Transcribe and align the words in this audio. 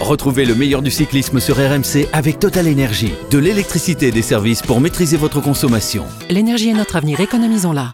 Retrouvez 0.00 0.46
le 0.46 0.54
meilleur 0.54 0.80
du 0.80 0.90
cyclisme 0.90 1.40
sur 1.40 1.56
RMC 1.56 2.08
avec 2.14 2.38
Total 2.38 2.66
Énergie. 2.66 3.12
De 3.30 3.36
l'électricité 3.36 4.08
et 4.08 4.10
des 4.10 4.22
services 4.22 4.62
pour 4.62 4.80
maîtriser 4.80 5.18
votre 5.18 5.42
consommation. 5.42 6.06
L'énergie 6.30 6.70
est 6.70 6.74
notre 6.74 6.96
avenir, 6.96 7.20
économisons-la. 7.20 7.92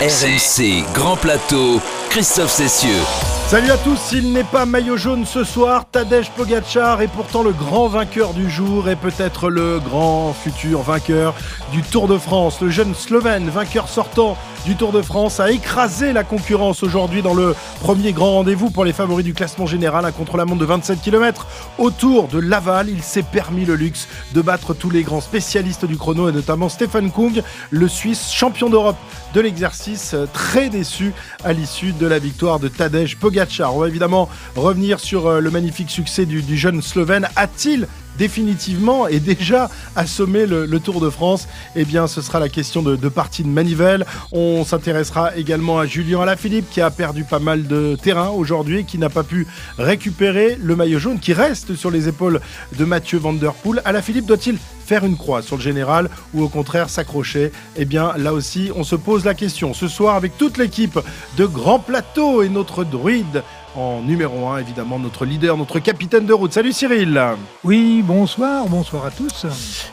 RMC, 0.00 0.82
Grand 0.92 1.16
Plateau, 1.16 1.80
Christophe 2.08 2.50
Cessieux. 2.50 2.88
Salut 3.46 3.70
à 3.70 3.78
tous, 3.78 4.12
il 4.12 4.32
n'est 4.32 4.44
pas 4.44 4.64
maillot 4.64 4.96
jaune 4.96 5.26
ce 5.26 5.42
soir, 5.42 5.84
Tadej 5.90 6.30
Pogacar 6.36 7.02
est 7.02 7.08
pourtant 7.08 7.42
le 7.42 7.50
grand 7.50 7.88
vainqueur 7.88 8.32
du 8.32 8.48
jour 8.48 8.88
et 8.88 8.94
peut-être 8.94 9.50
le 9.50 9.80
grand 9.80 10.32
futur 10.32 10.82
vainqueur 10.82 11.34
du 11.72 11.82
Tour 11.82 12.06
de 12.06 12.16
France. 12.16 12.60
Le 12.60 12.70
jeune 12.70 12.94
Slovène, 12.94 13.48
vainqueur 13.50 13.88
sortant 13.88 14.36
du 14.64 14.76
Tour 14.76 14.92
de 14.92 15.02
France, 15.02 15.40
a 15.40 15.50
écrasé 15.50 16.12
la 16.12 16.24
concurrence 16.24 16.82
aujourd'hui 16.82 17.22
dans 17.22 17.34
le 17.34 17.54
premier 17.80 18.12
grand 18.12 18.32
rendez-vous 18.32 18.70
pour 18.70 18.84
les 18.84 18.92
favoris 18.92 19.24
du 19.24 19.34
classement 19.34 19.66
général, 19.66 20.04
un 20.04 20.12
contre-la-montre 20.12 20.60
de 20.60 20.66
27 20.66 21.00
km. 21.00 21.46
Autour 21.78 22.28
de 22.28 22.38
Laval, 22.38 22.88
il 22.88 23.02
s'est 23.02 23.22
permis 23.22 23.64
le 23.64 23.74
luxe 23.74 24.08
de 24.32 24.40
battre 24.42 24.74
tous 24.74 24.90
les 24.90 25.02
grands 25.02 25.20
spécialistes 25.20 25.84
du 25.84 25.96
chrono 25.96 26.28
et 26.28 26.32
notamment 26.32 26.68
Stephen 26.68 27.10
Kung, 27.10 27.42
le 27.70 27.88
Suisse 27.88 28.32
champion 28.32 28.68
d'Europe 28.68 28.96
de 29.34 29.40
l'exercice, 29.40 30.14
très 30.32 30.68
déçu 30.68 31.12
à 31.44 31.52
l'issue 31.52 31.92
de 31.92 32.06
la 32.06 32.18
victoire 32.18 32.60
de 32.60 32.68
Tadej 32.68 33.16
Pogacar. 33.16 33.74
On 33.74 33.80
va 33.80 33.88
évidemment 33.88 34.28
revenir 34.56 35.00
sur 35.00 35.26
euh, 35.26 35.40
le 35.40 35.50
magnifique 35.50 35.90
succès 35.90 36.26
du, 36.26 36.42
du 36.42 36.56
jeune 36.56 36.82
Slovène. 36.82 37.28
A-t-il 37.36 37.86
définitivement 38.18 39.06
et 39.06 39.20
déjà 39.20 39.70
assommé 39.96 40.46
le, 40.46 40.66
le, 40.66 40.80
Tour 40.80 41.00
de 41.00 41.10
France 41.10 41.46
Eh 41.76 41.84
bien, 41.84 42.06
ce 42.06 42.22
sera 42.22 42.40
la 42.40 42.48
question 42.48 42.82
de, 42.82 42.96
de 42.96 43.08
partie 43.08 43.42
de 43.42 43.48
manivelle. 43.48 44.06
On 44.32 44.64
s'intéressera 44.64 45.36
également 45.36 45.78
à 45.78 45.86
Julien 45.86 46.20
Alaphilippe 46.20 46.70
qui 46.70 46.80
a 46.80 46.90
perdu 46.90 47.24
pas 47.24 47.38
mal 47.38 47.66
de 47.66 47.96
terrain 48.02 48.28
aujourd'hui, 48.28 48.84
qui 48.84 48.98
n'a 48.98 49.10
pas 49.10 49.22
pu 49.22 49.46
récupérer 49.78 50.58
le 50.60 50.76
maillot 50.76 50.98
jaune 50.98 51.18
qui 51.18 51.32
reste 51.32 51.74
sur 51.74 51.90
les 51.90 52.08
épaules 52.08 52.40
de 52.78 52.84
Mathieu 52.84 53.18
Van 53.18 53.32
Der 53.32 53.52
Poel. 53.52 53.82
Alaphilippe 53.84 54.26
doit-il 54.26 54.58
faire 54.84 55.04
une 55.04 55.16
croix 55.16 55.40
sur 55.40 55.56
le 55.56 55.62
général 55.62 56.10
ou 56.34 56.42
au 56.42 56.48
contraire 56.48 56.90
s'accrocher? 56.90 57.52
Eh 57.76 57.84
bien, 57.84 58.12
là 58.16 58.32
aussi, 58.32 58.70
on 58.74 58.84
se 58.84 58.96
pose 58.96 59.24
la 59.24 59.34
question. 59.34 59.72
Ce 59.74 59.88
soir, 59.88 60.16
avec 60.16 60.36
toute 60.36 60.58
l'équipe 60.58 60.98
de 61.36 61.46
Grand 61.46 61.78
Plateau 61.78 62.42
et 62.42 62.48
notre 62.48 62.84
druide 62.84 63.42
en 63.76 64.00
numéro 64.02 64.48
1, 64.48 64.58
évidemment, 64.58 64.98
notre 64.98 65.24
leader, 65.24 65.56
notre 65.56 65.78
capitaine 65.78 66.26
de 66.26 66.32
route. 66.32 66.52
Salut 66.52 66.72
Cyril 66.72 67.20
Oui, 67.62 68.02
bonsoir, 68.04 68.66
bonsoir 68.66 69.06
à 69.06 69.10
tous. 69.10 69.46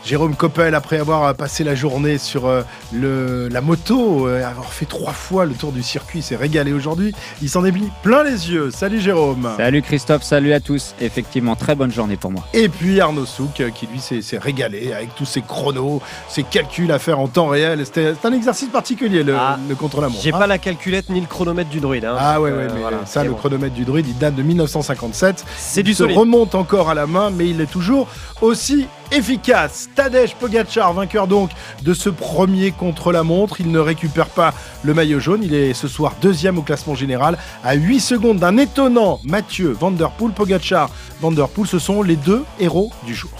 Jérôme 0.03 0.35
Coppel, 0.35 0.73
après 0.73 0.97
avoir 0.99 1.35
passé 1.35 1.63
la 1.63 1.75
journée 1.75 2.17
sur 2.17 2.47
euh, 2.47 2.63
le, 2.91 3.47
la 3.49 3.61
moto, 3.61 4.27
euh, 4.27 4.43
avoir 4.43 4.71
fait 4.73 4.85
trois 4.85 5.11
fois 5.13 5.45
le 5.45 5.53
tour 5.53 5.71
du 5.71 5.83
circuit, 5.83 6.23
s'est 6.23 6.35
régalé 6.35 6.73
aujourd'hui. 6.73 7.13
Il 7.41 7.49
s'en 7.49 7.63
est 7.65 7.71
mis 7.71 7.89
plein 8.01 8.23
les 8.23 8.49
yeux. 8.51 8.71
Salut 8.71 8.99
Jérôme 8.99 9.47
Salut 9.57 9.81
Christophe, 9.83 10.23
salut 10.23 10.53
à 10.53 10.59
tous. 10.59 10.95
Effectivement, 10.99 11.55
très 11.55 11.75
bonne 11.75 11.91
journée 11.91 12.17
pour 12.17 12.31
moi. 12.31 12.43
Et 12.53 12.69
puis 12.69 12.99
Arnaud 12.99 13.25
Souk, 13.27 13.61
qui 13.75 13.85
lui 13.87 13.99
s'est 13.99 14.21
régalé 14.39 14.91
avec 14.93 15.13
tous 15.13 15.25
ses 15.25 15.41
chronos, 15.41 16.01
ses 16.29 16.41
calculs 16.43 16.91
à 16.91 16.97
faire 16.97 17.19
en 17.19 17.27
temps 17.27 17.47
réel. 17.47 17.85
C'était 17.85 18.13
un 18.23 18.33
exercice 18.33 18.69
particulier, 18.69 19.23
le, 19.23 19.35
Ah, 19.37 19.59
le 19.69 19.75
contre-la-montre. 19.75 20.21
J'ai 20.23 20.33
hein. 20.33 20.39
pas 20.39 20.47
la 20.47 20.57
calculette 20.57 21.09
ni 21.09 21.21
le 21.21 21.27
chronomètre 21.27 21.69
du 21.69 21.79
druide. 21.79 22.05
hein. 22.05 22.15
Ah 22.19 22.41
ouais, 22.41 22.49
ouais, 22.51 22.57
Euh, 22.63 22.69
mais 22.73 22.81
voilà, 22.81 23.05
ça, 23.05 23.23
le 23.23 23.29
bon. 23.31 23.35
chronomètre 23.35 23.66
du 23.69 23.85
druide, 23.85 24.07
il 24.07 24.17
date 24.17 24.35
de 24.35 24.43
1957. 24.43 25.45
C'est 25.57 25.81
Il 25.81 25.83
du 25.83 25.91
se 25.93 25.99
solide. 26.03 26.17
remonte 26.17 26.55
encore 26.55 26.89
à 26.89 26.93
la 26.93 27.07
main, 27.07 27.29
mais 27.29 27.49
il 27.49 27.61
est 27.61 27.69
toujours 27.71 28.07
aussi 28.41 28.87
efficace. 29.11 29.89
Tadej 29.95 30.35
Pogacar, 30.35 30.93
vainqueur 30.93 31.27
donc 31.27 31.51
de 31.83 31.93
ce 31.93 32.09
premier 32.09 32.71
contre-la-montre. 32.71 33.61
Il 33.61 33.71
ne 33.71 33.79
récupère 33.79 34.27
pas 34.27 34.53
le 34.83 34.93
maillot 34.93 35.19
jaune. 35.19 35.41
Il 35.43 35.53
est 35.53 35.73
ce 35.73 35.87
soir 35.87 36.13
deuxième 36.21 36.57
au 36.57 36.61
classement 36.61 36.95
général, 36.95 37.37
à 37.63 37.73
8 37.75 37.99
secondes 37.99 38.39
d'un 38.39 38.57
étonnant 38.57 39.19
Mathieu 39.23 39.71
Van 39.79 39.91
Der 39.91 40.11
Poel. 40.11 40.31
Pogacar, 40.33 40.89
Van 41.21 41.31
Der 41.31 41.47
Poel, 41.47 41.67
ce 41.67 41.79
sont 41.79 42.01
les 42.01 42.15
deux 42.15 42.43
héros 42.59 42.91
du 43.05 43.15
jour. 43.15 43.31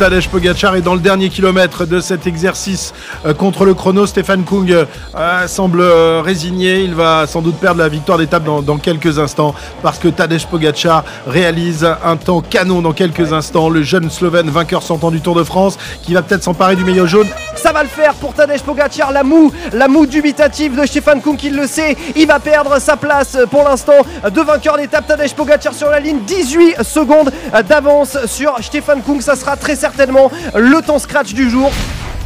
Tadej 0.00 0.28
Pogacar 0.30 0.76
est 0.76 0.80
dans 0.80 0.94
le 0.94 1.00
dernier 1.00 1.28
kilomètre 1.28 1.84
de 1.84 2.00
cet 2.00 2.26
exercice 2.26 2.94
euh, 3.26 3.34
contre 3.34 3.66
le 3.66 3.74
chrono. 3.74 4.06
Stéphane 4.06 4.44
Kung 4.44 4.70
euh, 4.70 5.46
semble 5.46 5.82
euh, 5.82 6.22
résigné. 6.24 6.80
Il 6.80 6.94
va 6.94 7.26
sans 7.26 7.42
doute 7.42 7.56
perdre 7.56 7.80
la 7.80 7.90
victoire 7.90 8.16
d'étape 8.16 8.44
dans, 8.44 8.62
dans 8.62 8.78
quelques 8.78 9.18
instants 9.18 9.54
parce 9.82 9.98
que 9.98 10.08
Tadej 10.08 10.46
Pogacar 10.46 11.04
réalise 11.26 11.86
un 12.02 12.16
temps 12.16 12.40
canon 12.40 12.80
dans 12.80 12.94
quelques 12.94 13.34
instants. 13.34 13.68
Le 13.68 13.82
jeune 13.82 14.08
Slovène 14.08 14.48
vainqueur 14.48 14.82
sortant 14.82 15.10
du 15.10 15.20
Tour 15.20 15.34
de 15.34 15.44
France 15.44 15.76
qui 16.02 16.14
va 16.14 16.22
peut-être 16.22 16.44
s'emparer 16.44 16.76
du 16.76 16.84
maillot 16.86 17.06
jaune. 17.06 17.28
Ça 17.56 17.72
va 17.72 17.82
le 17.82 17.90
faire 17.90 18.14
pour 18.14 18.32
Tadej 18.32 18.62
Pogacar, 18.62 19.12
la 19.12 19.22
moue, 19.22 19.52
la 19.74 19.86
moue 19.86 20.06
dubitative 20.06 20.80
de 20.80 20.86
Stéphane 20.86 21.20
Kuhn 21.20 21.36
qui 21.36 21.50
le 21.50 21.66
sait. 21.66 21.94
Il 22.16 22.26
va 22.26 22.40
perdre 22.40 22.80
sa 22.80 22.96
place 22.96 23.36
pour 23.50 23.64
l'instant 23.64 24.06
de 24.24 24.40
vainqueur 24.40 24.78
d'étape. 24.78 25.06
Tadej 25.08 25.34
Pogacar 25.34 25.74
sur 25.74 25.90
la 25.90 26.00
ligne, 26.00 26.20
18 26.26 26.84
secondes 26.84 27.30
d'avance 27.68 28.16
sur 28.24 28.56
Stéphane 28.62 29.02
Kuhn. 29.02 29.20
Ça 29.20 29.36
sera 29.36 29.58
très 29.58 29.76
certainement 29.90 30.30
le 30.54 30.80
temps 30.82 31.00
scratch 31.00 31.34
du 31.34 31.50
jour. 31.50 31.72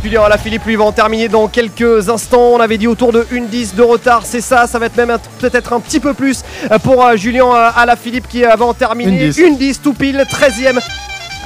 Julien 0.03 0.23
Alaphilippe 0.25 0.67
lui 0.67 0.77
va 0.77 0.85
en 0.85 0.93
terminer 0.93 1.29
dans 1.29 1.49
quelques 1.49 2.11
instants. 2.11 2.51
On 2.53 2.61
avait 2.61 2.77
dit 2.77 2.87
autour 2.87 3.11
de 3.11 3.23
1-10 3.33 3.75
de 3.75 3.81
retard, 3.81 4.27
c'est 4.27 4.43
ça. 4.43 4.67
Ça 4.67 4.79
va 4.79 4.87
être 4.87 4.97
même 4.99 5.17
peut-être 5.39 5.73
un 5.73 5.81
petit 5.81 5.99
peu 5.99 6.13
plus 6.13 6.43
pour 6.83 7.03
euh, 7.03 7.17
Julien 7.17 7.47
euh, 7.47 7.71
Alaphilippe 7.75 8.29
qui 8.29 8.45
euh, 8.45 8.55
va 8.55 8.67
en 8.67 8.75
terminer 8.75 9.31
1-10. 9.31 9.57
1-10 9.59 9.81
tout 9.83 9.95
pile, 9.95 10.23
13e. 10.31 10.79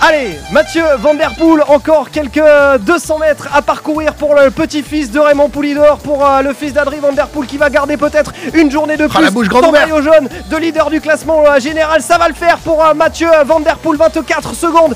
Allez, 0.00 0.38
Mathieu 0.52 0.84
Van 1.00 1.14
Der 1.14 1.32
Poel, 1.36 1.62
encore 1.66 2.10
quelques 2.10 2.40
200 2.80 3.18
mètres 3.18 3.48
à 3.52 3.62
parcourir 3.62 4.14
pour 4.14 4.34
le 4.36 4.50
petit-fils 4.50 5.10
de 5.10 5.18
Raymond 5.18 5.48
Poulidor, 5.48 5.98
pour 5.98 6.24
euh, 6.24 6.40
le 6.42 6.54
fils 6.54 6.72
d'Adrien 6.72 7.00
Van 7.00 7.10
Der 7.12 7.26
Poel 7.26 7.46
qui 7.48 7.56
va 7.56 7.68
garder 7.68 7.96
peut-être 7.96 8.32
une 8.54 8.70
journée 8.70 8.96
de 8.96 9.04
Ah, 9.06 9.08
plus. 9.16 9.24
la 9.24 9.30
bouche 9.32 9.48
grande 9.48 9.72
maillot 9.72 10.00
jaune 10.00 10.28
de 10.50 10.56
leader 10.56 10.88
du 10.90 11.00
classement 11.00 11.42
euh, 11.46 11.58
général, 11.58 12.00
ça 12.00 12.16
va 12.16 12.28
le 12.28 12.34
faire 12.34 12.58
pour 12.58 12.82
euh, 12.84 12.94
Mathieu 12.94 13.28
Van 13.44 13.58
Der 13.58 13.76
Poel, 13.76 13.98
24 13.98 14.54
secondes 14.54 14.94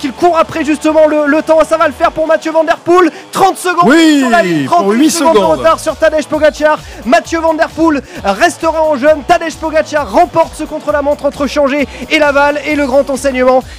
qu'il 0.00 0.12
court 0.12 0.38
après 0.38 0.64
justement 0.64 1.06
le, 1.06 1.26
le 1.26 1.42
temps, 1.42 1.58
ça 1.68 1.76
va 1.76 1.86
le 1.86 1.92
faire 1.94 2.12
pour 2.12 2.26
Mathieu 2.26 2.50
Van 2.50 2.64
Der 2.64 2.78
Poel, 2.78 3.10
30 3.32 3.58
secondes 3.58 3.88
Oui, 3.90 4.20
sur 4.20 4.30
la 4.30 4.42
ligne, 4.42 4.64
pour 4.66 4.76
38 4.78 4.98
huit 4.98 5.10
secondes 5.10 5.34
de 5.34 5.40
retard 5.40 5.78
sur 5.78 5.96
Tadej 5.96 6.24
Pogacar. 6.26 6.78
Mathieu 7.04 7.40
Van 7.40 7.52
Der 7.54 7.68
Poel 7.68 8.02
restera 8.24 8.82
en 8.82 8.96
jeune. 8.96 9.22
Tadej 9.28 9.54
Pogacar 9.56 10.10
remporte 10.10 10.54
ce 10.56 10.64
contre-la-montre 10.64 11.26
entre 11.26 11.46
Changé 11.46 11.86
et 12.10 12.18
Laval. 12.18 12.58
Et 12.66 12.74
le 12.74 12.86
grand 12.86 13.08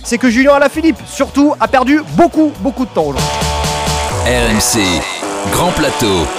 c'est 0.03 0.17
que 0.17 0.29
Julien 0.29 0.53
Alaphilippe, 0.53 0.99
surtout, 1.07 1.55
a 1.59 1.67
perdu 1.67 2.01
beaucoup, 2.13 2.51
beaucoup 2.59 2.85
de 2.85 2.89
temps 2.91 3.05
aujourd'hui. 3.05 3.29
RMC, 4.25 4.81
Grand 5.51 5.71
Plateau. 5.71 6.38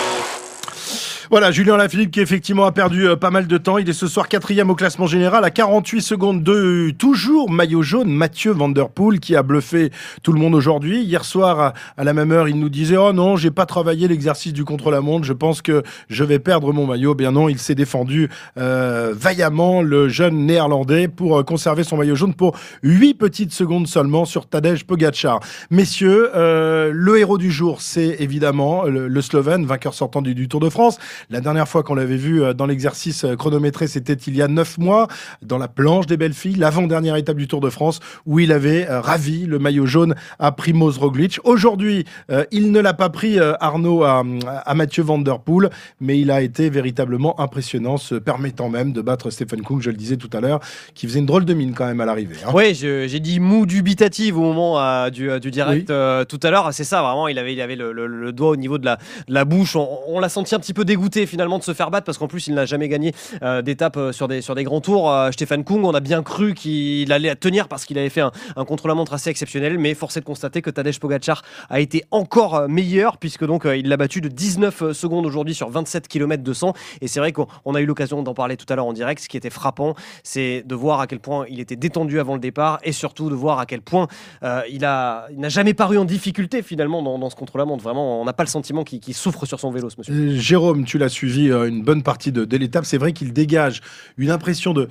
Voilà, 1.31 1.53
Julien 1.53 1.77
Lafilippe 1.77 2.11
qui 2.11 2.19
effectivement 2.19 2.65
a 2.65 2.73
perdu 2.73 3.07
euh, 3.07 3.15
pas 3.15 3.31
mal 3.31 3.47
de 3.47 3.57
temps. 3.57 3.79
Il 3.79 3.89
est 3.89 3.93
ce 3.93 4.09
soir 4.09 4.27
quatrième 4.27 4.69
au 4.69 4.75
classement 4.75 5.07
général 5.07 5.45
à 5.45 5.53
48 5.53 6.01
secondes 6.01 6.43
de 6.43 6.53
euh, 6.53 6.93
toujours 6.93 7.53
maillot 7.53 7.83
jaune 7.83 8.11
Mathieu 8.11 8.51
Van 8.51 8.73
Poel 8.73 9.21
qui 9.21 9.37
a 9.37 9.45
bluffé 9.45 9.93
tout 10.25 10.33
le 10.33 10.41
monde 10.41 10.57
aujourd'hui. 10.57 11.05
Hier 11.05 11.25
soir 11.25 11.75
à, 11.97 12.03
la 12.03 12.13
même 12.15 12.33
heure, 12.33 12.49
il 12.49 12.59
nous 12.59 12.69
disait 12.69 12.97
"Oh 12.97 13.13
non, 13.13 13.37
j'ai 13.37 13.53
pas 13.53 13.65
travaillé 13.65 14.09
l'exercice 14.09 14.53
du 14.53 14.65
contre-la-montre, 14.65 15.25
je 15.25 15.33
pense 15.33 15.63
que 15.63 15.85
je 16.09 16.25
vais 16.25 16.41
perdre 16.41 16.73
mon 16.73 16.85
maillot." 16.85 17.15
Bien 17.15 17.31
non, 17.31 17.49
il 17.49 17.61
s'est 17.61 17.77
défendu 17.77 18.29
euh, 18.59 19.15
vaillamment 19.17 19.83
le 19.83 20.09
jeune 20.09 20.47
néerlandais 20.47 21.07
pour 21.07 21.45
conserver 21.45 21.85
son 21.85 21.97
maillot 21.97 22.17
jaune 22.17 22.35
pour 22.35 22.59
8 22.83 23.15
petites 23.15 23.53
secondes 23.53 23.87
seulement 23.87 24.25
sur 24.25 24.49
Tadej 24.49 24.83
Pogacar. 24.83 25.39
Messieurs, 25.71 26.31
euh, 26.35 26.91
le 26.93 27.21
héros 27.21 27.39
du 27.39 27.53
jour, 27.53 27.83
c'est 27.83 28.17
évidemment 28.19 28.83
le, 28.83 29.21
Slovène, 29.21 29.65
vainqueur 29.65 29.95
sortant 29.95 30.23
du 30.23 30.49
Tour 30.49 30.59
de 30.59 30.71
France. 30.71 30.99
La 31.29 31.41
dernière 31.41 31.69
fois 31.69 31.83
qu'on 31.83 31.95
l'avait 31.95 32.17
vu 32.17 32.43
euh, 32.43 32.55
dans 32.55 32.67
l'exercice 32.67 33.25
euh, 33.25 33.37
chronométré, 33.37 33.87
c'était 33.87 34.15
il 34.15 34.35
y 34.37 34.43
a 34.43 34.49
neuf 34.49 34.79
mois, 34.79 35.09
dans 35.43 35.59
la 35.59 35.69
planche 35.69 36.07
des 36.07 36.17
belles 36.17 36.33
filles, 36.35 36.55
l'avant-dernière 36.57 37.17
étape 37.17 37.37
du 37.37 37.47
Tour 37.49 37.61
de 37.61 37.71
France, 37.71 38.01
où 38.27 38.39
il 38.41 38.53
avait 38.53 38.89
euh, 38.89 39.01
ravi 39.01 39.47
le 39.47 39.59
maillot 39.59 39.87
jaune 39.87 40.15
à 40.39 40.53
Primoz 40.53 40.99
Roglic. 40.99 41.39
Aujourd'hui, 41.45 42.05
il 42.53 42.73
ne 42.73 42.81
l'a 42.81 42.95
pas 42.95 43.09
pris, 43.11 43.39
Arnaud, 43.61 44.05
à, 44.05 44.23
à 44.65 44.75
Mathieu 44.75 45.03
Van 45.03 45.19
Der 45.19 45.41
Poel, 45.41 45.71
mais 46.01 46.19
il 46.19 46.31
a 46.31 46.41
été 46.43 46.71
véritablement 46.71 47.39
impressionnant, 47.41 47.97
se 47.97 48.15
permettant 48.15 48.69
même 48.69 48.93
de 48.93 49.01
battre 49.01 49.31
Stephen 49.31 49.63
Cook, 49.63 49.83
je 49.83 49.91
le 49.91 49.97
disais 49.97 50.17
tout 50.17 50.31
à 50.33 50.41
l'heure, 50.41 50.61
qui 50.95 51.07
faisait 51.07 51.19
une 51.19 51.27
drôle 51.27 51.45
de 51.45 51.55
mine 51.55 51.75
quand 51.75 51.87
même 51.87 52.01
à 52.01 52.05
l'arrivée. 52.07 52.37
hein. 52.47 52.51
Oui, 52.55 52.75
j'ai 52.75 53.21
dit 53.21 53.41
mou 53.41 53.67
dubitative 53.67 54.39
au 54.39 54.43
moment 54.43 54.81
euh, 54.81 55.11
du, 55.11 55.29
du 55.41 55.51
direct 55.51 55.89
Oui. 55.89 55.95
euh, 55.95 56.25
tout 56.25 56.41
à 56.43 56.51
l'heure. 56.51 56.69
C'est 56.73 56.85
ça, 56.85 57.03
vraiment. 57.03 57.29
Il 57.29 57.39
avait, 57.39 57.53
il 57.53 57.61
avait 57.61 57.77
le, 57.77 57.93
le- 57.93 58.07
le 58.07 58.33
doigt 58.33 58.51
au 58.51 58.57
niveau 58.57 58.79
de 58.79 58.85
la, 58.85 58.97
de 59.29 59.35
la 59.35 59.45
bouche. 59.45 59.75
On, 59.77 59.89
on 60.09 60.21
l'a 60.21 60.29
senti 60.29 60.55
un 60.55 60.59
petit 60.61 60.75
peu 60.75 60.85
dégoûté 60.85 61.10
finalement 61.27 61.59
de 61.59 61.65
se 61.65 61.75
faire 61.75 61.91
battre 61.91 62.05
parce 62.05 62.19
qu'en 62.19 62.29
plus, 62.29 62.47
il 62.47 62.55
n'a 62.55 62.67
jamais 62.67 62.89
gagné 62.89 63.13
euh, 63.43 63.63
d'étape 63.63 63.97
euh, 63.97 64.13
sur, 64.13 64.29
des, 64.29 64.41
sur 64.43 64.55
des 64.55 64.65
grands 64.65 64.81
tours. 64.81 65.11
Euh, 65.11 65.31
Stéphane 65.31 65.65
Kung, 65.65 65.85
on 65.85 65.95
a 65.95 66.01
bien 66.01 66.23
cru 66.23 66.55
qu'il 66.55 67.13
allait 67.13 67.35
tenir 67.37 67.69
parce 67.69 67.85
qu'il 67.85 67.99
avait 67.99 68.09
fait 68.09 68.21
un, 68.21 68.33
un 68.57 68.65
contre-la-montre 68.65 69.15
assez 69.15 69.31
exceptionnel. 69.31 69.79
Mais 69.79 69.95
force 69.95 70.17
est 70.17 70.21
de 70.21 70.25
constater 70.25 70.63
que 70.63 70.71
Tadej 70.71 70.99
Pogacar 70.99 71.43
a 71.69 71.81
été 71.81 72.05
encore 72.11 72.69
meilleur 72.69 73.19
puisque 73.19 73.45
donc 73.45 73.65
il 73.65 73.89
l'a 73.89 73.97
battu 73.97 74.21
de 74.21 74.29
19 74.29 74.93
secondes 74.93 75.27
aujourd'hui 75.27 75.55
sur 75.55 75.69
27 75.69 76.09
km 76.09 76.43
200. 76.43 76.75
Et 77.01 77.09
c'est 77.09 77.21
vrai 77.21 77.33
qu'on 77.33 77.47
on 77.65 77.75
a 77.75 77.81
eu 77.81 77.87
l'occasion 77.87 78.23
d'en 78.23 78.35
parler 78.35 78.57
tout 78.57 78.67
à 78.69 78.77
l'heure 78.77 78.87
en 78.87 78.93
direct. 78.93 79.23
Ce 79.23 79.29
qui 79.29 79.37
était 79.37 79.51
frappant, 79.51 79.95
c'est 80.23 80.63
de 80.67 80.75
voir 80.75 81.01
à 81.01 81.07
quel 81.07 81.21
point 81.21 81.45
il 81.49 81.61
était 81.61 81.77
détendu 81.77 82.21
avant 82.21 82.35
le 82.35 82.41
départ 82.41 82.79
et 82.83 82.93
surtout 82.93 83.31
de 83.31 83.35
voir 83.35 83.59
à 83.59 83.67
quel 83.67 83.81
point 83.81 84.09
euh, 84.43 84.63
il 84.71 84.81
n'a 84.81 85.49
jamais 85.49 85.75
paru 85.75 85.99
en 85.99 86.05
difficulté 86.05 86.63
finalement 86.63 87.03
dans, 87.03 87.31
ce 87.31 87.37
contre-la-montre. 87.37 87.83
Vraiment, 87.83 88.21
on 88.21 88.25
n'a 88.25 88.33
pas 88.33 88.45
le 88.45 88.49
sentiment 88.49 88.85
qu'il 88.85 89.15
souffre 89.15 89.47
sur 89.47 89.61
son 89.61 89.71
vélo, 89.71 89.91
ce 89.91 89.97
monsieur. 89.99 90.37
Jérôme, 90.37 90.85
tu 90.85 90.99
l'as 91.01 91.09
suivi 91.09 91.51
euh, 91.51 91.69
une 91.69 91.83
bonne 91.83 92.03
partie 92.03 92.33
de 92.33 92.57
l'étape, 92.57 92.85
c'est 92.85 92.99
vrai 92.99 93.13
qu'il 93.13 93.33
dégage 93.33 93.81
une 94.17 94.31
impression 94.31 94.73
de 94.73 94.89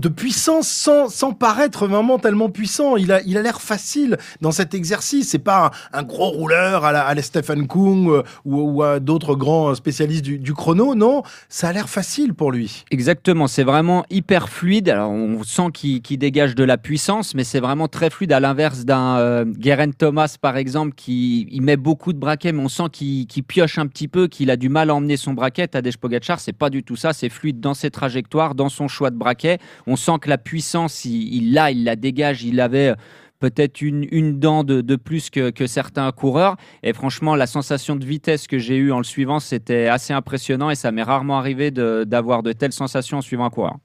de 0.00 0.08
puissance 0.08 0.68
sans, 0.68 1.32
paraître 1.32 1.86
vraiment 1.86 2.18
tellement 2.18 2.50
puissant. 2.50 2.96
Il 2.96 3.12
a 3.12 3.20
il 3.22 3.36
a 3.36 3.42
l'air 3.42 3.60
facile 3.60 4.16
dans 4.40 4.52
cet 4.52 4.74
exercice. 4.74 5.28
C'est 5.28 5.38
pas 5.38 5.70
un, 5.92 6.02
gros 6.02 6.30
rouleur 6.30 6.84
à 6.84 6.92
la, 6.92 7.02
à 7.02 7.14
la 7.14 7.22
Stephen 7.22 7.66
Kung 7.66 8.08
euh, 8.08 8.22
ou, 8.44 8.82
à 8.82 9.00
d'autres 9.00 9.34
grands 9.34 9.74
spécialistes 9.74 10.24
du, 10.24 10.54
chrono. 10.54 10.94
Non, 10.94 11.22
ça 11.48 11.68
a 11.68 11.72
l'air 11.72 11.88
facile 11.88 12.34
pour 12.34 12.52
lui. 12.52 12.84
Exactement, 12.90 13.46
c'est 13.46 13.64
vraiment 13.64 14.04
hyper 14.10 14.48
fluide. 14.48 14.94
On 14.98 15.42
sent 15.44 15.70
qu'il 15.72 16.18
dégage 16.18 16.54
de 16.54 16.64
la 16.64 16.78
puissance, 16.78 17.34
mais 17.34 17.44
c'est 17.44 17.60
vraiment 17.60 17.88
très 17.88 18.10
fluide 18.10 18.32
à 18.32 18.40
l'inverse 18.40 18.84
d'un 18.84 19.18
euh, 19.18 19.44
Geraint 19.60 19.90
Thomas 19.90 20.36
par 20.40 20.56
exemple 20.56 20.94
qui 20.94 21.46
il 21.50 21.62
met 21.62 21.76
beaucoup 21.76 22.12
de 22.12 22.18
braquets, 22.18 22.52
mais 22.52 22.62
on 22.62 22.68
sent 22.68 22.84
qu'il 22.92 23.26
qu'il 23.26 23.44
pioche 23.44 23.78
un 23.78 23.86
petit 23.86 24.08
peu, 24.08 24.26
qu'il 24.26 24.50
a 24.50 24.56
du 24.56 24.68
mal 24.68 24.90
à 24.90 24.94
emmener 24.94 25.16
son 25.16 25.32
braquet. 25.32 25.68
Tadej 25.68 25.96
Pogacar, 25.96 26.40
c'est 26.40 26.52
pas 26.52 26.70
du 26.70 26.82
tout 26.82 26.96
ça. 26.96 27.12
C'est 27.12 27.28
fluide 27.28 27.60
dans 27.60 27.74
ses 27.74 27.90
trajectoires, 27.90 28.54
dans 28.54 28.68
son 28.68 28.88
choix 28.88 29.10
de 29.10 29.16
braquet. 29.16 29.58
On 29.88 29.96
sent 29.96 30.18
que 30.20 30.28
la 30.28 30.36
puissance, 30.36 31.06
il 31.06 31.54
l'a, 31.54 31.70
il 31.70 31.82
la 31.82 31.96
dégage. 31.96 32.44
Il 32.44 32.60
avait 32.60 32.88
euh, 32.88 32.94
peut-être 33.38 33.80
une, 33.80 34.38
dent 34.38 34.64
de, 34.64 34.96
plus 34.96 35.30
que, 35.30 35.66
certains 35.66 36.10
coureurs. 36.12 36.56
Et 36.82 36.92
franchement, 36.92 37.36
la 37.36 37.46
sensation 37.46 37.96
de 37.96 38.04
vitesse 38.04 38.46
que 38.46 38.58
j'ai 38.58 38.76
eue 38.76 38.92
en 38.92 38.98
le 38.98 39.04
suivant, 39.04 39.40
c'était 39.40 39.86
assez 39.86 40.12
impressionnant 40.12 40.70
et 40.70 40.74
ça 40.74 40.92
m'est 40.92 41.02
rarement 41.02 41.38
arrivé 41.38 41.70
d'avoir 41.70 42.42
de, 42.42 42.52
telles 42.52 42.72
sensations 42.72 43.18
en 43.18 43.22
suivant 43.22 43.44
un 43.44 43.50
coureur. 43.50 43.76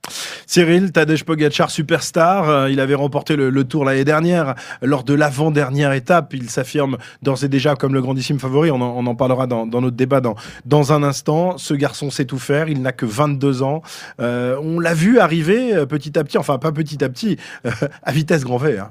Cyril 0.46 0.92
Tadej 0.92 1.24
Pogacar, 1.24 1.72
superstar, 1.72 2.50
euh, 2.50 2.70
il 2.70 2.80
avait 2.80 2.96
remporté 2.96 3.36
le, 3.36 3.64
Tour 3.64 3.86
l'année 3.86 4.04
dernière. 4.04 4.56
Lors 4.82 5.04
de 5.04 5.14
l'avant-dernière 5.14 5.94
étape, 5.94 6.34
il 6.34 6.50
s'affirme 6.50 6.98
d'ores 7.22 7.46
et 7.46 7.48
déjà 7.48 7.76
comme 7.76 7.94
le 7.94 8.02
grandissime 8.02 8.40
favori. 8.40 8.72
On 8.72 8.82
en, 8.82 9.16
parlera 9.16 9.48
dans, 9.48 9.66
notre 9.66 9.96
débat 9.96 10.20
dans, 10.20 10.36
dans 10.66 10.92
un 10.92 11.02
instant. 11.02 11.58
Ce 11.58 11.74
garçon 11.74 12.12
sait 12.12 12.26
tout 12.26 12.40
faire. 12.40 12.68
Il 12.68 12.82
n'a 12.82 12.92
que 12.92 13.06
22 13.06 13.64
ans. 13.64 13.82
Euh, 14.20 14.60
on 14.62 14.80
l'a 14.80 14.94
vu 14.94 15.20
arriver 15.20 15.74
euh, 15.74 15.86
petit 15.86 16.20
à 16.20 16.24
petit, 16.26 16.38
enfin 16.38 16.58
pas 16.58 16.74
petit 16.74 17.04
à 17.04 17.10
petit, 17.10 17.38
à 18.04 18.12
vitesse 18.12 18.44
grand 18.44 18.58
V. 18.58 18.80
hein. 18.80 18.90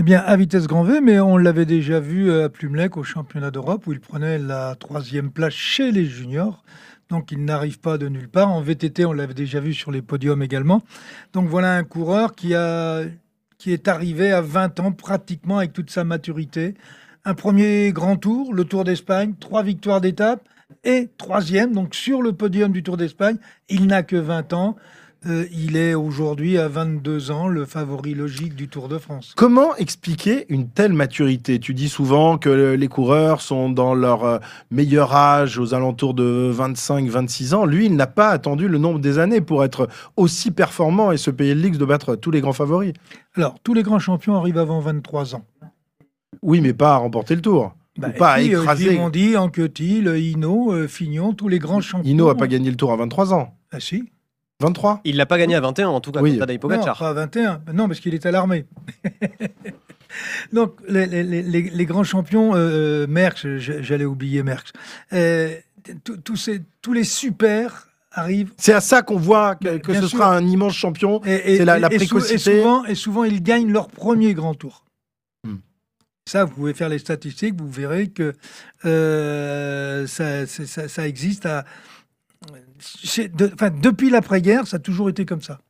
Eh 0.00 0.04
bien, 0.04 0.20
à 0.20 0.36
vitesse 0.36 0.68
grand 0.68 0.84
V, 0.84 1.00
mais 1.00 1.18
on 1.18 1.36
l'avait 1.36 1.66
déjà 1.66 1.98
vu 1.98 2.32
à 2.32 2.48
Plumelec 2.48 2.96
au 2.96 3.02
championnat 3.02 3.50
d'Europe 3.50 3.84
où 3.88 3.92
il 3.92 3.98
prenait 3.98 4.38
la 4.38 4.76
troisième 4.76 5.32
place 5.32 5.54
chez 5.54 5.90
les 5.90 6.04
juniors. 6.04 6.62
Donc, 7.08 7.32
il 7.32 7.44
n'arrive 7.44 7.80
pas 7.80 7.98
de 7.98 8.08
nulle 8.08 8.28
part. 8.28 8.48
En 8.48 8.60
VTT, 8.60 9.04
on 9.06 9.12
l'avait 9.12 9.34
déjà 9.34 9.58
vu 9.58 9.74
sur 9.74 9.90
les 9.90 10.00
podiums 10.00 10.40
également. 10.40 10.82
Donc, 11.32 11.48
voilà 11.48 11.74
un 11.74 11.82
coureur 11.82 12.36
qui, 12.36 12.54
a, 12.54 13.06
qui 13.58 13.72
est 13.72 13.88
arrivé 13.88 14.30
à 14.30 14.40
20 14.40 14.78
ans 14.78 14.92
pratiquement 14.92 15.58
avec 15.58 15.72
toute 15.72 15.90
sa 15.90 16.04
maturité. 16.04 16.74
Un 17.24 17.34
premier 17.34 17.90
grand 17.90 18.16
tour, 18.16 18.54
le 18.54 18.62
Tour 18.62 18.84
d'Espagne, 18.84 19.34
trois 19.40 19.64
victoires 19.64 20.00
d'étape 20.00 20.48
et 20.84 21.08
troisième, 21.18 21.72
donc 21.72 21.96
sur 21.96 22.22
le 22.22 22.32
podium 22.32 22.70
du 22.70 22.84
Tour 22.84 22.98
d'Espagne. 22.98 23.38
Il 23.68 23.88
n'a 23.88 24.04
que 24.04 24.14
20 24.14 24.52
ans. 24.52 24.76
Euh, 25.26 25.46
il 25.50 25.76
est 25.76 25.94
aujourd'hui 25.94 26.58
à 26.58 26.68
22 26.68 27.32
ans 27.32 27.48
le 27.48 27.64
favori 27.64 28.14
logique 28.14 28.54
du 28.54 28.68
Tour 28.68 28.88
de 28.88 28.98
France. 28.98 29.32
Comment 29.36 29.74
expliquer 29.74 30.46
une 30.48 30.68
telle 30.68 30.92
maturité? 30.92 31.58
Tu 31.58 31.74
dis 31.74 31.88
souvent 31.88 32.38
que 32.38 32.74
les 32.74 32.88
coureurs 32.88 33.40
sont 33.40 33.68
dans 33.68 33.94
leur 33.94 34.24
euh, 34.24 34.38
meilleur 34.70 35.12
âge, 35.14 35.58
aux 35.58 35.74
alentours 35.74 36.14
de 36.14 36.52
25-26 36.56 37.54
ans. 37.54 37.66
Lui, 37.66 37.86
il 37.86 37.96
n'a 37.96 38.06
pas 38.06 38.28
attendu 38.28 38.68
le 38.68 38.78
nombre 38.78 39.00
des 39.00 39.18
années 39.18 39.40
pour 39.40 39.64
être 39.64 39.88
aussi 40.16 40.52
performant 40.52 41.10
et 41.10 41.16
se 41.16 41.32
payer 41.32 41.54
le 41.54 41.62
luxe 41.62 41.78
de 41.78 41.84
battre 41.84 42.14
tous 42.14 42.30
les 42.30 42.40
grands 42.40 42.52
favoris. 42.52 42.92
Alors, 43.34 43.56
tous 43.64 43.74
les 43.74 43.82
grands 43.82 43.98
champions 43.98 44.36
arrivent 44.36 44.58
avant 44.58 44.78
23 44.78 45.34
ans. 45.34 45.44
Oui, 46.42 46.60
mais 46.60 46.74
pas 46.74 46.94
à 46.94 46.96
remporter 46.98 47.34
le 47.34 47.42
tour. 47.42 47.74
Bah, 47.98 48.10
pas 48.10 48.34
à 48.34 48.36
puis, 48.36 48.54
euh, 48.54 48.62
écraser. 48.62 48.92
Gimondi, 48.92 49.36
Anquetil, 49.36 50.06
Hino, 50.16 50.86
Fignon, 50.86 51.32
tous 51.32 51.48
les 51.48 51.58
grands 51.58 51.80
champions. 51.80 52.08
Hino 52.08 52.28
a 52.28 52.36
pas 52.36 52.46
gagné 52.46 52.70
le 52.70 52.76
tour 52.76 52.92
à 52.92 52.96
23 52.96 53.34
ans. 53.34 53.56
Ah 53.72 53.80
si 53.80 54.04
23 54.62 55.00
Il 55.04 55.16
l'a 55.16 55.26
pas 55.26 55.38
gagné 55.38 55.54
à 55.54 55.60
21 55.60 55.88
en 55.88 56.00
tout 56.00 56.10
cas 56.12 56.20
Oui. 56.20 56.30
contre 56.30 56.40
Tadej 56.40 56.56
Non, 56.56 56.60
Pogacar. 56.60 56.98
pas 56.98 57.08
à 57.10 57.12
21. 57.12 57.58
Ben 57.64 57.72
Non, 57.74 57.86
parce 57.86 58.00
qu'il 58.00 58.14
est 58.14 58.26
à 58.26 58.30
l'armée. 58.30 58.66
Donc, 60.52 60.76
les, 60.88 61.06
les- 61.06 61.22
les- 61.22 61.42
les- 61.42 61.70
les 61.70 61.86
grands 61.86 62.02
champions, 62.04 62.54
euh, 62.56 63.04
euh, 63.04 63.06
Merckx, 63.06 63.46
j'allais 63.58 64.04
oublier 64.06 64.42
Merckx, 64.42 64.72
euh, 65.12 65.54
tous- 66.02 66.16
tous 66.16 66.36
ces- 66.36 66.62
tous 66.82 66.92
les 66.92 67.04
super 67.04 67.88
arrivent. 68.10 68.52
C'est 68.56 68.72
à 68.72 68.80
ça 68.80 69.02
qu'on 69.02 69.18
voit 69.18 69.54
que, 69.54 69.78
ce 69.94 70.00
sûr. 70.00 70.08
sera 70.08 70.34
un 70.34 70.44
immense 70.46 70.74
champion. 70.74 71.20
Et, 71.24 71.52
et- 71.52 71.56
C'est 71.58 71.64
la- 71.64 71.78
la 71.78 71.90
précocité. 71.90 72.34
et 72.34 72.38
souvent, 72.38 72.84
et 72.86 72.94
souvent, 72.94 73.24
ils 73.24 73.42
gagnent 73.42 73.70
leur 73.70 73.88
premier 73.88 74.32
grand 74.34 74.54
tour. 74.54 74.84
Hmm. 75.46 75.56
Ça, 76.28 76.44
vous 76.46 76.52
pouvez 76.54 76.74
faire 76.74 76.88
les 76.88 76.98
statistiques, 76.98 77.54
vous 77.60 77.70
verrez 77.70 78.08
que 78.08 78.32
euh, 78.86 80.06
ça, 80.06 80.46
ça- 80.46 80.88
ça 80.88 81.06
existe 81.06 81.46
à, 81.46 81.64
depuis 83.82 84.10
l'après-guerre, 84.10 84.66
ça 84.66 84.76
a 84.76 84.80
toujours 84.80 85.08
été 85.08 85.24
comme 85.24 85.42
ça. 85.42 85.60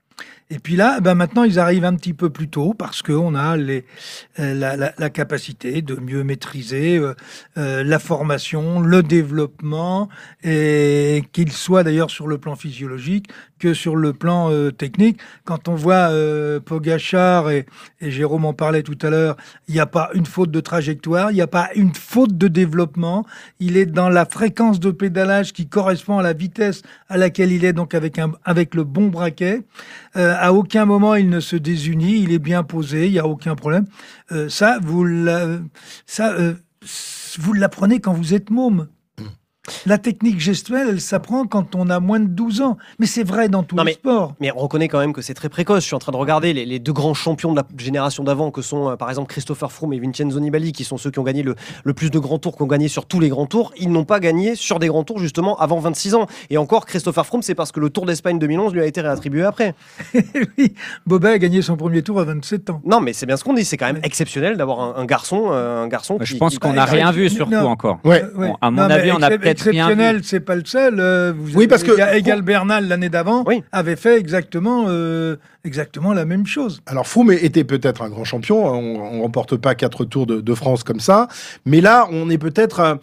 Et 0.51 0.59
puis 0.59 0.77
là, 0.77 1.01
ben 1.01 1.15
maintenant, 1.15 1.45
ils 1.45 1.59
arrivent 1.59 1.85
un 1.85 1.95
petit 1.95 2.15
peu 2.15 2.31
plus 2.31 2.49
tôt 2.49 2.73
parce 2.73 3.03
qu'on 3.03 3.35
a 3.35 3.55
les, 3.59 3.85
euh, 4.39 4.55
la, 4.55 4.77
la- 4.77 4.95
la 4.97 5.11
capacité 5.11 5.83
de 5.83 5.95
mieux 5.97 6.25
maîtriser 6.25 6.97
euh, 6.97 7.13
euh, 7.59 7.85
la 7.85 7.99
formation, 7.99 8.81
le 8.81 9.03
développement, 9.03 10.09
et 10.43 11.23
qu'il 11.35 11.53
soit 11.53 11.85
d'ailleurs 11.85 12.11
sur 12.11 12.27
le 12.27 12.39
plan 12.39 12.57
physiologique 12.57 13.29
que 13.59 13.75
sur 13.75 13.95
le 13.97 14.15
plan 14.15 14.51
euh, 14.51 14.71
technique. 14.71 15.19
Quand 15.45 15.69
on 15.69 15.75
voit 15.75 16.11
euh, 16.13 16.61
Pogachar, 16.61 17.51
et, 17.51 17.67
et 18.01 18.11
Jérôme 18.11 18.47
en 18.47 18.55
parlait 18.55 18.83
tout 18.85 18.97
à 19.03 19.11
l'heure, 19.11 19.37
il 19.67 19.75
n'y 19.75 19.81
a 19.81 19.87
pas 19.87 20.09
une 20.15 20.25
faute 20.25 20.51
de 20.51 20.61
trajectoire, 20.61 21.31
il 21.31 21.35
n'y 21.35 21.43
a 21.43 21.47
pas 21.47 21.69
une 21.75 21.93
faute 21.95 22.39
de 22.39 22.49
développement, 22.49 23.27
il 23.61 23.77
est 23.77 23.85
dans 23.85 24.09
la 24.09 24.25
fréquence 24.25 24.81
de 24.81 24.93
pédalage 24.93 25.53
qui 25.53 25.67
correspond 25.69 26.19
à 26.19 26.23
la 26.23 26.33
vitesse 26.33 26.81
à 27.11 27.19
laquelle 27.19 27.53
il 27.53 27.67
est, 27.67 27.75
donc 27.75 27.95
avec, 27.95 28.19
un, 28.19 28.33
avec 28.47 28.75
le 28.75 28.85
bon 28.85 29.09
braquet. 29.09 29.63
Euh, 30.17 30.37
à 30.39 30.53
aucun 30.53 30.85
moment 30.85 31.15
il 31.15 31.29
ne 31.29 31.41
se 31.41 31.57
désunit, 31.57 32.23
il 32.23 32.33
est 32.33 32.39
bien 32.39 32.63
posé, 32.63 33.07
il 33.07 33.13
n'y 33.13 33.19
a 33.19 33.27
aucun 33.27 33.55
problème. 33.55 33.87
Euh, 34.33 34.49
ça, 34.49 34.79
vous 34.83 35.05
euh, 35.05 35.61
vous 37.39 37.53
l'apprenez 37.53 38.01
quand 38.01 38.13
vous 38.13 38.35
êtes 38.35 38.51
môme. 38.51 38.89
La 39.87 39.99
technique 39.99 40.41
gestuelle, 40.41 40.89
elle 40.91 41.01
s'apprend 41.01 41.47
quand 41.47 41.75
on 41.75 41.91
a 41.91 42.01
moins 42.01 42.21
de 42.21 42.27
12 42.27 42.61
ans. 42.63 42.77
Mais 42.99 43.07
c'est 43.07 43.23
vrai 43.25 43.49
dans 43.49 43.63
tous 43.63 43.77
Non, 43.77 43.83
les 43.85 43.91
mais- 43.91 43.93
sports. 43.95 44.35
Mais 44.41 44.51
on 44.55 44.59
reconnaît 44.59 44.89
quand 44.89 44.99
même 44.99 45.13
que 45.13 45.23
c'est 45.23 45.35
très 45.35 45.49
précoce. 45.49 45.83
Je 45.83 45.87
suis 45.87 45.95
en 45.97 45.99
train 45.99 46.13
de 46.13 46.17
regarder 46.17 46.53
les, 46.53 46.65
les 46.67 46.79
deux 46.79 46.93
grands 46.93 47.15
champions 47.15 47.53
de 47.53 47.57
la 47.57 47.67
génération 47.77 48.25
d'avant, 48.25 48.51
que 48.51 48.63
sont 48.63 48.91
euh, 48.91 48.97
par 48.97 49.09
exemple 49.11 49.29
Christopher 49.29 49.71
Froome 49.73 49.93
et 49.93 49.99
Vincenzo 50.01 50.39
Nibali, 50.41 50.73
qui 50.73 50.85
sont 50.85 50.97
ceux 50.97 51.11
qui 51.11 51.19
ont 51.19 51.23
gagné 51.25 51.43
le, 51.43 51.55
le 51.85 51.95
plus 51.95 52.11
de 52.11 52.19
grands 52.19 52.39
tours, 52.39 52.57
qui 52.57 52.63
ont 52.63 52.67
gagné 52.67 52.89
sur 52.89 53.07
tous 53.07 53.21
les 53.21 53.29
grands 53.29 53.47
tours. 53.47 53.73
Ils 53.79 53.91
n'ont 53.91 54.05
pas 54.05 54.21
gagné 54.21 54.55
sur 54.55 54.79
des 54.79 54.89
grands 54.89 55.05
tours 55.05 55.19
justement 55.19 55.57
avant 55.59 55.79
26 55.79 56.15
ans. 56.15 56.27
Et 56.51 56.59
encore, 56.59 56.87
Christopher 56.87 57.25
Froome, 57.27 57.43
c'est 57.43 57.55
parce 57.55 57.73
que 57.73 57.81
le 57.81 57.91
Tour 57.91 58.07
d'Espagne 58.07 58.39
2011 58.39 58.73
lui 58.75 58.81
a 58.81 58.87
été 58.87 59.01
réattribué 59.01 59.45
après. 59.45 59.75
oui, 60.59 60.75
Bobet 61.07 61.29
a 61.31 61.39
gagné 61.39 61.63
son 61.63 61.77
premier 61.77 62.03
tour 62.03 62.21
à 62.21 62.25
27 62.25 62.71
ans. 62.71 62.81
Non, 62.85 63.01
mais 63.01 63.13
c'est 63.13 63.27
bien 63.27 63.37
ce 63.37 63.45
qu'on 63.45 63.55
dit. 63.55 63.65
C'est 63.65 63.77
quand 63.77 63.87
même 63.87 64.01
exceptionnel 64.03 64.57
d'avoir 64.57 64.81
un, 64.81 64.95
un 65.03 65.05
garçon, 65.05 65.49
euh, 65.51 65.83
un 65.85 65.89
garçon. 65.89 66.19
Je 66.21 66.33
qui- 66.33 66.39
pense 66.39 66.59
qu'on 66.59 66.73
n'a 66.73 66.85
rien 66.85 67.11
vu 67.11 67.25
non. 67.25 67.29
surtout 67.31 67.55
encore. 67.57 67.99
Ouais. 68.05 68.23
Euh. 68.23 68.31
Bon, 68.49 68.57
à 68.61 68.71
mon 68.71 68.83
Non, 68.83 68.91
avis, 68.91 69.13
on 69.13 69.23
a 69.23 69.29
peut-être. 69.31 69.58
Exceptionnel, 69.67 70.21
c'est 70.25 70.41
pas 70.41 70.55
le 70.57 70.65
seul. 70.65 71.01
euh, 71.01 71.33
vous 71.37 71.51
Oui, 71.51 71.57
avez- 71.57 71.69
parce 71.69 71.83
que- 71.83 71.93
Égal- 71.93 72.17
Égal 72.17 72.43
Bernal 72.43 72.89
l'année 72.89 73.09
d'avant 73.09 73.45
Oui. 73.47 73.63
avait 73.73 73.97
fait 73.97 74.19
exactement, 74.19 74.87
euh, 74.89 75.37
exactement 75.65 76.13
la 76.13 76.25
même 76.25 76.47
chose. 76.47 76.81
Alors 76.87 77.07
Froome 77.07 77.33
était 77.33 77.65
peut-être 77.65 78.03
un 78.03 78.09
grand 78.09 78.25
champion, 78.25 78.65
on 78.67 79.17
ne 79.17 79.23
remporte 79.23 79.57
pas 79.57 79.75
quatre 79.75 80.05
tours 80.05 80.27
de, 80.27 80.41
de 80.41 80.55
France 80.55 80.83
comme 80.85 81.01
ça, 81.01 81.29
mais 81.67 81.81
là 81.81 82.07
on 82.11 82.31
est 82.31 82.39
peut-être 82.39 82.81
euh, 82.81 82.95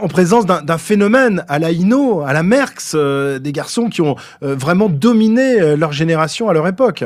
en 0.00 0.08
présence 0.08 0.46
d'un 0.46 0.78
phénomène 0.78 1.44
à 1.48 1.58
la 1.58 1.72
Hino, 1.72 2.22
à 2.22 2.32
la 2.32 2.42
Merckx, 2.42 2.92
euh, 2.94 3.38
des 3.38 3.52
garçons 3.52 3.88
qui 3.88 4.00
ont 4.00 4.16
euh, 4.42 4.54
vraiment 4.54 4.88
dominé 4.88 5.60
euh, 5.60 5.76
leur 5.76 5.92
génération 5.92 6.48
à 6.48 6.52
leur 6.52 6.66
époque. 6.68 7.04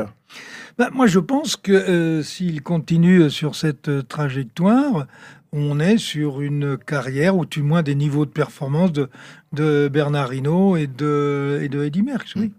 Bah, 0.79 0.89
moi, 0.91 1.05
je 1.05 1.19
pense 1.19 1.55
que 1.55 1.71
euh, 1.71 2.23
s'il 2.23 2.63
continue 2.63 3.29
sur 3.29 3.53
cette 3.53 3.89
euh, 3.89 4.01
trajectoire, 4.01 5.05
on 5.53 5.79
est 5.79 5.99
sur 5.99 6.41
une 6.41 6.77
carrière 6.77 7.37
ou 7.37 7.45
du 7.45 7.61
moins 7.61 7.83
des 7.83 7.93
niveaux 7.93 8.25
de 8.25 8.31
performance 8.31 8.91
de, 8.91 9.09
de 9.53 9.87
Bernard 9.91 10.33
Hinault 10.33 10.75
et 10.77 10.87
de, 10.87 11.59
et 11.61 11.69
de 11.69 11.83
Eddy 11.83 12.01
Merckx. 12.01 12.33
Oui. 12.35 12.51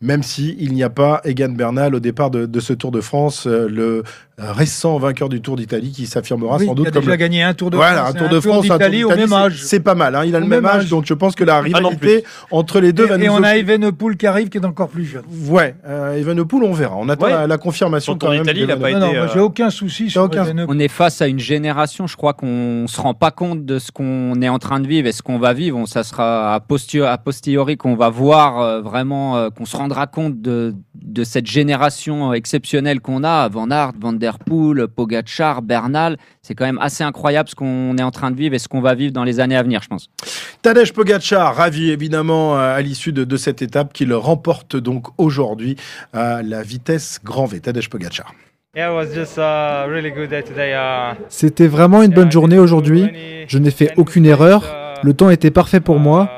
Même 0.00 0.22
si 0.22 0.56
il 0.58 0.72
n'y 0.72 0.82
a 0.82 0.90
pas 0.90 1.20
Egan 1.24 1.50
Bernal 1.50 1.94
au 1.94 2.00
départ 2.00 2.30
de, 2.30 2.46
de 2.46 2.60
ce 2.60 2.72
Tour 2.72 2.90
de 2.90 3.00
France, 3.00 3.46
euh, 3.46 3.68
le 3.68 4.02
récent 4.38 4.98
vainqueur 4.98 5.28
du 5.28 5.40
Tour 5.42 5.56
d'Italie 5.56 5.90
qui 5.90 6.06
s'affirmera 6.06 6.56
Oui, 6.58 6.66
sans 6.66 6.72
il 6.72 6.76
doute 6.76 6.86
a 6.86 6.90
comme 6.92 7.00
déjà 7.02 7.10
le- 7.12 7.16
gagné 7.16 7.42
un 7.42 7.54
Tour 7.54 7.70
de 7.70 7.76
Voilà, 7.76 8.04
France, 8.04 8.08
un 8.08 8.14
et 8.14 8.18
Tour 8.18 8.28
de 8.28 8.40
France, 8.40 8.64
un 8.64 8.68
Tour 8.68 8.78
d'Italie 8.78 9.04
au 9.04 9.08
même 9.10 9.32
âge. 9.32 9.62
C'est 9.64 9.80
pas 9.80 9.94
mal, 9.94 10.14
hein, 10.14 10.22
il 10.24 10.34
a 10.34 10.38
Au 10.38 10.40
le 10.42 10.46
même 10.46 10.62
même 10.62 10.70
âge, 10.70 10.82
âge. 10.84 10.90
donc 10.90 11.04
je 11.06 11.14
pense 11.14 11.34
que 11.34 11.44
la 11.44 11.56
Ah 11.56 11.60
rivalité 11.60 12.24
entre 12.50 12.80
les 12.80 12.92
deux 12.92 13.04
va 13.06 13.16
Et, 13.18 13.24
et 13.24 13.26
nous 13.26 13.32
on 13.34 13.42
a 13.42 13.56
Evenepoel 13.56 14.16
qui 14.16 14.26
arrive, 14.26 14.48
qui 14.48 14.58
est 14.58 14.64
encore 14.64 14.88
plus 14.88 15.04
jeune. 15.04 15.24
Ouais, 15.48 15.74
euh, 15.86 16.14
Evenepoel, 16.16 16.62
on 16.62 16.72
verra. 16.72 16.96
On 16.96 17.08
attend 17.08 17.26
Ouais. 17.26 17.32
la, 17.32 17.46
la 17.48 17.58
confirmation 17.58 18.16
quand 18.16 18.30
même. 18.30 18.40
d'Italie, 18.42 18.62
il 18.62 18.70
a 18.70 18.76
pas 18.76 18.92
Non, 18.92 19.08
été, 19.08 19.18
euh, 19.18 19.26
j'ai 19.34 19.40
aucun 19.40 19.70
souci 19.70 20.08
sur 20.08 20.22
aucun-. 20.22 20.46
On 20.68 20.78
est 20.78 20.88
face 20.88 21.20
à 21.20 21.26
une 21.26 21.40
génération, 21.40 22.06
je 22.06 22.16
crois 22.16 22.32
qu'on 22.32 22.86
se 22.86 23.00
rend 23.00 23.14
pas 23.14 23.32
compte 23.32 23.66
de 23.66 23.78
ce 23.80 23.90
qu'on 23.90 24.40
est 24.40 24.48
en 24.48 24.58
train 24.60 24.78
de 24.80 24.86
vivre 24.86 25.08
et 25.08 25.12
ce 25.12 25.20
qu'on 25.22 25.38
va 25.40 25.52
vivre. 25.52 25.84
Ça 25.86 26.04
sera 26.04 26.37
a, 26.38 27.18
posteriori 27.18 27.76
qu'on 27.76 27.94
va 27.94 28.08
voir 28.08 28.60
euh, 28.60 28.80
vraiment, 28.80 29.36
euh, 29.36 29.50
qu'on 29.50 29.64
se 29.64 29.76
rendra 29.76 30.06
compte 30.06 30.40
de, 30.40 30.74
de 30.94 31.24
cette 31.24 31.46
génération 31.46 32.32
exceptionnelle 32.32 33.00
qu'on 33.00 33.24
a, 33.24 33.48
Van 33.48 33.70
Aert, 33.70 33.92
Van 34.00 34.12
Der 34.12 34.38
Poel, 34.38 34.88
Pogacar, 34.88 35.62
Bernal. 35.62 36.16
C'est 36.42 36.54
quand 36.54 36.64
même 36.64 36.78
assez 36.78 37.04
incroyable 37.04 37.48
ce 37.48 37.54
qu'on 37.54 37.96
est 37.98 38.02
en 38.02 38.10
train 38.10 38.30
de 38.30 38.36
vivre 38.36 38.54
et 38.54 38.58
ce 38.58 38.68
qu'on 38.68 38.80
va 38.80 38.94
vivre 38.94 39.12
dans 39.12 39.24
les 39.24 39.40
années 39.40 39.56
à 39.56 39.62
venir, 39.62 39.82
je 39.82 39.88
pense. 39.88 40.08
Tadej 40.62 40.92
Pogacar, 40.92 41.54
ravi 41.54 41.90
évidemment 41.90 42.58
à 42.58 42.80
l'issue 42.80 43.12
de, 43.12 43.24
de, 43.24 43.36
cette 43.36 43.62
étape 43.62 43.92
qu'il 43.92 44.12
remporte 44.14 44.76
donc 44.76 45.06
aujourd'hui 45.18 45.76
à 46.12 46.42
la 46.42 46.62
vitesse 46.62 47.20
grand 47.22 47.46
V. 47.46 47.60
Tadej 47.60 47.88
Pogacar. 47.88 48.32
C'était 51.28 51.66
vraiment 51.66 52.02
une 52.02 52.12
bonne 52.12 52.30
journée 52.30 52.58
aujourd'hui. 52.58 53.10
Je 53.48 53.58
n'ai 53.58 53.70
fait 53.70 53.92
aucune 53.96 54.26
erreur. 54.26 54.87
Le 55.02 55.12
temps 55.12 55.30
était 55.30 55.50
parfait 55.50 55.80
pour 55.80 55.98
moi. 55.98 56.28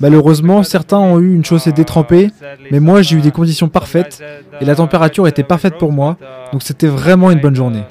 Malheureusement, 0.00 0.62
certains 0.62 0.98
ont 0.98 1.20
eu 1.20 1.34
une 1.34 1.44
chaussée 1.44 1.72
détrempée, 1.72 2.30
mais 2.70 2.80
moi 2.80 3.02
j'ai 3.02 3.16
eu 3.16 3.20
des 3.20 3.30
conditions 3.30 3.68
parfaites. 3.68 4.22
Et 4.60 4.64
la 4.64 4.74
température 4.74 5.28
était 5.28 5.42
parfaite 5.42 5.78
pour 5.78 5.92
moi, 5.92 6.16
donc 6.52 6.62
c'était 6.62 6.88
vraiment 6.88 7.30
une 7.30 7.40
bonne 7.40 7.54
journée. 7.54 7.84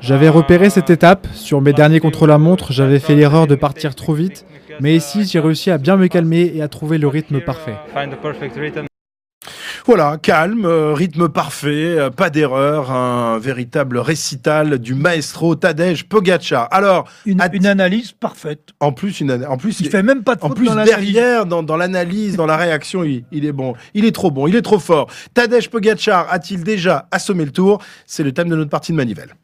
J'avais 0.00 0.28
repéré 0.28 0.70
cette 0.70 0.90
étape, 0.90 1.26
sur 1.32 1.60
mes 1.60 1.72
derniers 1.72 2.00
contre-la-montre 2.00 2.72
j'avais 2.72 2.98
fait 2.98 3.14
l'erreur 3.14 3.46
de 3.46 3.54
partir 3.54 3.94
trop 3.94 4.14
vite, 4.14 4.44
mais 4.80 4.94
ici 4.94 5.24
j'ai 5.24 5.40
réussi 5.40 5.70
à 5.70 5.78
bien 5.78 5.96
me 5.96 6.08
calmer 6.08 6.52
et 6.54 6.62
à 6.62 6.68
trouver 6.68 6.98
le 6.98 7.08
rythme 7.08 7.40
parfait. 7.40 7.74
Voilà, 9.84 10.16
calme, 10.22 10.64
euh, 10.64 10.94
rythme 10.94 11.28
parfait, 11.28 11.98
euh, 11.98 12.10
pas 12.10 12.30
d'erreur, 12.30 12.92
un 12.92 13.38
véritable 13.38 13.98
récital 13.98 14.78
du 14.78 14.94
maestro 14.94 15.56
Tadej 15.56 16.04
Pogacar. 16.04 16.68
Alors, 16.70 17.08
une, 17.26 17.42
une 17.52 17.66
analyse 17.66 18.12
parfaite. 18.12 18.68
En 18.78 18.92
plus, 18.92 19.20
une, 19.20 19.44
en 19.44 19.56
plus, 19.56 19.80
il, 19.80 19.90
fait 19.90 20.04
même 20.04 20.22
pas 20.22 20.36
de 20.36 20.44
En 20.44 20.50
plus, 20.50 20.70
derrière, 20.84 21.46
dans, 21.46 21.64
dans 21.64 21.76
l'analyse, 21.76 22.36
dans 22.36 22.46
la 22.46 22.56
réaction, 22.56 23.02
il, 23.02 23.24
il, 23.32 23.44
est 23.44 23.52
bon. 23.52 23.74
Il 23.94 24.04
est 24.04 24.12
trop 24.12 24.30
bon, 24.30 24.46
il 24.46 24.54
est 24.54 24.62
trop 24.62 24.78
fort. 24.78 25.08
Tadej 25.34 25.68
Pogacar 25.68 26.28
a-t-il 26.30 26.62
déjà 26.62 27.08
assommé 27.10 27.44
le 27.44 27.50
tour? 27.50 27.82
C'est 28.06 28.22
le 28.22 28.32
thème 28.32 28.48
de 28.48 28.56
notre 28.56 28.70
partie 28.70 28.92
de 28.92 28.96
manivelle. 28.96 29.34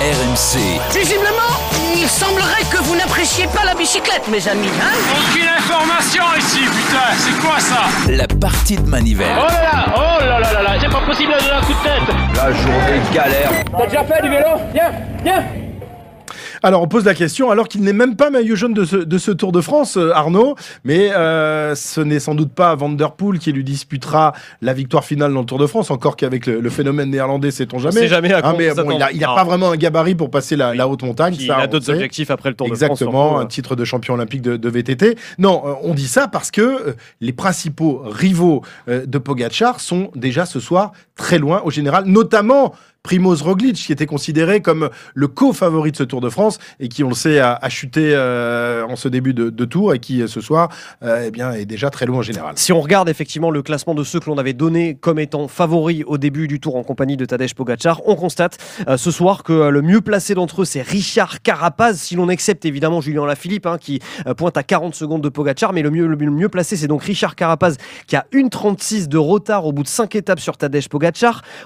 RMC. 0.00 0.58
Visiblement, 0.98 1.81
il 2.02 2.08
semblerait 2.08 2.64
que 2.68 2.78
vous 2.82 2.96
n'appréciez 2.96 3.46
pas 3.46 3.64
la 3.64 3.74
bicyclette, 3.74 4.26
mes 4.28 4.46
amis. 4.48 4.68
Hein 4.82 4.90
Aucune 5.12 5.46
information 5.48 6.24
ici, 6.36 6.58
putain. 6.58 7.14
C'est 7.16 7.38
quoi 7.40 7.60
ça 7.60 7.82
La 8.10 8.26
partie 8.26 8.74
de 8.76 8.88
manivelle. 8.88 9.36
Oh 9.38 9.46
là 9.46 9.62
là, 9.62 9.84
oh 9.94 10.20
là 10.20 10.40
là 10.40 10.52
là 10.52 10.62
là, 10.62 10.70
c'est 10.80 10.90
pas 10.90 11.06
possible 11.06 11.32
de 11.32 11.38
donner 11.38 11.52
un 11.52 11.60
coup 11.60 11.72
de 11.72 11.82
tête. 11.82 12.16
La 12.34 12.52
journée 12.52 13.00
galère. 13.14 13.50
T'as 13.78 13.86
déjà 13.86 14.04
fait 14.04 14.22
du 14.22 14.28
vélo 14.30 14.48
Viens, 14.74 14.90
viens. 15.22 15.44
Alors, 16.62 16.82
on 16.82 16.88
pose 16.88 17.04
la 17.04 17.14
question, 17.14 17.50
alors 17.50 17.68
qu'il 17.68 17.82
n'est 17.82 17.92
même 17.92 18.16
pas 18.16 18.30
maillot 18.30 18.54
jaune 18.54 18.74
de 18.74 18.84
ce, 18.84 18.96
de 18.96 19.18
ce 19.18 19.30
Tour 19.30 19.52
de 19.52 19.60
France, 19.60 19.96
euh, 19.96 20.12
Arnaud, 20.14 20.54
mais 20.84 21.12
euh, 21.12 21.74
ce 21.74 22.00
n'est 22.00 22.20
sans 22.20 22.34
doute 22.34 22.52
pas 22.52 22.74
Van 22.74 22.88
Der 22.88 23.12
Poel 23.12 23.38
qui 23.38 23.52
lui 23.52 23.64
disputera 23.64 24.32
la 24.60 24.72
victoire 24.72 25.04
finale 25.04 25.32
dans 25.34 25.40
le 25.40 25.46
Tour 25.46 25.58
de 25.58 25.66
France, 25.66 25.90
encore 25.90 26.16
qu'avec 26.16 26.46
le, 26.46 26.60
le, 26.60 26.70
phénomène 26.70 27.10
néerlandais, 27.10 27.50
sait-on 27.50 27.78
jamais. 27.78 28.00
C'est 28.00 28.08
jamais 28.08 28.32
à 28.32 28.46
hein, 28.46 28.54
mais 28.56 28.72
bon, 28.74 28.98
il 29.12 29.20
n'a 29.20 29.34
pas 29.34 29.44
vraiment 29.44 29.72
un 29.72 29.76
gabarit 29.76 30.14
pour 30.14 30.30
passer 30.30 30.56
la, 30.56 30.74
la 30.74 30.88
haute 30.88 31.02
montagne. 31.02 31.36
Il 31.38 31.50
a 31.50 31.66
d'autres 31.66 31.90
objectifs 31.90 32.30
après 32.30 32.50
le 32.50 32.54
Tour 32.54 32.68
Exactement, 32.68 32.94
de 32.94 32.98
France. 32.98 33.12
Exactement, 33.12 33.40
un 33.40 33.46
titre 33.46 33.76
de 33.76 33.84
champion 33.84 34.14
olympique 34.14 34.42
de, 34.42 34.56
de 34.56 34.68
VTT. 34.68 35.16
Non, 35.38 35.62
euh, 35.64 35.74
on 35.82 35.94
dit 35.94 36.08
ça 36.08 36.28
parce 36.28 36.50
que 36.50 36.60
euh, 36.60 36.92
les 37.20 37.32
principaux 37.32 38.02
rivaux 38.04 38.62
euh, 38.88 39.06
de 39.06 39.18
Pogachar 39.18 39.80
sont 39.80 40.10
déjà 40.14 40.46
ce 40.46 40.60
soir 40.60 40.92
très 41.16 41.38
loin 41.38 41.62
au 41.64 41.70
général, 41.70 42.04
notamment 42.06 42.74
Primoz 43.02 43.42
Roglic, 43.42 43.74
qui 43.74 43.92
était 43.92 44.06
considéré 44.06 44.60
comme 44.60 44.88
le 45.14 45.26
co-favori 45.26 45.90
de 45.90 45.96
ce 45.96 46.04
Tour 46.04 46.20
de 46.20 46.30
France 46.30 46.58
et 46.78 46.88
qui, 46.88 47.02
on 47.02 47.08
le 47.08 47.14
sait, 47.14 47.40
a, 47.40 47.58
chuté 47.68 48.12
euh, 48.14 48.86
en 48.86 48.96
ce 48.96 49.08
début 49.08 49.34
de, 49.34 49.64
tour 49.64 49.94
et 49.94 49.98
qui, 49.98 50.26
ce 50.28 50.40
soir, 50.40 50.68
euh, 51.02 51.24
eh 51.26 51.30
bien, 51.30 51.52
est 51.52 51.64
déjà 51.64 51.90
très 51.90 52.06
loin 52.06 52.18
en 52.18 52.22
général. 52.22 52.54
Si 52.56 52.72
on 52.72 52.80
regarde 52.80 53.08
effectivement 53.08 53.50
le 53.50 53.62
classement 53.62 53.94
de 53.94 54.04
ceux 54.04 54.20
que 54.20 54.26
l'on 54.30 54.38
avait 54.38 54.52
donné 54.52 54.94
comme 54.94 55.18
étant 55.18 55.48
favoris 55.48 56.04
au 56.06 56.18
début 56.18 56.46
du 56.46 56.60
tour 56.60 56.76
en 56.76 56.84
compagnie 56.84 57.16
de 57.16 57.24
Tadej 57.24 57.54
Pogacar, 57.54 58.02
on 58.06 58.14
constate 58.14 58.58
euh, 58.88 58.96
ce 58.96 59.10
soir 59.10 59.42
que 59.42 59.68
le 59.68 59.82
mieux 59.82 60.00
placé 60.00 60.34
d'entre 60.34 60.62
eux, 60.62 60.64
c'est 60.64 60.82
Richard 60.82 61.42
Carapaz, 61.42 61.94
si 61.94 62.14
l'on 62.14 62.28
accepte 62.28 62.64
évidemment 62.64 63.00
Julien 63.00 63.26
Lafilippe, 63.26 63.66
hein, 63.66 63.78
qui 63.78 64.00
pointe 64.36 64.56
à 64.56 64.62
40 64.62 64.94
secondes 64.94 65.22
de 65.22 65.28
Pogacar, 65.28 65.72
mais 65.72 65.82
le 65.82 65.90
mieux, 65.90 66.06
le 66.06 66.16
mieux 66.16 66.48
placé, 66.48 66.76
c'est 66.76 66.86
donc 66.86 67.02
Richard 67.02 67.34
Carapaz, 67.34 67.76
qui 68.06 68.16
a 68.16 68.26
1,36 68.32 69.08
de 69.08 69.18
retard 69.18 69.66
au 69.66 69.72
bout 69.72 69.82
de 69.82 69.88
5 69.88 70.14
étapes 70.14 70.40
sur 70.40 70.56
Tadej 70.56 70.88
Pogacar. 70.88 71.11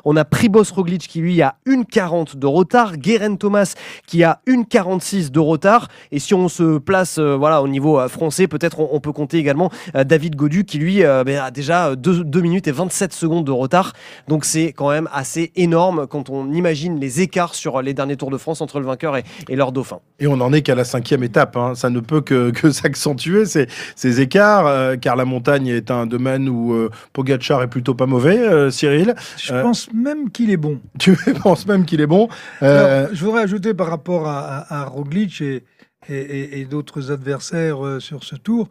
On 0.05 0.17
a 0.17 0.25
Primoz 0.25 0.73
Roglic 0.73 1.07
qui 1.09 1.21
lui 1.21 1.43
a 1.43 1.57
1,40 1.67 2.37
de 2.39 2.47
retard. 2.47 2.97
Guérin 2.97 3.37
Thomas 3.37 3.75
qui 4.07 4.25
a 4.25 4.41
1,46 4.47 5.31
de 5.31 5.41
retard. 5.41 5.89
Et 6.13 6.19
si 6.19 6.35
on 6.35 6.49
se 6.49 6.79
place 6.79 7.19
euh, 7.19 7.37
voilà, 7.37 7.63
au 7.63 7.69
niveau 7.69 7.99
euh, 7.99 8.09
français, 8.09 8.47
peut-être 8.47 8.81
on, 8.81 9.01
peut 9.01 9.13
compter 9.13 9.39
également 9.39 9.71
euh, 9.95 10.05
David 10.05 10.37
Godu 10.37 10.65
qui 10.65 10.79
lui 10.79 11.03
ben, 11.03 11.39
a 11.39 11.51
déjà 11.51 11.95
2, 11.95 12.25
2, 12.25 12.41
minutes 12.41 12.69
et 12.69 12.73
27 12.73 13.13
secondes 13.13 13.45
de 13.45 13.53
retard. 13.53 13.93
Donc 14.29 14.45
c'est 14.45 14.73
quand 14.73 14.91
même 14.91 15.09
assez 15.13 15.53
énorme 15.57 16.07
quand 16.07 16.31
on 16.31 16.53
imagine 16.53 16.99
les 16.99 17.21
écarts 17.21 17.55
sur 17.55 17.83
les 17.83 17.95
derniers 17.95 18.17
Tours 18.17 18.31
de 18.31 18.39
France 18.39 18.61
entre 18.61 18.81
le 18.81 18.87
vainqueur 18.87 19.17
et, 19.17 19.25
leur 19.49 19.73
dauphin. 19.73 19.99
Et 20.19 20.27
on 20.27 20.37
n'en 20.37 20.53
est 20.53 20.63
qu'à 20.63 20.75
la 20.75 20.85
cinquième 20.85 21.23
étape. 21.23 21.57
Hein. 21.57 21.75
Ça 21.75 21.91
ne 21.91 22.01
peut 22.01 22.21
que, 22.21 22.53
s'accentuer 22.71 23.47
ces, 23.47 23.69
ces, 23.95 24.21
écarts, 24.21 24.99
car 24.99 25.17
la 25.17 25.25
montagne 25.25 25.69
est 25.69 25.91
un 25.91 26.07
domaine 26.07 26.49
où 26.49 26.89
Pogacar 27.13 27.63
est 27.63 27.69
plutôt 27.69 27.95
pas 27.95 28.07
mauvais, 28.07 28.71
Cyril. 28.71 29.15
Je 29.37 29.53
pense 29.53 29.93
même 29.93 30.31
qu'il 30.31 30.51
est 30.51 30.57
bon. 30.57 30.81
Tu 30.99 31.17
penses 31.43 31.67
même 31.67 31.85
qu'il 31.85 32.01
est 32.01 32.07
bon 32.07 32.29
Alors, 32.61 33.09
Je 33.13 33.25
voudrais 33.25 33.43
ajouter 33.43 33.75
par 33.75 33.89
rapport 33.89 34.27
à, 34.29 34.59
à, 34.59 34.83
à 34.83 34.85
Roglic 34.85 35.41
et, 35.41 35.65
et, 36.09 36.61
et 36.61 36.65
d'autres 36.65 37.11
adversaires 37.11 37.79
sur 38.01 38.25
ce 38.25 38.37
tour, 38.37 38.69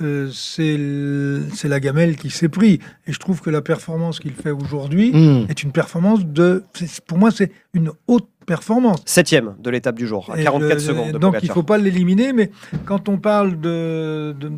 euh, 0.00 0.30
c'est 0.32 1.68
la 1.68 1.80
gamelle 1.80 2.16
qui 2.16 2.30
s'est 2.30 2.48
pris. 2.48 2.80
Et 3.06 3.12
je 3.12 3.18
trouve 3.18 3.40
que 3.40 3.50
la 3.50 3.60
performance 3.60 4.20
qu'il 4.20 4.32
fait 4.32 4.50
aujourd'hui 4.50 5.12
mmh. 5.12 5.46
est 5.50 5.62
une 5.62 5.72
performance 5.72 6.24
de. 6.24 6.64
Pour 7.06 7.18
moi, 7.18 7.30
c'est 7.30 7.52
une 7.74 7.90
haute 8.06 8.28
performance. 8.46 9.02
Septième 9.04 9.54
de 9.58 9.70
l'étape 9.70 9.96
du 9.96 10.06
jour, 10.06 10.30
à 10.32 10.42
44 10.42 10.72
le, 10.72 10.78
secondes. 10.80 11.12
donc 11.18 11.36
il 11.42 11.48
ne 11.48 11.54
faut 11.54 11.62
pas 11.62 11.78
l'éliminer, 11.78 12.32
mais 12.32 12.50
quand 12.86 13.08
on 13.08 13.18
parle 13.18 13.60
de, 13.60 14.34
de, 14.38 14.50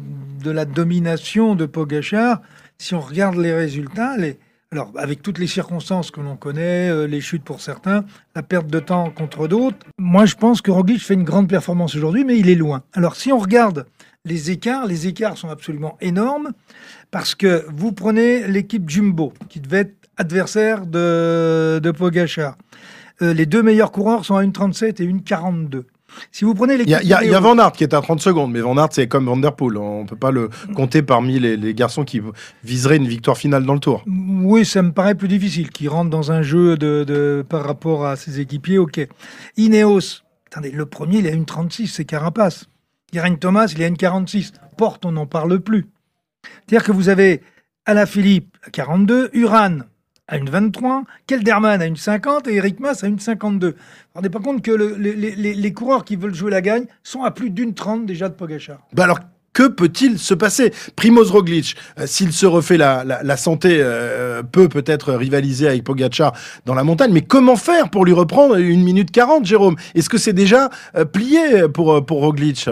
de, 0.42 0.50
la 0.50 0.64
domination 0.64 1.54
de 1.54 1.66
Pogachar, 1.66 2.40
si 2.78 2.94
on 2.94 3.00
regarde 3.00 3.36
les 3.36 3.52
résultats, 3.52 4.16
les, 4.16 4.38
alors 4.74 4.90
avec 4.96 5.22
toutes 5.22 5.38
les 5.38 5.46
circonstances 5.46 6.10
que 6.10 6.20
l'on 6.20 6.36
connaît, 6.36 6.90
euh, 6.90 7.06
les 7.06 7.20
chutes 7.20 7.44
pour 7.44 7.60
certains, 7.60 8.04
la 8.34 8.42
perte 8.42 8.66
de 8.66 8.80
temps 8.80 9.08
contre 9.10 9.46
d'autres, 9.46 9.76
moi 9.98 10.26
je 10.26 10.34
pense 10.34 10.62
que 10.62 10.72
Roglic 10.72 11.00
fait 11.00 11.14
une 11.14 11.22
grande 11.22 11.48
performance 11.48 11.94
aujourd'hui, 11.94 12.24
mais 12.24 12.36
il 12.36 12.50
est 12.50 12.56
loin. 12.56 12.82
Alors 12.92 13.14
si 13.14 13.32
on 13.32 13.38
regarde 13.38 13.86
les 14.24 14.50
écarts, 14.50 14.86
les 14.86 15.06
écarts 15.06 15.38
sont 15.38 15.48
absolument 15.48 15.96
énormes 16.00 16.50
parce 17.12 17.36
que 17.36 17.64
vous 17.72 17.92
prenez 17.92 18.48
l'équipe 18.48 18.90
Jumbo 18.90 19.32
qui 19.48 19.60
devait 19.60 19.82
être 19.82 19.94
adversaire 20.16 20.86
de, 20.86 21.78
de. 21.80 21.92
Euh, 23.22 23.32
les 23.32 23.46
deux 23.46 23.62
meilleurs 23.62 23.92
coureurs 23.92 24.24
sont 24.24 24.34
à 24.34 24.42
1,37 24.42 25.00
et 25.00 25.06
1,42. 25.06 25.84
Si 26.32 26.44
vous 26.44 26.54
prenez 26.54 26.76
l'équipe. 26.76 26.96
Il 27.02 27.08
y, 27.08 27.14
a, 27.14 27.24
y 27.24 27.34
a 27.34 27.40
Van 27.40 27.58
Aert 27.58 27.72
qui 27.72 27.84
est 27.84 27.94
à 27.94 28.00
30 28.00 28.20
secondes, 28.20 28.52
mais 28.52 28.60
Van 28.60 28.76
Aert, 28.76 28.88
c'est 28.92 29.08
comme 29.08 29.26
Van 29.26 29.36
Der 29.36 29.54
Poel. 29.54 29.76
On 29.78 30.02
ne 30.02 30.08
peut 30.08 30.16
pas 30.16 30.30
le 30.30 30.50
compter 30.74 31.02
parmi 31.02 31.38
les, 31.38 31.56
les, 31.56 31.74
garçons 31.74 32.04
qui 32.04 32.20
viseraient 32.62 32.96
une 32.96 33.08
victoire 33.08 33.36
finale 33.36 33.64
dans 33.64 33.74
le 33.74 33.80
tour. 33.80 34.04
Oui, 34.06 34.64
ça 34.64 34.82
me 34.82 34.92
paraît 34.92 35.14
plus 35.14 35.28
difficile. 35.28 35.70
Qui 35.70 35.88
rentre 35.88 36.10
dans 36.10 36.32
un 36.32 36.42
jeu 36.42 36.76
de, 36.76 37.04
de, 37.04 37.44
par 37.48 37.64
rapport 37.64 38.06
à 38.06 38.16
ses 38.16 38.40
équipiers, 38.40 38.78
ok. 38.78 39.06
Ineos, 39.56 40.22
attendez, 40.46 40.70
le 40.70 40.86
premier, 40.86 41.18
il 41.18 41.26
a 41.26 41.30
une 41.30 41.44
36, 41.46 41.88
c'est 41.88 42.04
Carapace. 42.04 42.66
Guérin 43.12 43.34
Thomas, 43.36 43.72
il 43.74 43.82
a 43.82 43.86
une 43.86 43.96
46. 43.96 44.52
Porte, 44.76 45.04
on 45.04 45.12
n'en 45.12 45.26
parle 45.26 45.60
plus. 45.60 45.86
C'est-à-dire 46.66 46.84
que 46.84 46.92
vous 46.92 47.08
avez 47.08 47.42
Alaphilippe 47.86 48.56
à 48.66 48.70
42, 48.70 49.30
Uran 49.34 49.78
à 50.28 50.38
une 50.38 50.48
23, 50.48 51.04
Kelderman 51.26 51.82
à 51.82 51.86
une 51.86 51.96
50 51.96 52.48
et 52.48 52.54
Eric 52.54 52.80
Mas 52.80 53.04
à 53.04 53.08
une 53.08 53.18
52. 53.18 53.68
Vous 53.68 53.74
ne 53.74 53.78
rendez 54.14 54.30
pas 54.30 54.40
compte 54.40 54.62
que 54.62 54.70
le, 54.70 54.94
les, 54.96 55.72
coureurs 55.72 56.04
qui 56.04 56.16
veulent 56.16 56.34
jouer 56.34 56.50
la 56.50 56.62
gagne 56.62 56.86
sont 57.02 57.22
à 57.22 57.30
plus 57.30 57.50
d'une 57.50 57.74
30 57.74 58.06
déjà 58.06 58.28
de 58.28 58.34
Pogachar. 58.34 58.78
Bah 58.92 59.04
alors, 59.04 59.20
que 59.52 59.68
peut-il 59.68 60.18
se 60.18 60.34
passer? 60.34 60.72
Primoz 60.96 61.30
Roglic, 61.30 61.76
euh, 61.98 62.06
s'il 62.06 62.32
se 62.32 62.46
refait 62.46 62.76
la, 62.76 63.36
santé, 63.36 63.78
euh, 63.80 64.42
peut 64.42 64.68
peut-être 64.68 65.12
rivaliser 65.12 65.68
avec 65.68 65.84
Pogacar 65.84 66.32
dans 66.64 66.74
la 66.74 66.84
montagne, 66.84 67.12
mais 67.12 67.22
comment 67.22 67.56
faire 67.56 67.90
pour 67.90 68.04
lui 68.04 68.12
reprendre 68.12 68.56
une 68.56 68.82
minute 68.82 69.10
40, 69.10 69.44
Jérôme? 69.44 69.76
Est-ce 69.94 70.08
que 70.08 70.18
c'est 70.18 70.32
déjà 70.32 70.70
euh, 70.96 71.04
plié 71.04 71.68
pour, 71.72 72.04
pour 72.04 72.20
Roglic? 72.20 72.68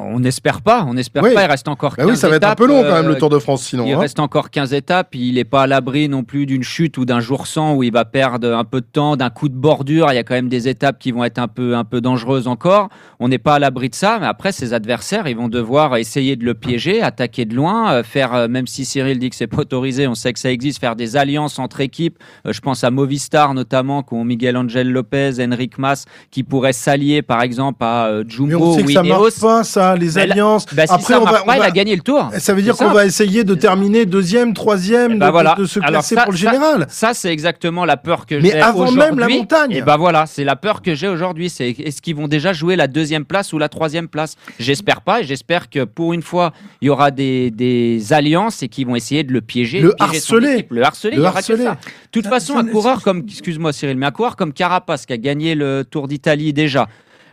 On 0.00 0.20
n'espère 0.20 0.62
pas, 0.62 0.84
on 0.86 0.94
n'espère 0.94 1.22
Oui. 1.22 1.34
pas. 1.34 1.42
Il 1.44 1.50
reste 1.50 1.68
encore 1.68 1.96
15 1.96 2.06
Bah 2.06 2.12
oui, 2.12 2.16
ça 2.16 2.28
va 2.28 2.36
être 2.36 2.44
un 2.48 2.54
peu 2.54 2.66
long 2.66 2.82
quand 2.82 2.94
même 2.94 3.06
euh, 3.06 3.14
le 3.14 3.18
Tour 3.18 3.30
de 3.30 3.38
France 3.38 3.62
sinon. 3.64 3.84
Il 3.86 3.92
hein. 3.92 3.98
reste 3.98 4.20
encore 4.20 4.50
15 4.50 4.72
étapes. 4.74 5.14
Il 5.14 5.34
n'est 5.34 5.44
pas 5.44 5.62
à 5.62 5.66
l'abri 5.66 6.08
non 6.08 6.22
plus 6.22 6.46
d'une 6.46 6.62
chute 6.62 6.98
ou 6.98 7.04
d'un 7.04 7.20
jour 7.20 7.46
sans 7.46 7.74
où 7.74 7.82
il 7.82 7.92
va 7.92 8.04
perdre 8.04 8.54
un 8.54 8.64
peu 8.64 8.80
de 8.80 8.86
temps, 8.86 9.16
d'un 9.16 9.30
coup 9.30 9.48
de 9.48 9.54
bordure. 9.54 10.08
Il 10.10 10.14
y 10.14 10.18
a 10.18 10.24
quand 10.24 10.34
même 10.34 10.48
des 10.48 10.68
étapes 10.68 10.98
qui 10.98 11.12
vont 11.12 11.24
être 11.24 11.38
un 11.38 11.48
peu, 11.48 11.76
un 11.76 11.84
peu 11.84 12.00
dangereuses 12.00 12.48
encore. 12.48 12.88
On 13.20 13.28
n'est 13.28 13.38
pas 13.38 13.56
à 13.56 13.58
l'abri 13.58 13.88
de 13.88 13.94
ça. 13.94 14.18
Mais 14.20 14.26
après, 14.26 14.52
ses 14.52 14.72
adversaires, 14.72 15.26
ils 15.26 15.36
vont 15.36 15.48
devoir 15.48 15.96
essayer 15.96 16.36
de 16.36 16.44
le 16.44 16.54
piéger, 16.54 17.02
attaquer 17.02 17.44
de 17.44 17.54
loin, 17.54 17.92
euh, 17.92 18.02
faire, 18.02 18.34
euh, 18.34 18.48
même 18.48 18.66
si 18.66 18.84
Cyril 18.84 19.18
dit 19.18 19.30
que 19.30 19.36
c'est 19.36 19.46
pas 19.46 19.58
autorisé, 19.58 20.06
on 20.06 20.14
sait 20.14 20.32
que 20.32 20.38
ça 20.38 20.50
existe, 20.50 20.80
faire 20.80 20.96
des 20.96 21.16
alliances 21.16 21.58
entre 21.58 21.80
équipes. 21.80 22.18
Je 22.44 22.60
pense 22.60 22.84
à 22.84 22.90
Movistar 22.90 23.54
notamment, 23.54 24.02
qui 24.02 24.14
ont 24.14 24.24
Miguel 24.24 24.56
Angel 24.56 24.90
Lopez, 24.90 25.32
Enric 25.40 25.78
Mas, 25.78 26.04
qui 26.30 26.42
pourraient 26.42 26.72
s'allier 26.72 27.22
par 27.22 27.42
exemple 27.42 27.84
à 27.84 28.22
Jumbo 28.26 28.76
ou 28.76 28.90
Ineos. 28.90 29.30
ça, 29.64 29.96
les 29.98 30.12
Mais 30.14 30.22
alliances. 30.22 30.66
Bah, 30.74 30.86
si 30.86 30.92
Après 30.94 31.14
on 31.14 31.24
va, 31.24 31.32
pas, 31.32 31.44
on 31.46 31.52
il 31.54 31.62
a 31.62 31.70
gagné 31.70 31.94
le 31.94 32.02
tour. 32.02 32.30
Ça 32.38 32.54
veut 32.54 32.62
dire 32.62 32.76
qu'on 32.76 32.88
va 32.90 33.04
essayer 33.06 33.44
de 33.44 33.54
terminer 33.54 34.06
deuxième, 34.06 34.54
troisième, 34.54 35.12
Eh 35.12 35.14
de, 35.14 35.20
ben 35.20 35.30
voilà. 35.30 35.54
de 35.58 35.64
se 35.66 35.80
classer 35.80 36.14
ça- 36.14 36.22
pour 36.22 36.32
le 36.32 36.38
général. 36.38 36.86
Ça, 36.88 37.12
c'est 37.14 37.30
exactement 37.30 37.84
la 37.84 37.96
peur 37.96 38.24
que 38.26 38.34
Mais 38.36 38.50
j'ai 38.52 38.60
avant 38.60 38.80
aujourd'hui. 38.80 38.98
même 39.00 39.18
la 39.18 39.28
montagne. 39.28 39.72
Et 39.72 39.82
ben 39.82 39.96
voilà, 39.96 40.26
c'est 40.26 40.44
la 40.44 40.56
peur 40.56 40.80
que 40.82 40.94
j'ai 40.94 41.08
aujourd'hui. 41.08 41.50
C'est 41.50 41.70
est-ce 41.70 42.00
qu'ils 42.00 42.16
vont 42.16 42.28
déjà 42.28 42.52
jouer 42.52 42.76
la 42.76 42.86
deuxième 42.86 43.24
place 43.24 43.52
ou 43.52 43.58
la 43.58 43.68
troisième 43.68 44.08
place? 44.08 44.36
J'espère 44.58 45.00
pas. 45.02 45.20
Et 45.20 45.24
j'espère 45.24 45.68
que 45.70 45.84
pour 45.84 46.12
une 46.12 46.22
fois, 46.22 46.52
il 46.80 46.86
y 46.86 46.90
aura 46.90 47.10
des, 47.10 47.50
des 47.50 48.12
alliances 48.12 48.62
et 48.62 48.68
qu'ils 48.68 48.86
vont 48.86 48.96
essayer 48.96 49.24
de 49.24 49.32
le 49.32 49.40
piéger, 49.40 49.80
Le 49.80 49.88
de 49.90 49.94
piéger 49.94 50.20
son 50.20 50.36
harceler. 50.36 50.66
le 50.70 50.82
harceler. 50.82 51.16
Le 51.16 51.16
il 51.16 51.18
y 51.18 51.22
aura 51.22 51.32
que 51.32 51.38
harceler. 51.38 51.64
ça. 51.64 51.72
De 51.74 51.78
toute 52.12 52.24
Ça- 52.24 52.30
façon, 52.30 52.56
un 52.56 52.64
coureur 52.64 53.02
comme, 53.02 53.24
excuse-moi 53.28 53.72
Cyril, 53.72 53.96
mais 53.96 54.06
un 54.06 54.10
coureur 54.10 54.36
comme 54.36 54.52
Carapace 54.52 55.06
qui 55.06 55.12
a 55.12 55.16
gagné 55.18 55.54
le 55.54 55.84
Tour 55.88 56.08
d'Italie 56.08 56.52
déjà. 56.52 56.86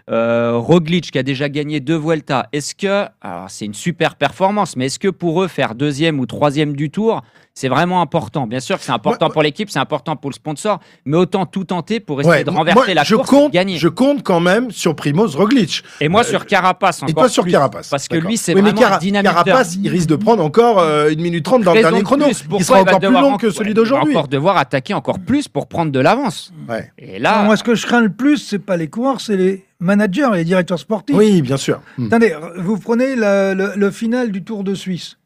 Euh, 0.10 0.54
Roglic 0.58 1.12
qui 1.12 1.18
a 1.18 1.24
déjà 1.24 1.50
gagné 1.50 1.80
deux 1.80 1.98
Vuelta. 1.98 2.48
Est-ce 2.54 2.76
que, 2.76 3.06
alors 3.22 3.50
c'est 3.50 3.66
une 3.66 3.74
super 3.74 4.16
performance, 4.16 4.76
mais 4.76 4.86
est-ce 4.86 5.00
que 5.00 5.08
pour 5.08 5.44
eux 5.44 5.48
faire 5.48 5.74
deuxième 5.76 6.20
ou 6.20 6.26
troisième 6.26 6.76
du 6.76 6.92
Tour, 6.92 7.22
c'est 7.56 7.70
vraiment 7.70 8.02
important? 8.02 8.46
Bien 8.48 8.60
sûr 8.60 8.78
que 8.78 8.84
c'est 8.84 8.92
important 8.92 9.26
Moi- 9.28 9.34
pour 9.34 9.42
l'équipe, 9.42 9.70
c'est 9.70 9.80
important 9.80 10.16
pour 10.16 10.30
le 10.30 10.36
sponsor, 10.36 10.80
mais 11.06 11.18
autant 11.18 11.46
tout 11.46 11.64
tenter 11.64 12.00
pour 12.00 12.20
essayer 12.22 12.36
Ouais, 12.36 12.44
de 12.44 12.52
moi, 12.52 12.60
renverser 12.60 12.94
la 12.94 13.04
je 13.04 13.16
course 13.16 13.30
compte, 13.30 13.50
et 13.50 13.58
gagner. 13.58 13.78
je 13.78 13.88
compte 13.88 14.22
quand 14.24 14.40
même 14.42 14.70
sur 14.72 14.96
Primoz 14.96 15.36
Roglic. 15.36 15.82
Et 16.02 16.08
moi 16.10 16.22
Euh, 16.22 16.24
sur 16.26 16.46
Carapace 16.46 16.98
encore 17.02 17.10
Et 17.10 17.14
toi 17.14 17.30
sur 17.30 17.44
plus, 17.44 17.52
Carapace. 17.54 17.90
parce 17.90 18.08
que 18.08 18.18
lui 18.18 18.38
c'est 18.38 18.54
Oui, 18.54 18.62
vraiment 18.62 18.80
Cara- 18.82 18.98
dynamiteur. 19.00 19.44
Carapace, 19.44 19.76
il 19.82 19.90
risque 19.90 20.10
de 20.10 20.18
prendre 20.18 20.44
encore 20.44 20.80
euh, 20.80 21.10
une 21.10 21.22
minute 21.22 21.46
trente 21.46 21.64
dans 21.64 21.74
le 21.74 21.82
dernier 21.82 22.00
de 22.00 22.04
chrono. 22.04 22.26
Il 22.28 22.64
sera 22.64 22.82
encore 22.82 23.00
plus 23.00 23.10
long 23.10 23.34
en- 23.34 23.38
que 23.38 23.50
celui 23.50 23.70
ouais, 23.70 23.74
d'aujourd'hui. 23.74 24.12
Il 24.12 24.14
va 24.14 24.20
encore 24.20 24.28
devoir 24.28 24.58
attaquer 24.58 24.94
encore 24.94 25.18
plus 25.20 25.48
pour 25.48 25.68
prendre 25.68 25.92
de 25.92 26.00
l'avance. 26.00 26.52
Ouais. 26.70 26.92
Et 27.00 27.18
là, 27.20 27.44
Moi, 27.44 27.56
ce 27.58 27.64
que 27.64 27.74
je 27.74 27.86
crains 27.88 28.02
le 28.02 28.12
plus, 28.12 28.38
c'est 28.38 28.60
pas 28.60 28.78
les 28.78 28.88
coureurs, 28.88 29.22
c'est 29.22 29.38
les 29.38 29.66
managers 29.86 30.30
et 30.34 30.38
les 30.38 30.44
directeurs 30.44 30.80
sportifs. 30.80 31.16
Oui, 31.16 31.42
bien 31.42 31.58
sûr. 31.58 31.82
Hmm. 31.98 32.08
Attendez, 32.08 32.34
vous 32.58 32.78
prenez 32.78 33.16
le, 33.16 33.54
le- 33.54 33.72
le 33.78 33.92
final 33.92 34.32
du 34.32 34.44
Tour 34.44 34.64
de 34.66 34.76
Suisse. 34.76 35.18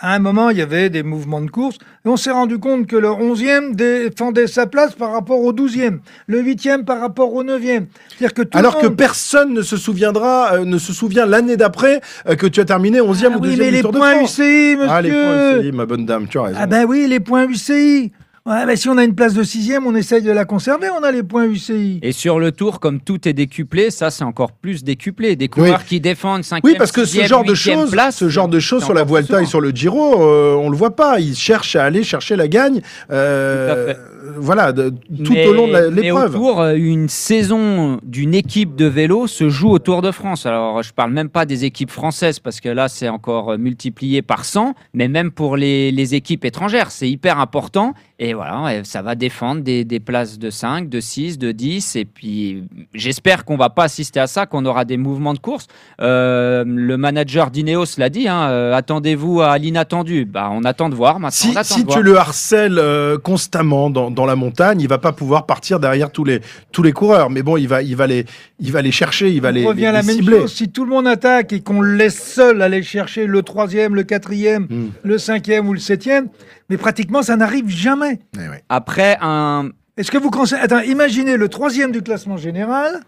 À 0.00 0.14
un 0.14 0.18
moment, 0.18 0.50
il 0.50 0.58
y 0.58 0.60
avait 0.60 0.90
des 0.90 1.04
mouvements 1.04 1.40
de 1.40 1.48
course 1.50 1.76
et 2.04 2.08
on 2.08 2.16
s'est 2.16 2.32
rendu 2.32 2.58
compte 2.58 2.86
que 2.88 2.96
le 2.96 3.06
11e 3.08 3.74
défendait 3.76 4.48
sa 4.48 4.66
place 4.66 4.92
par 4.94 5.12
rapport 5.12 5.38
au 5.40 5.52
12e, 5.52 5.98
le 6.26 6.42
8e 6.42 6.84
par 6.84 7.00
rapport 7.00 7.32
au 7.32 7.44
9e. 7.44 7.86
C'est-à-dire 8.08 8.34
que 8.34 8.42
tout 8.42 8.58
Alors 8.58 8.78
que 8.78 8.88
personne 8.88 9.54
ne 9.54 9.62
se 9.62 9.76
souviendra, 9.76 10.54
euh, 10.54 10.64
ne 10.64 10.78
se 10.78 10.92
souvient 10.92 11.26
l'année 11.26 11.56
d'après 11.56 12.00
euh, 12.28 12.34
que 12.34 12.48
tu 12.48 12.60
as 12.60 12.64
terminé 12.64 12.98
11e 13.00 13.30
Ah 13.34 13.38
ou 13.38 13.40
oui, 13.42 13.54
12e 13.54 13.58
mais 13.58 13.64
du 13.66 13.70
les 13.70 13.80
Tour 13.82 13.92
de 13.92 13.98
points 13.98 14.14
France. 14.16 14.38
UCI, 14.38 14.76
monsieur 14.76 14.88
Ah, 14.90 15.00
les 15.02 15.10
points 15.10 15.58
UCI, 15.60 15.72
ma 15.72 15.86
bonne 15.86 16.04
dame, 16.06 16.26
tu 16.28 16.38
as 16.38 16.42
raison. 16.42 16.58
Ah 16.60 16.66
ben 16.66 16.84
oui, 16.86 17.06
les 17.08 17.20
points 17.20 17.46
UCI 17.48 18.12
Ouais, 18.46 18.76
si 18.76 18.90
on 18.90 18.98
a 18.98 19.04
une 19.04 19.14
place 19.14 19.32
de 19.32 19.42
6e, 19.42 19.84
on 19.86 19.94
essaye 19.94 20.20
de 20.20 20.30
la 20.30 20.44
conserver, 20.44 20.88
on 20.90 21.02
a 21.02 21.10
les 21.10 21.22
points 21.22 21.46
UCI. 21.46 21.98
Et 22.02 22.12
sur 22.12 22.38
le 22.38 22.52
tour, 22.52 22.78
comme 22.78 23.00
tout 23.00 23.26
est 23.26 23.32
décuplé, 23.32 23.90
ça 23.90 24.10
c'est 24.10 24.22
encore 24.22 24.52
plus 24.52 24.84
décuplé. 24.84 25.34
Des 25.34 25.48
coureurs 25.48 25.82
qui 25.86 25.98
défendent 25.98 26.44
5 26.44 26.62
Oui, 26.62 26.74
parce 26.76 26.92
que 26.92 27.06
ce 27.06 27.24
genre 27.24 27.42
de 27.44 27.54
choses, 27.54 27.96
ce 28.10 28.28
genre 28.28 28.48
de 28.48 28.60
choses 28.60 28.84
sur 28.84 28.92
la 28.92 29.02
Vuelta 29.04 29.40
et 29.40 29.46
sur 29.46 29.62
le 29.62 29.70
Giro, 29.70 30.20
euh, 30.22 30.56
on 30.56 30.68
le 30.68 30.76
voit 30.76 30.94
pas. 30.94 31.20
Ils 31.20 31.34
cherchent 31.34 31.74
à 31.74 31.84
aller 31.84 32.02
chercher 32.02 32.36
la 32.36 32.46
gagne, 32.46 32.82
euh, 33.10 33.94
voilà, 34.36 34.72
de- 34.72 34.90
tout 34.90 35.32
Mais- 35.32 35.46
au 35.46 35.54
long 35.54 35.68
de 35.68 35.88
l'épreuve. 36.02 36.34
autour, 36.34 36.60
euh, 36.60 36.74
une 36.76 37.08
saison 37.08 37.98
d'une 38.02 38.34
équipe 38.34 38.74
de 38.76 38.84
vélo 38.84 39.26
se 39.26 39.48
joue 39.48 39.70
au 39.70 39.78
Tour 39.78 40.02
de 40.02 40.10
France. 40.10 40.44
Alors, 40.44 40.82
je 40.82 40.92
parle 40.92 41.12
même 41.12 41.30
pas 41.30 41.46
des 41.46 41.64
équipes 41.64 41.90
françaises 41.90 42.40
parce 42.40 42.60
que 42.60 42.68
là, 42.68 42.88
c'est 42.88 43.08
encore 43.08 43.52
euh, 43.52 43.56
multiplié 43.56 44.20
par 44.20 44.44
100, 44.44 44.74
mais 44.92 45.08
même 45.08 45.30
pour 45.30 45.56
les, 45.56 45.90
les 45.92 46.14
équipes 46.14 46.44
étrangères, 46.44 46.90
c'est 46.90 47.08
hyper 47.08 47.38
important. 47.40 47.94
Et 48.18 48.33
voilà, 48.34 48.84
ça 48.84 49.02
va 49.02 49.14
défendre 49.14 49.62
des, 49.62 49.84
des 49.84 50.00
places 50.00 50.38
de 50.38 50.50
5, 50.50 50.88
de 50.88 51.00
6, 51.00 51.38
de 51.38 51.52
10. 51.52 51.96
Et 51.96 52.04
puis, 52.04 52.64
j'espère 52.94 53.44
qu'on 53.44 53.56
va 53.56 53.70
pas 53.70 53.84
assister 53.84 54.20
à 54.20 54.26
ça, 54.26 54.46
qu'on 54.46 54.64
aura 54.66 54.84
des 54.84 54.96
mouvements 54.96 55.34
de 55.34 55.38
course. 55.38 55.66
Euh, 56.00 56.64
le 56.66 56.96
manager 56.96 57.50
d'Ineos 57.50 57.84
l'a 57.98 58.08
dit, 58.10 58.28
hein, 58.28 58.48
euh, 58.50 58.74
attendez-vous 58.74 59.40
à 59.40 59.56
l'inattendu. 59.58 60.24
Bah, 60.24 60.48
on 60.52 60.64
attend 60.64 60.88
de 60.88 60.94
voir 60.94 61.20
maintenant. 61.20 61.30
Si, 61.30 61.48
on 61.48 61.56
attend 61.56 61.74
si 61.74 61.82
de 61.84 61.88
tu 61.88 61.92
voir. 61.94 62.02
le 62.02 62.16
harcèles 62.18 62.78
euh, 62.78 63.18
constamment 63.18 63.90
dans, 63.90 64.10
dans 64.10 64.26
la 64.26 64.36
montagne, 64.36 64.80
il 64.80 64.88
va 64.88 64.98
pas 64.98 65.12
pouvoir 65.12 65.46
partir 65.46 65.80
derrière 65.80 66.10
tous 66.10 66.24
les, 66.24 66.40
tous 66.72 66.82
les 66.82 66.92
coureurs. 66.92 67.30
Mais 67.30 67.42
bon, 67.42 67.56
il 67.56 67.68
va, 67.68 67.82
il 67.82 67.96
va, 67.96 68.06
les, 68.06 68.26
il 68.60 68.72
va 68.72 68.82
les 68.82 68.92
chercher, 68.92 69.30
il 69.30 69.40
va 69.40 69.52
les, 69.52 69.64
revient 69.64 69.80
les- 69.82 69.86
à 69.86 69.92
la 69.92 70.02
les 70.02 70.06
même 70.16 70.24
chose. 70.28 70.52
Si 70.54 70.68
tout 70.70 70.84
le 70.84 70.90
monde 70.90 71.06
attaque 71.06 71.52
et 71.52 71.60
qu'on 71.60 71.80
le 71.80 71.94
laisse 71.96 72.20
seul 72.34 72.62
aller 72.62 72.82
chercher 72.82 73.26
le 73.26 73.42
troisième, 73.42 73.94
le 73.94 74.02
quatrième, 74.02 74.64
Hmm. 74.64 74.88
le 75.02 75.18
cinquième 75.18 75.68
ou 75.68 75.72
le 75.74 75.78
septième, 75.78 76.28
mais 76.68 76.76
pratiquement 76.76 77.22
ça 77.22 77.36
n'arrive 77.36 77.68
jamais. 77.68 78.20
Après 78.68 79.16
un. 79.20 79.70
Est-ce 79.96 80.10
que 80.10 80.18
vous 80.18 80.30
conseillez 80.30 80.60
Attends, 80.60 80.80
imaginez 80.80 81.36
le 81.36 81.48
troisième 81.48 81.92
du 81.92 82.02
classement 82.02 82.36
général 82.36 83.00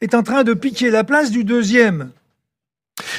est 0.00 0.14
en 0.14 0.22
train 0.22 0.44
de 0.44 0.54
piquer 0.54 0.90
la 0.90 1.04
place 1.04 1.30
du 1.30 1.44
deuxième. 1.44 2.10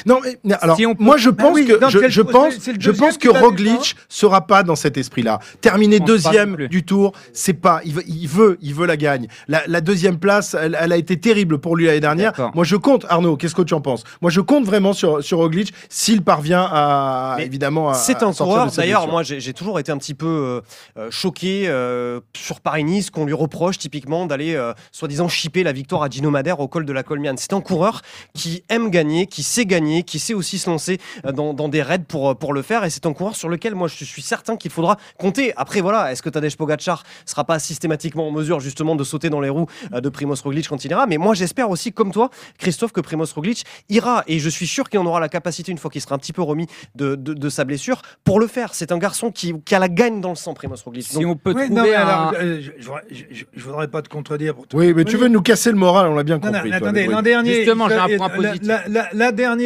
Non, 0.06 0.20
mais, 0.22 0.54
alors, 0.60 0.76
Si 0.76 0.86
on 0.86 0.94
peut- 0.94 1.04
moi 1.04 1.16
je 1.16 1.30
Bah 1.30 1.44
pense 1.44 1.54
oui, 1.54 1.66
que 1.66 1.74
donc 1.74 1.90
je, 1.90 2.20
pense, 2.22 2.54
je 2.80 2.90
pense 2.90 3.16
que 3.16 3.28
Roglic 3.28 3.94
sera 4.08 4.46
pas 4.46 4.62
dans 4.62 4.74
cet 4.76 4.96
esprit-là. 4.96 5.38
Terminer 5.60 6.00
deuxième 6.00 6.56
non 6.56 6.66
du 6.66 6.84
tour, 6.84 7.12
c'est 7.32 7.54
pas. 7.54 7.80
Il 7.84 7.94
veut, 7.94 8.02
il 8.08 8.26
veut, 8.28 8.58
il 8.60 8.74
veut 8.74 8.86
la 8.86 8.96
gagne. 8.96 9.28
La, 9.46 9.62
la 9.66 9.80
deuxième 9.80 10.18
place, 10.18 10.54
elle, 10.54 10.76
elle 10.80 10.92
a 10.92 10.96
été 10.96 11.18
terrible 11.20 11.58
pour 11.58 11.76
lui 11.76 11.86
l'année 11.86 12.00
dernière. 12.00 12.32
Moi 12.54 12.64
je 12.64 12.76
compte, 12.76 13.06
Arnaud. 13.08 13.36
Qu'est-ce 13.36 13.54
que 13.54 13.62
tu 13.62 13.74
en 13.74 13.80
penses? 13.80 14.02
Moi 14.20 14.30
je 14.30 14.40
compte 14.40 14.64
vraiment 14.64 14.92
sur 14.92 15.22
sur 15.22 15.38
Roglic 15.38 15.72
s'il 15.88 16.22
parvient 16.22 16.66
à 16.70 17.34
Mais 17.38 17.46
évidemment 17.46 17.90
à, 17.90 17.94
C'est 17.94 18.22
un 18.22 18.32
coureur. 18.32 18.70
D'ailleurs, 18.72 19.06
moi, 19.08 19.22
j'ai 19.22 19.52
toujours 19.52 19.78
été 19.78 19.92
un 19.92 19.98
petit 19.98 20.14
peu 20.14 20.26
euh, 20.26 20.60
euh, 20.98 21.08
choqué 21.10 21.64
euh, 21.68 22.20
sur 22.36 22.60
Paris-Nice 22.60 23.10
qu'on 23.10 23.24
lui 23.24 23.32
reproche 23.34 23.78
typiquement 23.78 24.26
d'aller 24.26 24.54
euh, 24.54 24.72
soi-disant 24.92 25.28
chipper 25.28 25.62
la 25.62 25.72
victoire 25.72 26.02
à 26.02 26.08
Gino 26.08 26.30
Madère 26.30 26.60
au 26.60 26.68
col 26.68 26.84
de 26.84 26.92
la 26.92 27.02
Colmiane. 27.02 27.36
C'est 27.38 27.52
un 27.52 27.60
coureur 27.60 28.02
qui 28.34 28.64
aime 28.68 28.90
gagner, 28.90 29.26
qui 29.26 29.42
sait 29.42 29.66
gagner, 29.68 30.02
qui 30.02 30.18
sait 30.18 30.34
aussi 30.34 30.58
se 30.58 30.68
lancer 30.68 30.98
euh, 31.24 31.30
dans, 31.30 31.54
dans 31.54 31.68
des 31.68 31.82
raids 31.82 31.98
pour, 32.00 32.30
euh, 32.30 32.34
pour 32.34 32.52
le 32.52 32.62
faire. 32.62 32.84
Et 32.84 32.90
c'est 32.90 33.06
un 33.06 33.12
coureur 33.12 33.36
sur 33.36 33.48
lequel 33.48 33.76
moi 33.76 33.86
je 33.86 34.04
suis 34.04 34.22
certain 34.22 34.56
qu'il 34.56 34.72
faudra 34.72 34.96
compter. 35.18 35.52
Après, 35.56 35.80
voilà, 35.80 36.10
est-ce 36.10 36.22
que 36.22 36.28
Tadej 36.30 36.56
Pogacar 36.56 37.04
sera 37.26 37.44
pas 37.44 37.58
systématiquement 37.60 38.26
en 38.26 38.32
mesure 38.32 38.58
justement 38.58 38.96
de 38.96 39.04
sauter 39.04 39.30
dans 39.30 39.40
les 39.40 39.48
roues 39.50 39.66
euh, 39.94 40.00
de 40.00 40.08
Primoz 40.08 40.40
Roglic 40.42 40.68
quand 40.68 40.84
il 40.84 40.90
ira? 40.90 41.06
Mais 41.06 41.18
moi, 41.18 41.34
j'espère 41.34 41.70
aussi, 41.70 41.92
comme 41.92 42.10
toi, 42.10 42.30
Christophe, 42.58 42.92
que 42.92 43.00
Primoz 43.00 43.32
Roglic 43.32 43.64
ira. 43.88 44.24
Et 44.26 44.38
je 44.40 44.48
suis 44.48 44.66
sûr 44.66 44.88
qu'il 44.88 44.98
en 44.98 45.06
aura 45.06 45.20
la 45.20 45.28
capacité 45.28 45.70
une 45.70 45.78
fois 45.78 45.90
qu'il 45.90 46.00
sera 46.00 46.14
un 46.14 46.18
petit 46.18 46.32
peu 46.32 46.42
remis 46.42 46.66
de, 46.94 47.14
de- 47.14 47.34
de 47.34 47.48
sa 47.48 47.64
blessure 47.64 48.02
pour 48.24 48.40
le 48.40 48.46
faire. 48.46 48.74
C'est 48.74 48.90
un 48.92 48.98
garçon 48.98 49.30
qui, 49.30 49.54
qui 49.64 49.74
a 49.74 49.78
la 49.78 49.88
gagne 49.88 50.20
dans 50.20 50.30
le 50.30 50.34
sang, 50.36 50.54
Primoz 50.54 50.82
Roglic. 50.82 51.04
Si 51.06 51.24
on 51.24 51.36
peut 51.36 51.52
Oui, 51.54 51.66
trouver 51.66 51.74
non, 51.74 51.82
mais 51.82 51.94
un- 51.94 52.06
alors, 52.06 52.32
euh, 52.40 52.60
je, 52.60 52.70
je, 52.80 52.86
voudrais- 52.86 53.02
je- 53.10 53.24
je- 53.30 53.44
je 53.54 53.64
voudrais 53.64 53.88
pas 53.88 54.02
te 54.02 54.08
contredire. 54.08 54.54
Pour 54.54 54.66
te- 54.66 54.76
Oui, 54.76 54.94
mais 54.94 55.04
tu 55.04 55.16
veux 55.16 55.28
nous 55.28 55.42
casser 55.42 55.70
le 55.70 55.76
moral, 55.76 56.08
on 56.08 56.14
l'a 56.14 56.22
bien 56.22 56.38
Non, 56.38 56.46
non, 56.48 56.52
compris. 56.54 56.68
toi, 56.70 56.76
attendez, 56.78 57.06
l'an 57.06 57.22
dernier, 57.22 57.54
Justement, 57.56 57.88
j'ai 57.88 57.94
un 57.96 58.16
point 58.16 58.28
la- 58.28 58.34
positif. 58.34 58.66
La, 58.68 58.82
la- 58.88 59.08
la 59.12 59.32
dernière, 59.32 59.57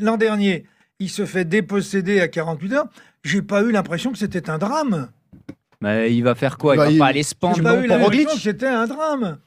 l'an 0.00 0.16
dernier, 0.16 0.64
il 0.98 1.08
se 1.10 1.24
fait 1.26 1.44
déposséder 1.44 2.20
à 2.20 2.28
48 2.28 2.72
heures. 2.74 2.88
J'ai 3.24 3.42
pas 3.42 3.62
eu 3.62 3.70
l'impression 3.72 4.12
que 4.12 4.18
c'était 4.18 4.48
un 4.50 4.58
drame. 4.58 5.08
Mais 5.80 6.14
il 6.14 6.22
va 6.22 6.34
faire 6.34 6.58
quoi? 6.58 6.74
Il 6.74 6.78
Bah, 6.78 6.84
va 6.84 6.90
il- 6.90 6.98
pas 6.98 7.06
aller 7.06 7.22
se 7.22 7.34
pendre 7.34 7.56
J'ai 7.56 7.62
pas 7.62 7.74
eu 7.76 7.78
pour 7.80 7.88
l'impression 7.88 8.04
Roglic? 8.06 8.28
que 8.28 8.38
c'était 8.38 8.66
un 8.66 8.86
drame. 8.86 9.38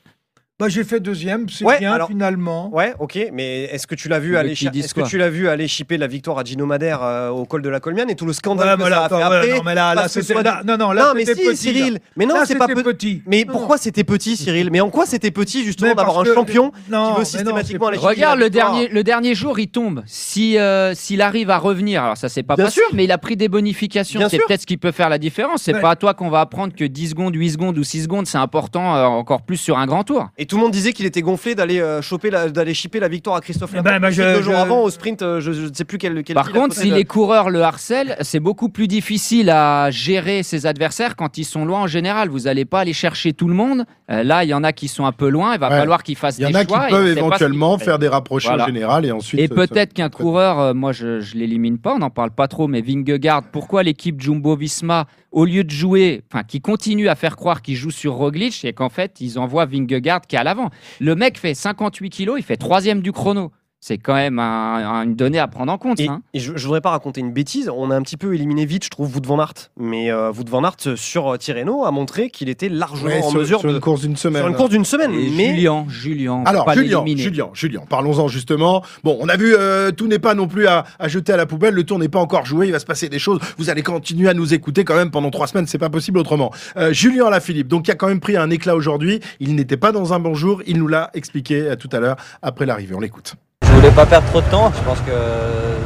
Bah, 0.64 0.70
j'ai 0.70 0.84
fait 0.86 1.00
deuxième, 1.02 1.50
c'est 1.50 1.66
Ouais, 1.66 1.80
bien 1.80 1.92
alors- 1.94 2.08
finalement. 2.08 2.70
Ouais, 2.74 2.94
ok, 3.00 3.20
mais 3.34 3.64
est-ce 3.64 3.86
que 3.86 3.96
tu 3.96 4.08
l'as 4.08 4.20
vu 4.20 4.38
aller 4.38 4.50
qu'ils 4.50 4.68
chi- 4.68 4.70
disent 4.72 4.86
est-ce 4.86 4.94
que 4.94 5.02
quoi 5.02 5.10
tu 5.10 5.18
l'as 5.18 5.30
vu 5.30 5.50
aller 5.50 5.68
chipper 5.68 5.98
la 5.98 6.08
victoire 6.08 6.40
à 6.40 6.44
Gino 6.46 6.66
Madère 6.66 7.02
euh, 7.04 7.30
au 7.30 7.46
col 7.46 7.62
de 7.62 7.70
la 7.70 7.80
Colmiane 7.82 8.10
et 8.10 8.16
tout 8.16 8.26
le 8.26 8.34
scandale 8.34 8.78
Ouais, 8.80 8.86
que 8.86 8.90
là, 8.90 8.96
ça 8.96 9.04
a 9.06 9.10
fait 9.10 9.24
après 9.24 9.50
non, 9.58 9.62
mais 9.66 9.76
là, 9.76 10.08
c'était- 10.08 10.34
soit- 10.34 10.64
non, 10.64 10.78
non, 10.78 10.92
là, 10.94 11.14
mais 11.16 11.26
si, 11.26 11.34
petit, 11.34 11.58
Cyril. 11.58 11.94
là. 11.94 12.00
Mais 12.16 12.26
non, 12.26 12.36
c'est 12.46 12.56
pas 12.56 12.68
pe- 12.68 12.82
petit. 12.82 13.22
Mais 13.28 13.44
Non, 13.46 13.52
pourquoi 13.54 13.78
c'était 13.78 14.04
petit, 14.06 14.38
Cyril? 14.38 14.70
Mais 14.72 14.80
en 14.80 14.90
quoi 14.90 15.06
c'était 15.06 15.32
petit 15.32 15.64
justement 15.66 15.94
d'avoir 15.94 16.20
un 16.20 16.26
champion 16.26 16.72
non, 16.90 17.14
qui 17.14 17.20
veut 17.20 17.26
systématiquement 17.26 17.88
aller 17.88 17.98
pas- 17.98 18.10
chipper 18.12 18.22
la 18.22 18.28
Regarde 18.30 18.40
le 18.40 18.46
victoire 18.46 18.72
dernier, 18.74 18.88
le 18.88 19.04
dernier 19.04 19.36
jour, 19.36 19.60
il 19.60 19.68
tombe. 19.68 20.04
Si 20.06 20.58
euh, 20.58 20.94
s'il 20.96 21.22
arrive 21.22 21.50
à 21.50 21.58
revenir, 21.58 22.04
alors 22.04 22.18
ça 22.18 22.30
c'est 22.30 22.44
pas 22.44 22.56
possible, 22.56 22.72
sûr. 22.72 22.96
mais 22.96 23.04
il 23.04 23.12
a 23.12 23.18
pris 23.18 23.36
des 23.36 23.50
bonifications. 23.50 24.22
C'est 24.30 24.38
peut-être 24.38 24.62
ce 24.62 24.66
qui 24.66 24.78
peut 24.78 24.92
faire 24.92 25.10
la 25.10 25.18
différence. 25.18 25.64
C'est 25.64 25.74
pas 25.82 25.92
à 25.92 25.96
toi 25.98 26.14
qu'on 26.14 26.30
va 26.30 26.40
apprendre 26.40 26.74
que 26.74 26.86
10 26.86 27.10
secondes, 27.10 27.36
8 27.36 27.52
secondes 27.52 27.78
ou 27.78 27.84
6 27.84 28.04
secondes, 28.04 28.28
c'est 28.28 28.38
important 28.38 28.96
euh, 28.96 29.04
encore 29.06 29.42
plus 29.42 29.58
sur 29.58 29.78
un 29.78 29.86
grand 29.86 30.04
tour. 30.04 30.30
Et 30.38 30.46
tout 30.54 30.58
le 30.60 30.64
monde 30.66 30.72
disait 30.72 30.94
qu'il 30.94 31.08
était 31.08 31.22
gonflé 31.24 31.56
d'aller 31.56 31.80
euh, 31.80 32.02
choper, 32.04 32.30
la- 32.30 32.48
d'aller 32.50 32.76
chipper 32.76 33.00
la 33.00 33.08
victoire 33.08 33.36
à 33.38 33.42
Christophe 33.42 33.72
Eh 33.74 33.78
Laporte. 33.78 34.00
bah, 34.02 34.12
Je 34.12 34.16
sais 34.16 34.22
je- 34.22 34.34
que 34.34 34.38
le 34.38 34.44
jour 34.44 34.54
je- 34.54 34.60
avant, 34.60 34.82
au 34.84 34.90
sprint, 34.92 35.22
euh, 35.24 35.40
je 35.42 35.50
ne 35.50 35.74
sais 35.74 35.84
plus 35.84 35.98
quel. 35.98 36.24
quel 36.24 36.36
Par 36.36 36.52
contre, 36.52 36.76
si 36.76 36.90
de- 36.92 36.96
les 36.96 37.06
coureurs 37.06 37.50
le 37.50 37.62
harcèlent, 37.64 38.16
c'est 38.22 38.40
beaucoup 38.40 38.70
plus 38.70 38.88
difficile 38.88 39.50
à 39.50 39.90
gérer 39.90 40.44
ses 40.44 40.68
adversaires 40.68 41.16
quand 41.16 41.40
ils 41.40 41.44
sont 41.44 41.66
loin 41.66 41.82
en 41.82 41.88
général. 41.88 42.30
Vous 42.30 42.42
n'allez 42.42 42.66
pas 42.66 42.82
aller 42.82 42.94
chercher 42.94 43.34
tout 43.34 43.48
le 43.48 43.56
monde. 43.56 43.86
Euh, 44.12 44.22
là, 44.24 44.44
il 44.44 44.50
y 44.50 44.54
en 44.54 44.64
a 44.64 44.74
qui 44.74 44.88
sont 44.88 45.06
un 45.06 45.12
peu 45.12 45.28
loin. 45.30 45.56
Il 45.56 45.60
va 45.60 45.70
Ouais. 45.70 45.80
falloir 45.80 46.04
qu'ils 46.04 46.18
fassent 46.18 46.38
Il 46.38 46.44
y 46.44 46.46
en 46.46 46.50
des 46.52 46.56
a 46.58 46.66
qui 46.66 46.74
choix. 46.74 46.88
peuvent 46.88 47.08
éventuellement 47.08 47.78
faire 47.80 47.98
des 47.98 48.08
rapprochés 48.08 48.50
Voilà. 48.50 48.66
au 48.66 48.68
général 48.68 49.06
et 49.06 49.12
ensuite. 49.12 49.40
Et 49.40 49.48
peut-être 49.48 49.94
qu'un 49.94 50.10
coureur, 50.10 50.60
euh, 50.60 50.74
moi 50.76 50.92
je, 50.92 51.20
je 51.20 51.36
l'élimine 51.36 51.80
pas, 51.80 51.96
on 51.96 52.00
n'en 52.00 52.10
parle 52.12 52.30
pas 52.32 52.48
trop, 52.48 52.68
mais 52.68 52.82
Vingegaard, 52.82 53.44
pourquoi 53.52 53.82
l'équipe 53.82 54.22
Jumbo-Visma, 54.22 55.06
au 55.34 55.46
lieu 55.46 55.64
de 55.64 55.72
jouer, 55.72 56.22
enfin 56.32 56.44
qui 56.44 56.62
continue 56.62 57.10
à 57.10 57.16
faire 57.16 57.36
croire 57.36 57.62
qu'il 57.62 57.76
joue 57.76 57.92
sur 57.92 58.14
Roglic 58.14 58.64
et 58.64 58.74
qu'en 58.74 58.90
fait 58.90 59.20
ils 59.20 59.38
envoient 59.38 59.66
Vingegaard 59.66 60.22
qui 60.22 60.36
est 60.36 60.40
à 60.40 60.44
l'avant. 60.44 60.70
Le 61.00 61.16
mec 61.16 61.38
fait 61.38 61.56
58 61.56 62.10
kilos, 62.10 62.36
il 62.40 62.44
fait 62.44 62.56
troisième 62.56 63.02
du 63.02 63.12
chrono. 63.12 63.52
C'est 63.86 63.98
quand 63.98 64.14
même 64.14 64.40
un- 64.40 64.76
un- 64.76 65.04
une 65.04 65.16
donnée 65.16 65.40
à 65.40 65.48
prendre 65.50 65.70
en 65.70 65.78
compte. 65.78 66.00
Et, 66.00 66.08
hein. 66.08 66.22
et 66.34 66.40
je, 66.40 66.54
je 66.56 66.66
voudrais 66.66 66.80
pas 66.80 66.92
raconter 66.92 67.20
une 67.20 67.34
bêtise, 67.34 67.70
on 67.70 67.92
a 67.92 67.96
un 67.98 68.02
petit 68.02 68.16
peu 68.16 68.34
éliminé 68.34 68.66
vite, 68.66 68.86
je 68.86 68.90
trouve, 68.90 69.14
Wout 69.14 69.26
van 69.28 69.38
Aert. 69.42 69.72
Mais 69.78 70.10
euh, 70.10 70.32
Wout 70.32 70.46
van 70.50 70.64
Aert 70.64 70.78
euh, 70.88 70.96
sur 70.96 71.34
euh, 71.34 71.38
Tirreno 71.38 71.84
a 71.84 71.92
montré 71.92 72.30
qu'il 72.30 72.48
était 72.48 72.70
largement 72.70 73.10
Ouais, 73.10 73.22
en 73.22 73.30
sur, 73.30 73.40
mesure 73.40 73.60
sur 73.60 73.68
de. 73.70 73.74
une 73.76 73.82
course 73.82 74.00
d'une 74.00 74.16
semaine. 74.16 74.42
Sur 74.42 74.48
une 74.48 74.56
course 74.56 74.70
d'une 74.70 74.86
semaine. 74.86 75.12
Et 75.14 75.30
mais 75.36 75.48
Julien, 75.54 75.86
Julien, 75.90 76.44
Alors, 76.46 76.64
pas 76.64 76.76
Julien. 76.76 77.04
Julien, 77.18 77.50
Julien, 77.54 77.82
parlons-en 77.90 78.30
justement. 78.30 78.84
Bon, 79.04 79.18
on 79.20 79.28
a 79.28 79.36
vu, 79.36 79.54
euh, 79.54 79.92
tout 79.92 80.08
n'est 80.08 80.18
pas 80.18 80.34
non 80.34 80.48
plus 80.48 80.66
à, 80.66 80.86
à 80.98 81.10
jeter 81.10 81.34
à 81.34 81.38
la 81.38 81.46
poubelle. 81.46 81.74
Le 81.74 81.84
tour 81.84 82.00
n'est 82.00 82.08
pas 82.08 82.20
encore 82.20 82.46
joué. 82.46 82.68
Il 82.68 82.72
va 82.72 82.80
se 82.80 82.86
passer 82.86 83.10
des 83.10 83.20
choses. 83.20 83.40
Vous 83.58 83.70
allez 83.70 83.84
continuer 83.84 84.30
à 84.30 84.34
nous 84.34 84.54
écouter 84.54 84.86
quand 84.86 84.96
même 84.96 85.12
pendant 85.12 85.30
trois 85.30 85.48
semaines. 85.48 85.68
C'est 85.68 85.78
pas 85.78 85.90
possible 85.90 86.20
autrement. 86.20 86.54
Euh, 86.78 86.94
Julien 86.94 87.26
Alaphilippe, 87.26 87.68
donc 87.68 87.84
qui 87.84 87.92
a 87.92 87.96
quand 87.96 88.08
même 88.08 88.22
pris 88.22 88.38
un 88.38 88.50
éclat 88.50 88.78
aujourd'hui. 88.78 89.20
Il 89.42 89.56
n'était 89.56 89.76
pas 89.76 89.92
dans 89.92 90.14
un 90.14 90.20
bon 90.22 90.36
jour. 90.36 90.62
Il 90.68 90.78
nous 90.78 90.88
l'a 90.88 91.10
expliqué 91.14 91.64
euh, 91.64 91.76
tout 91.76 91.90
à 91.92 92.00
l'heure 92.00 92.16
après 92.42 92.66
l'arrivée. 92.66 92.96
On 92.96 93.02
l'écoute. 93.02 93.36
Je 93.64 93.72
voulais 93.72 93.92
pas 93.92 94.06
perdre 94.06 94.28
trop 94.30 94.42
de 94.42 94.46
temps, 94.46 94.72
je 94.76 94.82
pense 94.84 95.00
que 95.00 95.12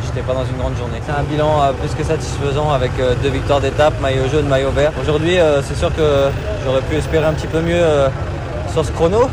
j'étais 0.06 0.22
pas 0.22 0.34
dans 0.34 0.46
une 0.46 0.58
grande 0.58 0.76
journée. 0.78 1.02
C'est 1.06 1.12
un 1.12 1.24
bilan 1.24 1.62
euh, 1.62 1.72
plus 1.74 1.94
que 1.96 2.04
satisfaisant 2.04 2.72
avec 2.72 2.92
euh, 3.00 3.16
deux 3.24 3.30
victoires 3.30 3.60
d'étape, 3.60 4.00
maillot 4.02 4.28
jaune, 4.32 4.48
maillot 4.48 4.72
vert. 4.72 4.92
Aujourd'hui, 5.02 5.40
euh, 5.40 5.62
c'est 5.62 5.76
sûr 5.76 5.94
que 5.96 6.30
j'aurais 6.64 6.82
pu 6.82 6.96
espérer 6.96 7.26
un 7.26 7.34
petit 7.34 7.48
peu 7.48 7.62
mieux 7.62 7.84
sur 8.72 8.86
ce 8.86 8.92
chrono. 8.92 9.30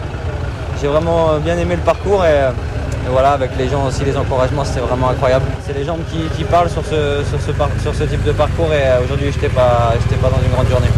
J'ai 0.80 0.88
vraiment 0.88 1.38
bien 1.38 1.56
aimé 1.58 1.76
le 1.76 1.82
parcours 1.82 2.24
et, 2.24 2.50
voilà, 3.10 3.32
avec 3.32 3.50
les 3.58 3.68
gens 3.68 3.86
aussi, 3.86 4.04
les 4.04 4.16
encouragements, 4.16 4.64
c'était 4.64 4.80
vraiment 4.80 5.10
incroyable. 5.10 5.44
C'est 5.66 5.76
les 5.76 5.84
jambes 5.84 6.02
qui, 6.10 6.44
parlent 6.44 6.70
sur 6.70 6.84
ce, 6.84 8.04
type 8.04 8.24
de 8.24 8.32
parcours 8.32 8.72
et 8.72 9.04
aujourd'hui, 9.04 9.30
j'étais 9.32 9.48
pas 9.48 9.94
dans 10.22 10.42
une 10.42 10.52
grande 10.52 10.68
journée. 10.68 10.88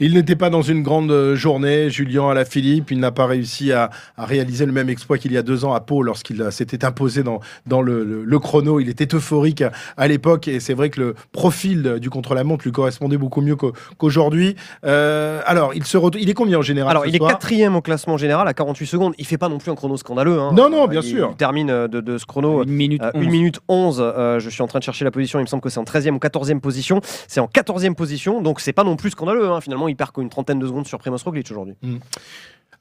Il 0.00 0.14
n'était 0.14 0.36
pas 0.36 0.48
dans 0.50 0.62
une 0.62 0.82
grande 0.82 1.10
euh, 1.10 1.34
journée, 1.34 1.90
Julien 1.90 2.28
Alaphilippe. 2.30 2.90
Il 2.90 3.00
n'a 3.00 3.10
pas 3.10 3.26
réussi 3.26 3.72
à, 3.72 3.90
à 4.16 4.24
réaliser 4.26 4.64
le 4.64 4.72
même 4.72 4.88
exploit 4.88 5.18
qu'il 5.18 5.32
y 5.32 5.36
a 5.36 5.42
deux 5.42 5.64
ans 5.64 5.72
à 5.74 5.80
Pau 5.80 6.02
lorsqu'il 6.02 6.40
euh, 6.40 6.50
s'était 6.52 6.84
imposé 6.84 7.22
dans, 7.22 7.40
dans 7.66 7.82
le, 7.82 8.04
le- 8.04 8.24
le 8.24 8.38
chrono. 8.38 8.78
Il 8.80 8.88
était 8.88 9.12
euphorique 9.14 9.62
à, 9.62 9.72
à 9.96 10.06
l'époque 10.06 10.46
et 10.48 10.60
c'est 10.60 10.74
vrai 10.74 10.90
que 10.90 11.00
le 11.00 11.14
profil 11.32 11.82
de- 11.82 11.98
du 11.98 12.10
contre-la-montre 12.10 12.64
lui 12.64 12.70
correspondait 12.72 13.16
beaucoup 13.16 13.40
mieux 13.40 13.56
qu'au- 13.56 13.72
qu'aujourd'hui. 13.98 14.54
Euh, 14.84 15.40
alors, 15.46 15.72
il, 15.74 15.84
se 15.84 15.96
ret- 15.96 16.10
il 16.18 16.30
est 16.30 16.34
combien 16.34 16.58
en 16.58 16.62
général 16.62 16.90
Alors, 16.92 17.02
ce 17.04 17.08
il 17.08 17.16
est 17.16 17.18
quatrième 17.18 17.74
au 17.74 17.80
classement 17.82 18.16
général 18.16 18.46
à 18.46 18.54
48 18.54 18.86
secondes. 18.86 19.14
Il 19.18 19.26
fait 19.26 19.38
pas 19.38 19.48
non 19.48 19.58
plus 19.58 19.70
un 19.72 19.74
chrono 19.74 19.96
scandaleux. 19.96 20.38
hein. 20.38 20.52
Non, 20.54 20.70
non, 20.70 20.86
bien 20.86 21.00
il, 21.00 21.08
sûr. 21.08 21.28
Il 21.32 21.36
termine 21.36 21.66
de, 21.88 22.00
de 22.00 22.18
ce 22.18 22.26
chrono. 22.26 22.62
Une 22.62 22.70
minute 22.70 23.02
Euh, 23.02 23.10
11. 23.14 23.26
1 23.26 23.30
minute 23.30 23.60
11, 23.68 23.98
euh, 24.00 24.38
je 24.38 24.48
suis 24.50 24.62
en 24.62 24.66
train 24.68 24.78
de 24.78 24.84
chercher 24.84 25.04
la 25.04 25.10
position, 25.10 25.38
il 25.40 25.42
me 25.42 25.46
semble 25.46 25.62
que 25.62 25.68
c'est 25.70 25.80
en 25.80 25.84
13e 25.84 26.12
ou 26.12 26.18
14e 26.18 26.60
position. 26.60 27.00
C'est 27.26 27.40
en 27.40 27.46
14e 27.46 27.94
position, 27.94 28.40
donc 28.42 28.60
c'est 28.60 28.72
pas 28.72 28.84
non 28.84 28.94
plus 28.96 29.10
scandaleux. 29.10 29.48
hein. 29.48 29.60
Finalement, 29.60 29.87
il 29.88 29.96
perd 29.96 30.12
qu'une 30.12 30.28
trentaine 30.28 30.58
de 30.58 30.66
secondes 30.66 30.86
sur 30.86 30.98
Primoz 30.98 31.22
Roglic 31.22 31.50
aujourd'hui. 31.50 31.74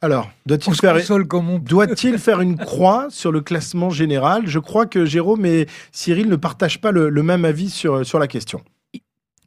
Alors, 0.01 0.29
doit-il 0.45 0.75
faire, 0.75 0.95
on 2.39 2.41
une 2.41 2.57
croix 2.57 3.07
sur 3.09 3.31
le 3.31 3.41
classement 3.41 3.89
général? 3.89 4.43
Je 4.45 4.59
crois 4.59 4.85
que 4.85 5.05
Jérôme 5.05 5.45
et 5.45 5.67
Cyril 5.91 6.29
ne 6.29 6.35
partagent 6.35 6.79
pas 6.79 6.91
le, 6.91 7.09
le 7.09 7.23
même 7.23 7.45
avis 7.45 7.69
sur, 7.71 8.05
sur 8.05 8.19
la 8.19 8.27
question. 8.27 8.61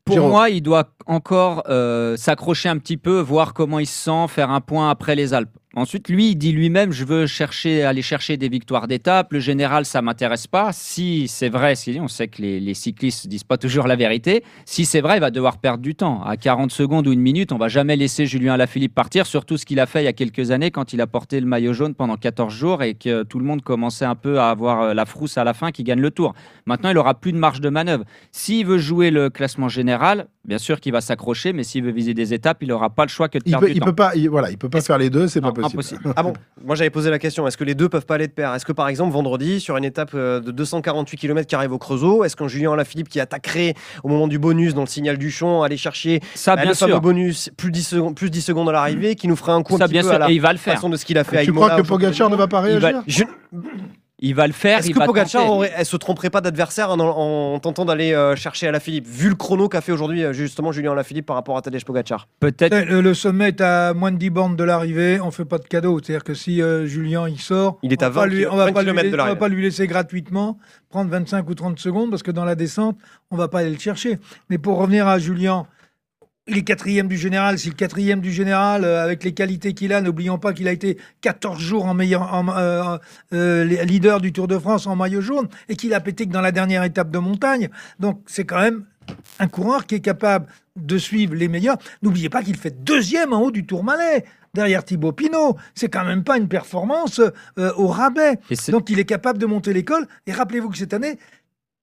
Pour 0.04 0.14
Jérôme. 0.14 0.30
moi, 0.30 0.50
il 0.50 0.60
doit 0.60 0.88
encore 1.06 1.62
euh, 1.68 2.16
s'accrocher 2.16 2.68
un 2.68 2.78
petit 2.78 2.96
peu, 2.96 3.20
voir 3.20 3.54
comment 3.54 3.78
il 3.78 3.86
se 3.86 4.04
sent, 4.04 4.26
faire 4.28 4.50
un 4.50 4.60
point 4.60 4.90
après 4.90 5.14
les 5.14 5.34
Alpes. 5.34 5.56
Ensuite, 5.76 6.08
lui, 6.08 6.30
il 6.30 6.34
dit 6.34 6.50
lui-même, 6.50 6.90
je 6.90 7.04
veux 7.04 7.28
chercher, 7.28 7.84
aller 7.84 8.02
chercher 8.02 8.36
des 8.36 8.48
victoires 8.48 8.88
d'étape. 8.88 9.32
Le 9.32 9.38
général, 9.38 9.84
ça 9.84 10.02
m'intéresse 10.02 10.48
pas. 10.48 10.70
Si 10.72 11.28
c'est 11.28 11.48
vrai, 11.48 11.76
si 11.76 11.96
on 12.00 12.08
sait 12.08 12.26
que 12.26 12.42
les, 12.42 12.58
les 12.58 12.74
cyclistes 12.74 13.28
disent 13.28 13.44
pas 13.44 13.56
toujours 13.56 13.86
la 13.86 13.94
vérité. 13.94 14.42
Si 14.64 14.84
c'est 14.84 15.00
vrai, 15.00 15.18
il 15.18 15.20
va 15.20 15.30
devoir 15.30 15.58
perdre 15.58 15.80
du 15.80 15.94
temps. 15.94 16.24
À 16.24 16.36
40 16.36 16.72
secondes 16.72 17.06
ou 17.06 17.12
une 17.12 17.20
minute, 17.20 17.52
on 17.52 17.56
va 17.56 17.68
jamais 17.68 17.94
laisser 17.94 18.26
Julien 18.26 18.54
Alaphilippe 18.54 18.96
partir. 18.96 19.26
Surtout 19.26 19.56
ce 19.56 19.64
qu'il 19.64 19.78
a 19.78 19.86
fait 19.86 20.02
il 20.02 20.06
y 20.06 20.08
a 20.08 20.12
quelques 20.12 20.50
années 20.50 20.72
quand 20.72 20.92
il 20.92 21.00
a 21.00 21.06
porté 21.06 21.38
le 21.38 21.46
maillot 21.46 21.72
jaune 21.72 21.94
pendant 21.94 22.16
14 22.16 22.52
jours 22.52 22.82
et 22.82 22.94
que 22.94 23.22
tout 23.22 23.38
le 23.38 23.44
monde 23.44 23.62
commençait 23.62 24.04
un 24.04 24.16
peu 24.16 24.40
à 24.40 24.50
avoir 24.50 24.82
euh, 24.82 24.94
la 24.94 25.04
frousse 25.06 25.38
à 25.38 25.44
la 25.44 25.54
fin 25.54 25.70
qui 25.70 25.84
gagne 25.84 26.00
le 26.00 26.10
tour. 26.10 26.34
Maintenant, 26.66 26.90
il 26.90 26.98
aura 26.98 27.14
plus 27.14 27.30
de 27.30 27.38
marge 27.38 27.60
de 27.60 27.68
manœuvre. 27.68 28.02
S'il 28.32 28.66
veut 28.66 28.78
jouer 28.78 29.12
le 29.12 29.30
classement 29.30 29.68
général, 29.68 30.26
bien 30.44 30.58
sûr 30.58 30.80
qu'il 30.80 30.90
va 30.90 31.00
s'accrocher, 31.00 31.52
mais 31.52 31.62
s'il 31.62 31.84
veut 31.84 31.92
viser 31.92 32.12
des 32.12 32.34
étapes, 32.34 32.58
il 32.62 32.68
n'aura 32.70 32.90
pas 32.90 33.04
le 33.04 33.08
choix 33.10 33.28
que 33.28 33.38
de 33.38 33.44
Il 33.46 33.50
perdre 33.52 33.66
peut, 33.66 33.72
du 33.72 33.76
il 33.76 33.80
temps. 33.80 33.86
peut 33.86 33.94
pas, 33.94 34.16
il- 34.16 34.28
voilà, 34.28 34.50
il 34.50 34.58
peut 34.58 34.68
pas 34.68 34.80
faire 34.80 34.98
les 34.98 35.10
deux, 35.10 35.28
c'est 35.28 35.40
pas 35.40 35.48
possible. 35.52 35.59
Impossible. 35.66 36.00
Ah 36.16 36.22
bon 36.22 36.32
Moi 36.64 36.74
j'avais 36.76 36.90
posé 36.90 37.10
la 37.10 37.18
question, 37.18 37.46
est-ce 37.46 37.56
que 37.56 37.64
les 37.64 37.74
deux 37.74 37.88
peuvent 37.88 38.06
pas 38.06 38.14
aller 38.16 38.26
de 38.26 38.32
pair? 38.32 38.54
Est-ce 38.54 38.64
que 38.64 38.72
par 38.72 38.88
exemple 38.88 39.12
vendredi, 39.12 39.60
sur 39.60 39.76
une 39.76 39.84
étape 39.84 40.10
euh, 40.14 40.40
de 40.40 40.50
248 40.50 41.16
km 41.16 41.46
qui 41.48 41.54
arrive 41.54 41.72
au 41.72 41.78
Creusot, 41.78 42.24
est-ce 42.24 42.36
qu'un 42.36 42.48
Julien 42.48 42.72
Alaphilippe 42.72 43.08
qui 43.08 43.20
attaquerait 43.20 43.74
au 44.04 44.08
moment 44.08 44.28
du 44.28 44.38
bonus 44.38 44.74
dans 44.74 44.82
le 44.82 44.86
signal 44.86 45.18
du 45.18 45.30
champ, 45.30 45.62
aller 45.62 45.76
chercher 45.76 46.20
Ça, 46.34 46.56
bah, 46.56 46.62
bien 46.62 46.70
le 46.70 46.76
fameux 46.76 46.92
sûr. 46.92 47.00
bonus 47.00 47.50
plus 47.56 47.70
10 47.70 47.82
secondes, 47.82 48.14
plus 48.16 48.30
10 48.30 48.40
secondes 48.42 48.68
à 48.68 48.72
l'arrivée, 48.72 49.14
qui 49.14 49.28
nous 49.28 49.36
ferait 49.36 49.52
un 49.52 49.62
coup 49.62 49.74
un 49.74 49.78
Ça, 49.78 49.84
petit 49.84 49.92
bien 49.92 50.02
peu 50.02 50.08
sûr, 50.08 50.16
à 50.16 50.18
la 50.18 50.30
et 50.30 50.34
il 50.34 50.40
va 50.40 50.52
le 50.52 50.58
faire. 50.58 50.74
façon 50.74 50.88
de 50.88 50.96
ce 50.96 51.04
qu'il 51.04 51.18
a 51.18 51.24
fait 51.24 51.44
Tu 51.44 51.52
crois 51.52 51.70
que 51.76 51.82
Pogacar 51.82 52.30
ne 52.30 52.36
va 52.36 52.46
pas 52.48 52.60
va- 52.60 52.66
réagir? 52.66 53.02
Je- 53.06 53.24
Il 54.22 54.34
va 54.34 54.46
le 54.46 54.52
faire. 54.52 54.78
Est-ce 54.80 54.88
il 54.88 54.92
que 54.94 54.98
va 54.98 55.06
Pogacar 55.06 55.50
aurait- 55.50 55.72
elle 55.74 55.86
se 55.86 55.96
tromperait 55.96 56.28
pas 56.28 56.40
d'adversaire 56.42 56.90
en, 56.90 56.98
en 57.00 57.58
tentant 57.58 57.86
d'aller 57.86 58.12
euh, 58.12 58.36
chercher 58.36 58.68
à 58.68 58.70
la 58.70 58.78
Philippe, 58.78 59.06
vu 59.06 59.30
le 59.30 59.34
chrono 59.34 59.68
qu'a 59.68 59.80
fait 59.80 59.92
aujourd'hui 59.92 60.24
euh, 60.24 60.32
justement 60.34 60.72
Julien 60.72 60.92
Alaphilippe 60.92 61.24
par 61.26 61.36
rapport 61.36 61.56
à 61.56 61.62
Tadej 61.62 61.84
Pogacar? 61.84 62.28
Peut-être. 62.38 62.74
Eh, 62.74 62.84
Le, 62.84 63.00
le 63.00 63.14
sommet 63.14 63.48
est 63.48 63.60
à 63.62 63.94
moins 63.94 64.12
de 64.12 64.18
10 64.18 64.28
bornes 64.30 64.56
de 64.56 64.64
l'arrivée, 64.64 65.20
on 65.22 65.30
fait 65.30 65.44
pas 65.46 65.56
de 65.58 65.64
cadeau. 65.66 65.98
C'est-à-dire 66.02 66.24
que 66.24 66.34
si 66.34 66.60
euh, 66.60 66.86
Julien 66.86 67.28
il 67.28 67.40
sort, 67.40 67.78
Il 67.82 67.92
est 67.94 68.02
on 68.02 68.06
à 68.06 68.08
va 68.10 68.20
pas 68.22 68.26
20 68.28 68.34
lui- 68.34 68.46
on 68.46 68.56
va 68.56 68.64
20 68.66 68.72
pas 68.72 68.82
lui 68.82 69.10
de 69.10 69.14
on 69.20 69.24
va 69.26 69.36
pas 69.36 69.48
lui 69.48 69.62
laisser 69.62 69.86
gratuitement 69.86 70.58
prendre 70.90 71.10
25 71.10 71.48
ou 71.48 71.54
30 71.54 71.78
secondes 71.78 72.10
parce 72.10 72.22
que 72.22 72.30
dans 72.30 72.44
la 72.44 72.54
descente, 72.56 72.98
on 73.30 73.36
va 73.36 73.48
pas 73.48 73.60
aller 73.60 73.70
le 73.70 73.78
chercher. 73.78 74.18
Mais 74.50 74.58
pour 74.58 74.76
revenir 74.78 75.06
à 75.08 75.18
Julien, 75.18 75.66
il 76.50 76.58
est 76.58 76.62
quatrième 76.62 77.08
du 77.08 77.16
général. 77.16 77.58
Si 77.58 77.68
le 77.68 77.74
quatrième 77.74 78.20
du 78.20 78.32
général, 78.32 78.84
euh, 78.84 79.02
avec 79.02 79.24
les 79.24 79.32
qualités 79.32 79.72
qu'il 79.72 79.92
a, 79.92 80.00
n'oublions 80.00 80.38
pas 80.38 80.52
qu'il 80.52 80.68
a 80.68 80.72
été 80.72 80.98
14 81.20 81.58
jours 81.60 81.86
en 81.86 81.94
meilleur 81.94 82.34
en, 82.34 82.48
euh, 82.48 82.98
euh, 83.32 83.64
leader 83.84 84.20
du 84.20 84.32
Tour 84.32 84.48
de 84.48 84.58
France 84.58 84.86
en 84.86 84.96
maillot 84.96 85.20
jaune 85.20 85.48
et 85.68 85.76
qu'il 85.76 85.94
a 85.94 86.00
pété 86.00 86.26
que 86.26 86.32
dans 86.32 86.40
la 86.40 86.52
dernière 86.52 86.82
étape 86.84 87.10
de 87.10 87.18
montagne. 87.18 87.68
Donc 87.98 88.20
c'est 88.26 88.44
quand 88.44 88.60
même 88.60 88.84
un 89.38 89.48
coureur 89.48 89.86
qui 89.86 89.96
est 89.96 90.00
capable 90.00 90.46
de 90.76 90.98
suivre 90.98 91.34
les 91.34 91.48
meilleurs. 91.48 91.78
N'oubliez 92.02 92.28
pas 92.28 92.42
qu'il 92.42 92.56
fait 92.56 92.84
deuxième 92.84 93.32
en 93.32 93.42
haut 93.42 93.50
du 93.50 93.64
Tourmalet, 93.64 94.24
derrière 94.54 94.84
Thibaut 94.84 95.12
Pinot. 95.12 95.56
C'est 95.74 95.88
quand 95.88 96.04
même 96.04 96.24
pas 96.24 96.36
une 96.36 96.48
performance 96.48 97.20
euh, 97.58 97.72
au 97.76 97.88
rabais. 97.88 98.38
Donc 98.68 98.90
il 98.90 98.98
est 98.98 99.04
capable 99.04 99.38
de 99.38 99.46
monter 99.46 99.72
l'école. 99.72 100.06
Et 100.26 100.32
rappelez-vous 100.32 100.70
que 100.70 100.76
cette 100.76 100.94
année, 100.94 101.18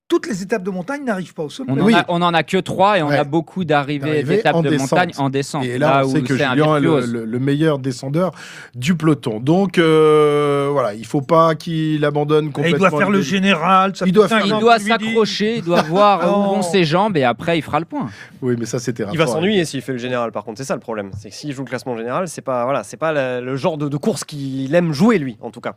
toutes 0.10 0.28
les 0.28 0.42
étapes 0.42 0.64
de 0.64 0.70
montagne 0.72 1.04
n'arrivent 1.04 1.34
pas 1.34 1.44
au 1.44 1.50
sommet. 1.50 1.72
On, 1.74 1.80
en 1.82 1.94
a, 1.94 2.06
on 2.08 2.22
en 2.22 2.34
a 2.34 2.44
que 2.44 2.58
trois 2.58 2.98
et 2.98 3.02
on 3.04 3.08
Ouais. 3.10 3.18
a 3.18 3.26
beaucoup 3.26 3.66
d'arrivées 3.66 4.24
d'étapes 4.24 4.56
en 4.56 4.62
de 4.62 4.70
descente. 4.70 4.92
montagne 4.92 5.12
en 5.18 5.30
descente. 5.30 5.66
Et 5.66 5.78
là, 5.78 6.04
on 6.04 6.08
où 6.08 6.12
sait 6.12 6.22
que 6.22 6.38
c'est 6.38 6.44
un 6.46 6.52
Julien 6.54 6.78
est 6.78 6.80
le, 6.80 6.90
virtuose. 6.92 7.14
le- 7.14 7.26
le 7.26 7.40
meilleur 7.40 7.78
descendeur 7.80 8.32
du 8.74 8.96
peloton. 8.96 9.40
Donc, 9.42 9.78
euh, 9.78 10.70
voilà, 10.72 10.94
il 10.94 11.06
faut 11.06 11.22
pas 11.22 11.56
qu'il 11.56 12.06
abandonne 12.06 12.46
Et 12.46 12.48
il 12.48 12.54
complètement. 12.54 12.90
doit 12.90 13.00
faire 13.00 13.10
le 13.10 13.22
général. 13.22 13.96
ça 13.96 14.06
Il 14.06 14.14
doit 14.14 14.28
faire- 14.30 14.46
Il 14.46 14.82
s'accrocher, 14.88 15.58
il 15.58 15.64
doit 15.64 15.82
voir 15.82 16.22
où 16.22 16.56
vont 16.56 16.62
ses 16.62 16.84
jambes 16.86 17.18
et 17.18 17.24
après 17.26 17.58
il 17.58 17.62
fera 17.62 17.80
le 17.80 17.86
point. 17.86 18.10
Oui, 18.42 18.56
mais 18.58 18.66
ça, 18.66 18.80
c'était 18.80 19.04
Il 19.12 19.18
va 19.18 19.28
s'ennuyer 19.28 19.66
s'il 19.66 19.82
fait 19.82 19.92
le 19.92 19.98
général, 19.98 20.32
par 20.32 20.44
contre, 20.46 20.58
c'est 20.60 20.64
ça 20.64 20.74
le 20.76 20.80
problème. 20.80 21.12
C'est 21.18 21.30
que 21.30 21.36
s'il 21.36 21.52
joue 21.54 21.64
le 21.64 21.68
classement 21.70 21.98
général, 21.98 22.28
c'est 22.30 22.42
pas, 22.42 22.64
voilà, 22.64 22.84
c'est 22.84 22.98
pas 22.98 23.12
le, 23.12 23.46
le 23.46 23.56
genre 23.58 23.78
de, 23.78 23.90
de 23.90 23.98
course 23.98 24.24
qu'il 24.24 24.74
aime 24.74 24.94
jouer, 24.94 25.18
lui, 25.18 25.38
en 25.42 25.52
tout 25.52 25.62
cas. 25.62 25.76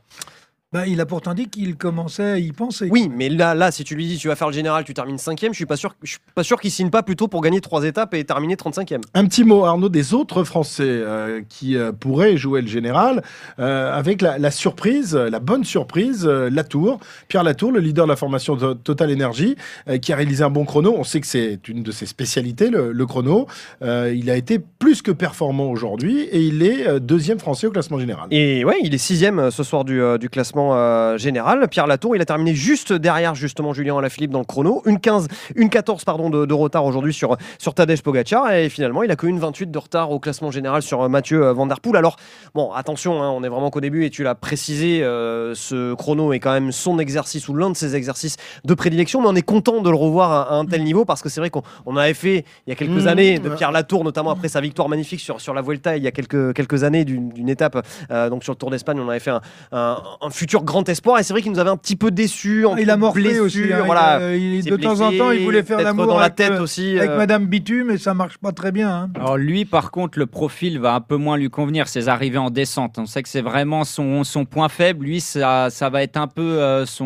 Bah, 0.72 0.86
il 0.86 1.00
a 1.00 1.06
pourtant 1.06 1.34
dit 1.34 1.48
qu'il 1.48 1.74
commençait 1.74 2.22
à 2.22 2.38
y 2.38 2.52
penser. 2.52 2.86
Oui, 2.92 3.10
mais 3.12 3.28
là, 3.28 3.56
là, 3.56 3.72
si 3.72 3.82
tu 3.82 3.96
lui 3.96 4.06
dis 4.06 4.18
tu 4.18 4.28
vas 4.28 4.36
faire 4.36 4.46
le 4.46 4.52
général, 4.52 4.84
tu 4.84 4.94
termines 4.94 5.18
cinquième, 5.18 5.52
je 5.52 5.56
suis 5.56 5.66
pas 5.66 5.74
sûr, 5.74 5.96
je 6.04 6.10
suis 6.12 6.20
pas 6.32 6.44
sûr 6.44 6.60
qu'il 6.60 6.70
signe 6.70 6.90
pas 6.90 7.02
plutôt 7.02 7.26
pour 7.26 7.40
gagner 7.40 7.60
trois 7.60 7.82
étapes 7.82 8.14
et 8.14 8.22
terminer 8.22 8.54
35e. 8.54 9.00
Un 9.14 9.24
petit 9.24 9.42
mot, 9.42 9.64
Arnaud, 9.64 9.88
des 9.88 10.14
autres 10.14 10.44
Français 10.44 10.84
euh, 10.86 11.40
qui 11.48 11.74
euh, 11.76 11.90
pourraient 11.90 12.36
jouer 12.36 12.62
le 12.62 12.68
général, 12.68 13.24
euh, 13.58 13.92
avec 13.92 14.22
la, 14.22 14.38
la 14.38 14.52
surprise, 14.52 15.16
la 15.16 15.40
bonne 15.40 15.64
surprise, 15.64 16.24
euh, 16.24 16.48
Latour, 16.50 17.00
Pierre 17.26 17.42
Latour, 17.42 17.72
le 17.72 17.80
leader 17.80 18.04
de 18.06 18.10
la 18.10 18.16
formation 18.16 18.56
to- 18.56 18.74
Total 18.74 19.12
Energy, 19.12 19.56
euh, 19.88 19.98
qui 19.98 20.12
a 20.12 20.16
réalisé 20.16 20.44
un 20.44 20.50
bon 20.50 20.64
chrono. 20.64 20.94
On 20.96 21.02
sait 21.02 21.20
que 21.20 21.26
c'est 21.26 21.66
une 21.66 21.82
de 21.82 21.90
ses 21.90 22.06
spécialités, 22.06 22.70
le, 22.70 22.92
le 22.92 23.06
chrono. 23.06 23.48
Euh, 23.82 24.14
il 24.16 24.30
a 24.30 24.36
été 24.36 24.60
plus 24.78 25.02
que 25.02 25.10
performant 25.10 25.68
aujourd'hui 25.68 26.20
et 26.30 26.40
il 26.42 26.62
est 26.62 26.86
euh, 26.86 27.00
deuxième 27.00 27.40
Français 27.40 27.66
au 27.66 27.72
classement 27.72 27.98
général. 27.98 28.28
Et 28.30 28.64
ouais, 28.64 28.76
il 28.84 28.94
est 28.94 28.98
sixième 28.98 29.50
ce 29.50 29.64
soir 29.64 29.84
du, 29.84 30.00
euh, 30.00 30.16
du 30.16 30.30
classement 30.30 30.59
classement 30.60 30.74
euh, 30.74 31.18
général. 31.18 31.66
Pierre 31.68 31.86
Latour, 31.86 32.16
il 32.16 32.22
a 32.22 32.24
terminé 32.24 32.54
juste 32.54 32.92
derrière 32.92 33.34
justement 33.34 33.72
Julien 33.72 33.96
Alaphilippe 33.98 34.30
dans 34.30 34.38
le 34.40 34.44
chrono. 34.44 34.82
Une 34.86 35.00
15, 35.00 35.28
une 35.56 35.70
14 35.70 36.04
pardon, 36.04 36.30
de, 36.30 36.46
de 36.46 36.54
retard 36.54 36.84
aujourd'hui 36.84 37.12
sur, 37.14 37.36
sur 37.58 37.74
Tadej 37.74 38.02
Pogacar. 38.02 38.52
Et 38.52 38.68
finalement, 38.68 39.02
il 39.02 39.10
a 39.10 39.16
que 39.16 39.26
une 39.26 39.38
28 39.38 39.70
de 39.70 39.78
retard 39.78 40.10
au 40.10 40.18
classement 40.18 40.50
général 40.50 40.82
sur 40.82 41.02
euh, 41.02 41.08
Mathieu 41.08 41.42
euh, 41.44 41.52
Van 41.52 41.66
Der 41.66 41.80
Poel. 41.80 41.96
Alors, 41.96 42.16
bon, 42.54 42.72
attention, 42.72 43.22
hein, 43.22 43.30
on 43.30 43.42
est 43.42 43.48
vraiment 43.48 43.70
qu'au 43.70 43.80
début 43.80 44.04
et 44.04 44.10
tu 44.10 44.22
l'as 44.22 44.34
précisé, 44.34 45.02
euh, 45.02 45.54
ce 45.54 45.94
chrono 45.94 46.32
est 46.32 46.40
quand 46.40 46.52
même 46.52 46.72
son 46.72 46.98
exercice 46.98 47.48
ou 47.48 47.54
l'un 47.54 47.70
de 47.70 47.76
ses 47.76 47.96
exercices 47.96 48.36
de 48.64 48.74
prédilection. 48.74 49.20
Mais 49.22 49.28
on 49.28 49.36
est 49.36 49.42
content 49.42 49.80
de 49.80 49.90
le 49.90 49.96
revoir 49.96 50.30
à, 50.32 50.52
à 50.52 50.54
un 50.54 50.64
tel 50.66 50.82
niveau 50.84 51.04
parce 51.04 51.22
que 51.22 51.28
c'est 51.28 51.40
vrai 51.40 51.50
qu'on 51.50 51.62
on 51.86 51.96
avait 51.96 52.14
fait 52.14 52.44
il 52.66 52.70
y 52.70 52.72
a 52.72 52.76
quelques 52.76 52.90
Mmh, 52.90 53.06
années 53.08 53.38
de. 53.38 53.48
Pierre 53.50 53.70
Latour, 53.72 54.02
notamment 54.04 54.30
après 54.30 54.48
sa 54.48 54.60
victoire 54.60 54.88
magnifique 54.88 55.20
sur, 55.20 55.40
sur 55.40 55.54
la 55.54 55.62
Vuelta 55.62 55.96
il 55.96 56.02
y 56.02 56.06
a 56.06 56.10
quelques, 56.10 56.54
quelques 56.54 56.82
années 56.84 57.04
d'une 57.04 57.30
d'une 57.30 57.48
étape, 57.48 57.86
euh, 58.10 58.28
donc 58.28 58.42
sur 58.42 58.52
le 58.52 58.56
Tour 58.58 58.70
d'Espagne, 58.70 58.98
on 59.00 59.08
avait 59.08 59.20
fait 59.20 59.30
un, 59.30 59.40
un- 59.70 60.02
un 60.20 60.30
futur 60.30 60.49
grand 60.58 60.88
espoir 60.88 61.18
et 61.18 61.22
c'est 61.22 61.32
vrai 61.32 61.42
qu'il 61.42 61.52
nous 61.52 61.58
avait 61.58 61.70
un 61.70 61.76
petit 61.76 61.96
peu 61.96 62.10
déçus. 62.10 62.66
en 62.66 62.76
Il 62.76 62.90
a 62.90 62.96
morflé 62.96 63.22
blessure, 63.22 63.44
aussi. 63.44 63.72
hein. 63.72 63.82
voilà. 63.86 64.36
Il, 64.36 64.64
de 64.64 64.76
temps 64.76 65.00
en 65.00 65.10
temps, 65.16 65.30
il 65.30 65.44
voulait 65.44 65.62
faire 65.62 65.80
l'amour 65.80 66.06
dans 66.08 66.16
la 66.18 66.24
avec, 66.24 66.34
tête 66.36 66.52
euh, 66.52 66.60
aussi. 66.62 66.98
avec 66.98 67.10
euh, 67.10 67.16
Madame 67.16 67.46
Bitume, 67.46 67.86
mais 67.88 67.98
ça 67.98 68.12
marche 68.14 68.38
pas 68.38 68.52
très 68.52 68.72
bien. 68.72 68.90
hein. 68.90 69.10
Alors 69.14 69.36
lui, 69.36 69.64
par 69.64 69.90
contre, 69.90 70.18
le 70.18 70.26
profil 70.26 70.78
va 70.78 70.94
un 70.94 71.00
peu 71.00 71.16
moins 71.16 71.36
lui 71.36 71.48
convenir, 71.50 71.86
ses 71.88 72.08
arrivées 72.08 72.38
en 72.38 72.50
descente. 72.50 72.98
On 72.98 73.06
sait 73.06 73.22
que 73.22 73.28
c'est 73.28 73.40
vraiment 73.42 73.84
son, 73.84 74.24
son 74.24 74.44
point 74.44 74.68
faible. 74.68 75.06
Lui, 75.06 75.20
ça, 75.20 75.68
ça 75.70 75.88
va 75.90 76.02
être 76.02 76.16
un 76.16 76.26
peu 76.26 76.42
euh, 76.42 76.84
son, 76.86 77.04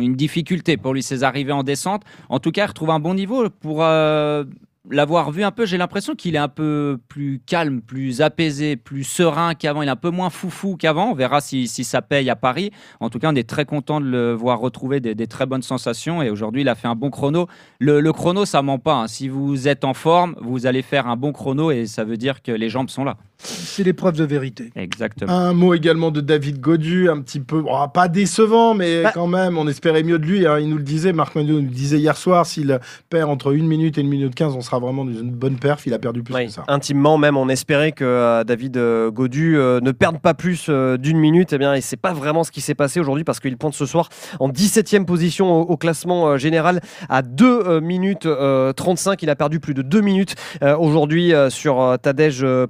une 0.00 0.14
difficulté 0.14 0.76
pour 0.76 0.94
lui, 0.94 1.02
ses 1.02 1.24
arrivées 1.24 1.52
en 1.52 1.62
descente. 1.62 2.02
En 2.28 2.38
tout 2.38 2.52
cas, 2.52 2.64
il 2.64 2.68
retrouve 2.68 2.90
un 2.90 3.00
bon 3.00 3.14
niveau 3.14 3.48
pour... 3.50 3.82
euh, 3.82 4.44
L'avoir 4.90 5.30
vu 5.30 5.44
un 5.44 5.50
peu, 5.50 5.66
j'ai 5.66 5.76
l'impression 5.76 6.14
qu'il 6.14 6.34
est 6.34 6.38
un 6.38 6.48
peu 6.48 6.98
plus 7.08 7.40
calme, 7.44 7.82
plus 7.82 8.22
apaisé, 8.22 8.76
plus 8.76 9.04
serein 9.04 9.54
qu'avant. 9.54 9.82
Il 9.82 9.88
est 9.88 9.90
un 9.90 9.96
peu 9.96 10.10
moins 10.10 10.30
foufou 10.30 10.76
qu'avant. 10.76 11.10
On 11.10 11.14
verra 11.14 11.40
si, 11.40 11.68
si 11.68 11.84
ça 11.84 12.00
paye 12.00 12.30
à 12.30 12.36
Paris. 12.36 12.70
En 13.00 13.10
tout 13.10 13.18
cas, 13.18 13.30
on 13.30 13.34
est 13.34 13.48
très 13.48 13.66
content 13.66 14.00
de 14.00 14.06
le 14.06 14.32
voir 14.32 14.58
retrouver 14.60 15.00
des, 15.00 15.26
très 15.26 15.44
bonnes 15.46 15.62
sensations. 15.62 16.22
Et 16.22 16.30
aujourd'hui, 16.30 16.62
il 16.62 16.68
a 16.68 16.74
fait 16.74 16.88
un 16.88 16.94
bon 16.94 17.10
chrono. 17.10 17.48
Le, 17.80 18.00
le 18.00 18.12
chrono, 18.12 18.46
ça 18.46 18.62
ment 18.62 18.78
pas. 18.78 18.94
hein. 18.94 19.08
Si 19.08 19.28
vous 19.28 19.68
êtes 19.68 19.84
en 19.84 19.94
forme, 19.94 20.34
vous 20.40 20.66
allez 20.66 20.82
faire 20.82 21.06
un 21.06 21.16
bon 21.16 21.32
chrono 21.32 21.70
et 21.70 21.86
ça 21.86 22.04
veut 22.04 22.16
dire 22.16 22.42
que 22.42 22.52
les 22.52 22.70
jambes 22.70 22.88
sont 22.88 23.04
là. 23.04 23.16
C'est 23.40 23.84
l'épreuve 23.84 24.16
de 24.16 24.24
vérité. 24.24 24.70
Exactement. 24.74 25.32
Un 25.32 25.52
mot 25.52 25.72
également 25.72 26.10
de 26.10 26.20
David 26.20 26.58
Godu, 26.60 27.08
un 27.08 27.20
petit 27.20 27.38
peu, 27.38 27.62
oh, 27.70 27.84
pas 27.92 28.08
décevant, 28.08 28.74
mais 28.74 29.04
Bah. 29.04 29.12
quand 29.14 29.28
même, 29.28 29.56
on 29.56 29.68
espérait 29.68 30.02
mieux 30.02 30.18
de 30.18 30.26
lui. 30.26 30.44
hein. 30.44 30.58
Il 30.58 30.68
nous 30.68 30.76
le 30.76 30.82
disait, 30.82 31.12
Marc 31.12 31.36
Manu 31.36 31.52
nous 31.52 31.58
le 31.60 31.62
disait 31.68 31.98
hier 31.98 32.16
soir, 32.16 32.46
s'il 32.46 32.80
perd 33.10 33.30
entre 33.30 33.52
1 33.54 33.62
minute 33.62 33.96
et 33.96 34.00
1 34.00 34.04
minute 34.04 34.34
15, 34.34 34.54
on 34.56 34.60
sera 34.60 34.80
vraiment 34.80 35.04
dans 35.04 35.12
une 35.12 35.30
bonne 35.30 35.56
perf. 35.56 35.86
Il 35.86 35.94
a 35.94 36.00
perdu 36.00 36.24
plus 36.24 36.34
Oui, 36.34 36.46
que 36.46 36.52
ça. 36.52 36.64
intimement 36.66 37.16
même, 37.16 37.36
on 37.36 37.48
espérait 37.48 37.92
que 37.92 38.04
euh, 38.04 38.42
David 38.42 38.76
euh, 38.76 39.12
Godu 39.12 39.56
euh, 39.56 39.80
ne 39.80 39.92
perde 39.92 40.18
pas 40.18 40.34
plus 40.34 40.66
euh, 40.68 40.96
d'une 40.96 41.18
minute. 41.18 41.52
Eh 41.52 41.58
bien, 41.58 41.74
et 41.74 41.80
c'est 41.80 41.96
pas 41.96 42.12
vraiment 42.12 42.42
ce 42.42 42.50
qui 42.50 42.60
s'est 42.60 42.74
passé 42.74 42.98
aujourd'hui 42.98 43.22
parce 43.24 43.38
qu'il 43.38 43.56
pointe 43.56 43.74
ce 43.74 43.86
soir 43.86 44.08
en 44.40 44.48
17e 44.50 45.04
position 45.04 45.52
au, 45.52 45.62
au 45.62 45.76
classement 45.76 46.26
euh, 46.30 46.36
général 46.38 46.80
à 47.08 47.22
2 47.22 47.78
minutes 47.80 48.26
euh, 48.26 48.72
35. 48.72 49.22
Il 49.22 49.30
a 49.30 49.36
perdu 49.36 49.60
plus 49.60 49.74
de 49.74 49.82
2 49.82 50.00
minutes 50.00 50.34
euh, 50.64 50.76
aujourd'hui 50.76 51.32
euh, 51.32 51.50
sur 51.50 51.80
euh, 51.80 51.96
Tadej 51.96 52.42
euh, 52.42 52.66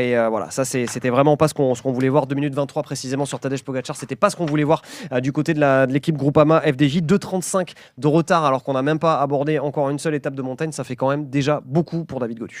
Et 0.00 0.16
euh, 0.16 0.28
voilà, 0.28 0.50
ça 0.50 0.64
c'était 0.64 1.10
vraiment 1.10 1.36
pas 1.36 1.48
ce 1.48 1.54
qu'on 1.54 1.92
voulait 1.92 2.08
voir. 2.08 2.26
2 2.26 2.34
minutes 2.34 2.54
23 2.54 2.82
précisément 2.82 3.24
sur 3.24 3.40
Tadej 3.40 3.62
Pogacar, 3.62 3.96
c'était 3.96 4.16
pas 4.16 4.30
ce 4.30 4.36
qu'on 4.36 4.46
voulait 4.46 4.64
voir 4.64 4.82
euh, 5.12 5.20
du 5.20 5.32
côté 5.32 5.54
de 5.54 5.92
l'équipe 5.92 6.16
Groupama 6.16 6.60
FDJ. 6.60 6.98
2,35 6.98 7.72
de 7.98 8.06
retard 8.06 8.44
alors 8.44 8.62
qu'on 8.62 8.74
n'a 8.74 8.82
même 8.82 8.98
pas 8.98 9.20
abordé 9.20 9.58
encore 9.58 9.90
une 9.90 9.98
seule 9.98 10.14
étape 10.14 10.34
de 10.34 10.42
montagne. 10.42 10.72
Ça 10.72 10.84
fait 10.84 10.96
quand 10.96 11.08
même 11.08 11.28
déjà 11.28 11.60
beaucoup 11.64 12.04
pour 12.04 12.20
David 12.20 12.38
Godu. 12.38 12.60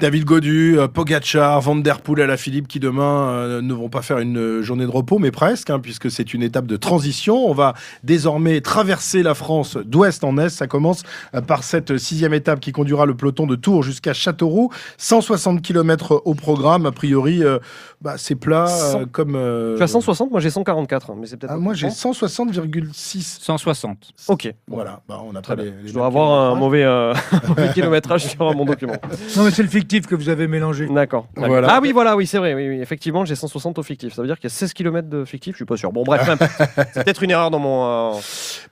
David 0.00 0.24
Godu, 0.24 0.78
euh, 0.78 0.88
Pogacar, 0.88 1.60
Van 1.60 1.76
Der 1.76 2.00
Poel 2.00 2.22
à 2.22 2.26
la 2.26 2.36
Philippe 2.36 2.68
qui 2.68 2.80
demain 2.80 3.60
ne 3.60 3.74
vont 3.74 3.88
pas 3.88 4.02
faire 4.02 4.18
une 4.18 4.60
journée 4.62 4.84
de 4.84 4.90
repos, 4.90 5.18
mais 5.18 5.30
presque, 5.30 5.70
hein, 5.70 5.78
puisque 5.78 6.10
c'est 6.10 6.34
une 6.34 6.42
étape 6.42 6.66
de 6.66 6.76
transition. 6.76 7.46
On 7.48 7.54
va 7.54 7.74
désormais 8.02 8.60
traverser 8.60 9.22
la 9.22 9.34
France 9.34 9.76
d'ouest 9.76 10.24
en 10.24 10.38
est. 10.38 10.48
Ça 10.48 10.66
commence 10.66 11.02
par 11.46 11.62
cette 11.62 11.98
sixième 11.98 12.34
étape 12.34 12.60
qui 12.60 12.72
conduira 12.72 13.06
le 13.06 13.14
peloton 13.14 13.46
de 13.46 13.56
Tours 13.56 13.82
jusqu'à 13.82 14.12
Châteauroux. 14.12 14.70
160 14.98 15.62
km 15.62 16.22
au 16.24 16.34
programme. 16.34 16.61
A 16.66 16.92
priori, 16.92 17.42
euh, 17.42 17.58
bah, 18.02 18.14
c'est 18.18 18.34
plat 18.34 18.64
euh, 18.64 18.92
100. 18.92 19.04
comme. 19.12 19.34
euh, 19.36 19.76
Tu 19.76 19.82
as 19.82 19.86
144, 19.88 20.30
moi 20.30 20.40
j'ai 20.40 20.50
144, 20.50 21.10
hein, 21.10 21.14
mais 21.18 21.26
c'est 21.26 21.36
peut-être. 21.36 21.52
ah, 21.54 21.56
moi 21.56 21.74
j'ai 21.74 21.86
bon. 21.88 21.92
160,6. 21.92 23.38
160. 23.42 23.98
Ok. 24.28 24.52
Voilà, 24.68 25.00
bah, 25.08 25.20
on 25.24 25.32
Très 25.32 25.56
pas 25.56 25.62
bien. 25.62 25.72
les, 25.72 25.82
les 25.82 25.88
Je 25.88 25.94
dois 25.94 26.06
avoir 26.06 26.30
un 26.30 26.54
kilométrages. 26.54 26.60
mauvais, 26.60 26.84
euh, 26.84 27.14
mauvais 27.48 27.72
kilométrage 27.72 28.26
sur 28.26 28.54
mon 28.56 28.64
document. 28.64 28.94
Non, 29.36 29.44
mais 29.44 29.50
c'est 29.50 29.62
le 29.62 29.68
fictif 29.68 30.06
que 30.06 30.14
vous 30.14 30.28
avez 30.28 30.46
mélangé. 30.48 30.86
D'accord. 30.88 31.26
Voilà. 31.36 31.68
Ah 31.70 31.78
oui, 31.82 31.92
voilà, 31.92 32.16
oui, 32.16 32.26
c'est 32.26 32.38
vrai. 32.38 32.54
Oui, 32.54 32.68
oui, 32.68 32.80
effectivement, 32.80 33.24
j'ai 33.24 33.34
160 33.34 33.78
au 33.78 33.82
fictif. 33.82 34.14
Ça 34.14 34.22
veut 34.22 34.28
dire 34.28 34.36
qu'il 34.38 34.44
y 34.44 34.52
a 34.52 34.54
16 34.54 34.72
km 34.72 35.08
de 35.08 35.24
fictif, 35.24 35.52
je 35.54 35.56
suis 35.58 35.64
pas 35.64 35.76
sûr. 35.76 35.92
Bon, 35.92 36.02
bref, 36.04 36.28
c'est 36.92 37.04
peut-être 37.04 37.22
une 37.22 37.30
erreur 37.30 37.50
dans 37.50 37.58
mon. 37.58 38.12
euh, 38.14 38.20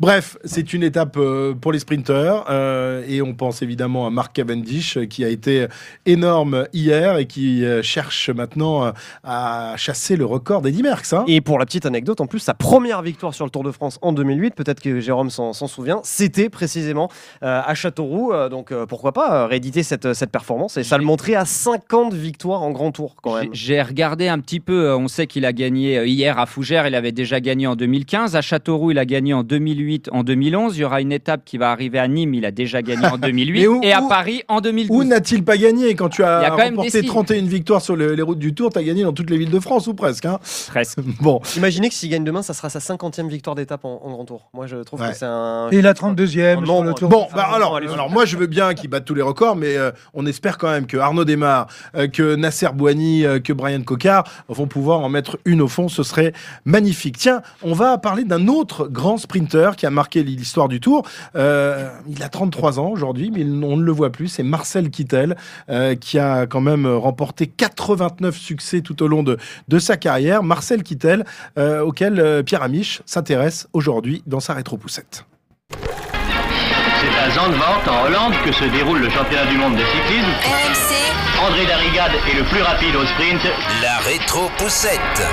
Bref, 0.01 0.37
c'est 0.45 0.73
une 0.73 0.83
étape 0.83 1.16
euh, 1.16 1.55
pour 1.55 1.73
les 1.73 1.79
sprinteurs 1.79 2.47
euh, 2.51 3.03
et 3.09 3.23
on 3.23 3.35
pense 3.35 3.62
évidemment 3.62 4.07
à 4.07 4.11
Mark 4.11 4.33
Cavendish 4.35 4.97
euh, 4.97 5.07
qui 5.07 5.25
a 5.25 5.29
été 5.29 5.66
énorme 6.07 6.66
hier 6.73 7.16
et 7.19 7.27
qui 7.27 7.64
euh, 7.64 7.83
cherche 7.83 8.31
maintenant 8.31 8.93
à 9.24 9.74
chasser 9.76 10.16
le 10.16 10.24
record 10.24 10.62
d'Eddie 10.62 10.83
Merckx. 10.83 11.12
hein. 11.12 11.24
Et 11.26 11.40
pour 11.40 11.59
la 11.59 11.66
petite 11.66 11.87
anecdote, 11.87 12.20
en 12.20 12.26
plus, 12.26 12.38
sa 12.38 12.54
première 12.54 13.02
victoire 13.02 13.35
sur 13.35 13.44
le 13.44 13.50
Tour 13.50 13.62
de 13.64 13.70
France 13.70 13.98
en 14.02 14.12
2008, 14.12 14.54
peut-être 14.54 14.80
que 14.80 15.00
Jérôme 15.00 15.30
s'en 15.30 15.52
souvient, 15.52 16.00
c'était 16.04 16.48
précisément 16.48 17.09
euh, 17.42 17.61
à 17.64 17.74
Châteauroux. 17.74 18.33
Euh, 18.33 18.48
donc 18.48 18.72
euh, 18.72 18.87
pourquoi 18.87 19.12
pas 19.12 19.42
euh, 19.42 19.46
rééditer 19.46 19.83
cette, 19.83 20.12
cette 20.14 20.30
performance 20.30 20.76
Et 20.76 20.85
ça 20.85 20.96
le 20.98 21.04
montrait 21.04 21.35
à 21.35 21.44
50 21.44 22.14
victoires 22.14 22.62
en 22.62 22.70
grand 22.70 22.92
tour 22.92 23.16
quand 23.22 23.35
même. 23.37 23.48
J'ai 23.52 23.80
regardé 23.83 24.28
un 24.28 24.38
petit 24.38 24.61
peu. 24.61 24.94
On 24.94 25.09
sait 25.09 25.26
qu'il 25.26 25.44
a 25.44 25.52
gagné 25.52 26.04
hier 26.06 26.38
à 26.38 26.46
Fougères. 26.46 26.87
Il 26.87 26.94
avait 26.94 27.12
déjà 27.12 27.40
gagné 27.40 27.66
en 27.66 27.76
2015. 27.76 28.37
À 28.37 28.40
Châteauroux, 28.40 28.90
il 28.92 28.98
a 28.98 29.04
gagné 29.04 29.35
en 29.35 29.42
2008, 29.42 30.09
en 30.12 30.22
2011. 30.22 30.76
Il 30.76 30.80
y 30.80 30.85
aura 30.85 31.00
une 31.00 31.12
étape 31.12 31.44
qui 31.44 31.59
va 31.59 31.70
arriver 31.70 31.98
à 31.98 32.09
Nîmes. 32.09 32.35
Il 32.35 32.44
a 32.44 32.50
déjà 32.50 32.83
gagné 32.83 33.06
en 33.06 33.18
2008. 33.18 33.61
Mais 33.61 33.66
où- 33.66 33.80
et 33.83 33.92
à 33.92 34.02
où- 34.02 34.09
Paris 34.09 34.42
en 34.48 34.61
2012. 34.61 34.96
Où 34.96 35.04
n'a-t-il 35.04 35.44
pas 35.44 35.56
gagné? 35.56 35.94
Quand 35.94 36.09
tu 36.09 36.22
a 36.22 36.38
as 36.40 36.50
remporté 36.56 36.90
signes. 36.90 37.04
31 37.06 37.42
victoires 37.46 37.83
sur 37.83 37.96
le- 37.96 38.14
les 38.14 38.22
routes 38.22 38.38
du 38.38 38.54
Tour, 38.54 38.70
tu 38.72 38.78
as 38.78 38.83
gagné 38.83 39.04
dans 39.11 39.14
toutes 39.14 39.31
les 39.31 39.38
villes 39.38 39.51
de 39.51 39.61
France 39.61 39.87
ou 39.88 39.94
presque. 39.94 40.25
hein. 40.25 40.38
Presque. 40.68 41.01
bon, 41.20 41.40
Imaginez 41.57 41.88
que 41.88 41.94
s'il 41.94 42.11
gagne 42.11 42.25
demain, 42.25 42.42
ça 42.42 42.55
sera 42.55 42.70
sa 42.70 42.79
50e 42.79 43.29
victoire 43.29 43.57
d'étape 43.57 43.85
en, 43.85 44.01
en 44.05 44.11
grand 44.12 44.25
tour. 44.25 44.49
Moi, 44.55 44.66
je 44.66 44.77
trouve 44.77 45.01
Ouais. 45.01 45.11
que 45.11 45.16
c'est 45.16 45.27
un. 45.27 45.68
Et 45.70 45.83
la 45.83 45.94
32e 45.94 46.59
Oh, 46.61 46.64
sur 46.64 46.75
non, 46.75 46.83
le 46.83 46.94
tour. 46.94 47.09
Bon, 47.09 47.27
Ah, 47.33 47.35
bah 47.37 47.49
alors, 47.55 47.77
alors 47.77 48.11
moi 48.11 48.25
je 48.25 48.37
veux 48.37 48.46
bien 48.46 48.75
qu'il 48.75 48.88
batte 48.90 49.05
tous 49.05 49.14
les 49.14 49.23
records, 49.23 49.57
mais 49.57 49.77
euh, 49.77 49.90
on 50.14 50.27
espère 50.27 50.59
quand 50.59 50.70
même 50.70 50.87
que 50.87 50.96
Arnaud 50.96 51.25
Desmar, 51.25 51.66
euh, 51.96 52.07
que 52.09 52.35
Nasser 52.37 52.68
Bouani, 52.75 53.25
euh, 53.25 53.40
que 53.40 53.53
Brian 53.53 53.83
Cocard 53.83 54.25
vont 54.49 54.66
pouvoir 54.66 55.01
en 55.01 55.09
mettre 55.09 55.38
une 55.44 55.61
au 55.62 55.68
fond. 55.68 55.88
Ce 55.88 56.03
serait 56.03 56.33
magnifique. 56.64 57.16
Tiens, 57.18 57.42
on 57.62 57.73
va 57.73 57.99
parler 57.99 58.25
d'un 58.25 58.46
autre 58.49 58.87
grand 58.88 59.16
sprinter 59.18 59.77
qui 59.77 59.87
a 59.87 59.90
marqué 59.90 60.23
l'histoire 60.23 60.68
du 60.68 60.81
Tour. 60.81 61.03
Euh, 61.37 61.88
il 62.09 62.23
a 62.23 62.29
33 62.29 62.79
ans 62.79 62.88
aujourd'hui, 62.90 63.31
mais 63.33 63.42
on 63.66 63.77
ne 63.77 63.83
le 63.83 63.92
voit 63.92 64.11
plus. 64.11 64.29
C'est 64.29 64.42
Marcel 64.42 64.90
Kittel 64.90 65.37
euh, 65.68 65.94
qui 65.94 66.18
a 66.18 66.46
quand 66.46 66.61
même 66.61 66.87
remporté 66.87 67.46
89 67.46 68.37
succès 68.37 68.81
tout 68.83 68.99
au 69.00 69.08
long 69.08 69.22
de, 69.22 69.36
de 69.68 69.78
sa 69.78 69.96
carrière. 69.96 70.42
Marcel 70.42 70.82
Kittel, 70.82 71.24
euh, 71.58 71.80
auquel 71.80 72.20
euh, 72.20 72.42
Pierre 72.42 72.62
Amiche 72.62 73.02
s'intéresse 73.06 73.68
aujourd'hui 73.72 74.22
dans 74.26 74.40
sa 74.40 74.54
rétro-poussette. 74.54 75.24
C'est 75.70 77.18
à 77.18 77.30
Zandvoort, 77.30 77.82
en 77.88 78.06
Hollande, 78.06 78.34
que 78.44 78.52
se 78.52 78.64
déroule 78.64 79.00
le 79.00 79.08
championnat 79.08 79.46
du 79.46 79.56
monde 79.56 79.74
de 79.74 79.84
cyclisme. 79.84 80.28
RMC, 80.44 81.48
André 81.48 81.66
Darrigade 81.66 82.12
est 82.30 82.38
le 82.38 82.44
plus 82.44 82.62
rapide 82.62 82.94
au 82.96 83.06
sprint. 83.06 83.40
La 83.82 83.98
rétro-poussette. 83.98 85.26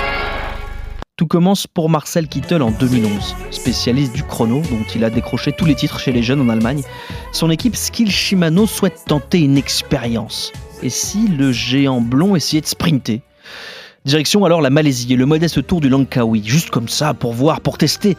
Tout 1.18 1.26
commence 1.26 1.66
pour 1.66 1.90
Marcel 1.90 2.28
Kittel 2.28 2.62
en 2.62 2.70
2011, 2.70 3.34
spécialiste 3.50 4.14
du 4.14 4.22
chrono 4.22 4.62
dont 4.70 4.84
il 4.94 5.02
a 5.02 5.10
décroché 5.10 5.50
tous 5.50 5.64
les 5.64 5.74
titres 5.74 5.98
chez 5.98 6.12
les 6.12 6.22
jeunes 6.22 6.40
en 6.40 6.48
Allemagne. 6.48 6.84
Son 7.32 7.50
équipe 7.50 7.74
Skill 7.74 8.08
Shimano 8.08 8.68
souhaite 8.68 9.02
tenter 9.04 9.40
une 9.40 9.58
expérience. 9.58 10.52
Et 10.80 10.90
si 10.90 11.26
le 11.26 11.50
géant 11.50 12.00
blond 12.00 12.36
essayait 12.36 12.60
de 12.60 12.66
sprinter? 12.66 13.22
Direction 14.04 14.44
alors 14.44 14.60
la 14.60 14.70
Malaisie 14.70 15.12
et 15.12 15.16
le 15.16 15.26
modeste 15.26 15.66
tour 15.66 15.80
du 15.80 15.88
Langkawi, 15.88 16.42
juste 16.44 16.70
comme 16.70 16.88
ça, 16.88 17.14
pour 17.14 17.32
voir, 17.32 17.60
pour 17.60 17.78
tester. 17.78 18.16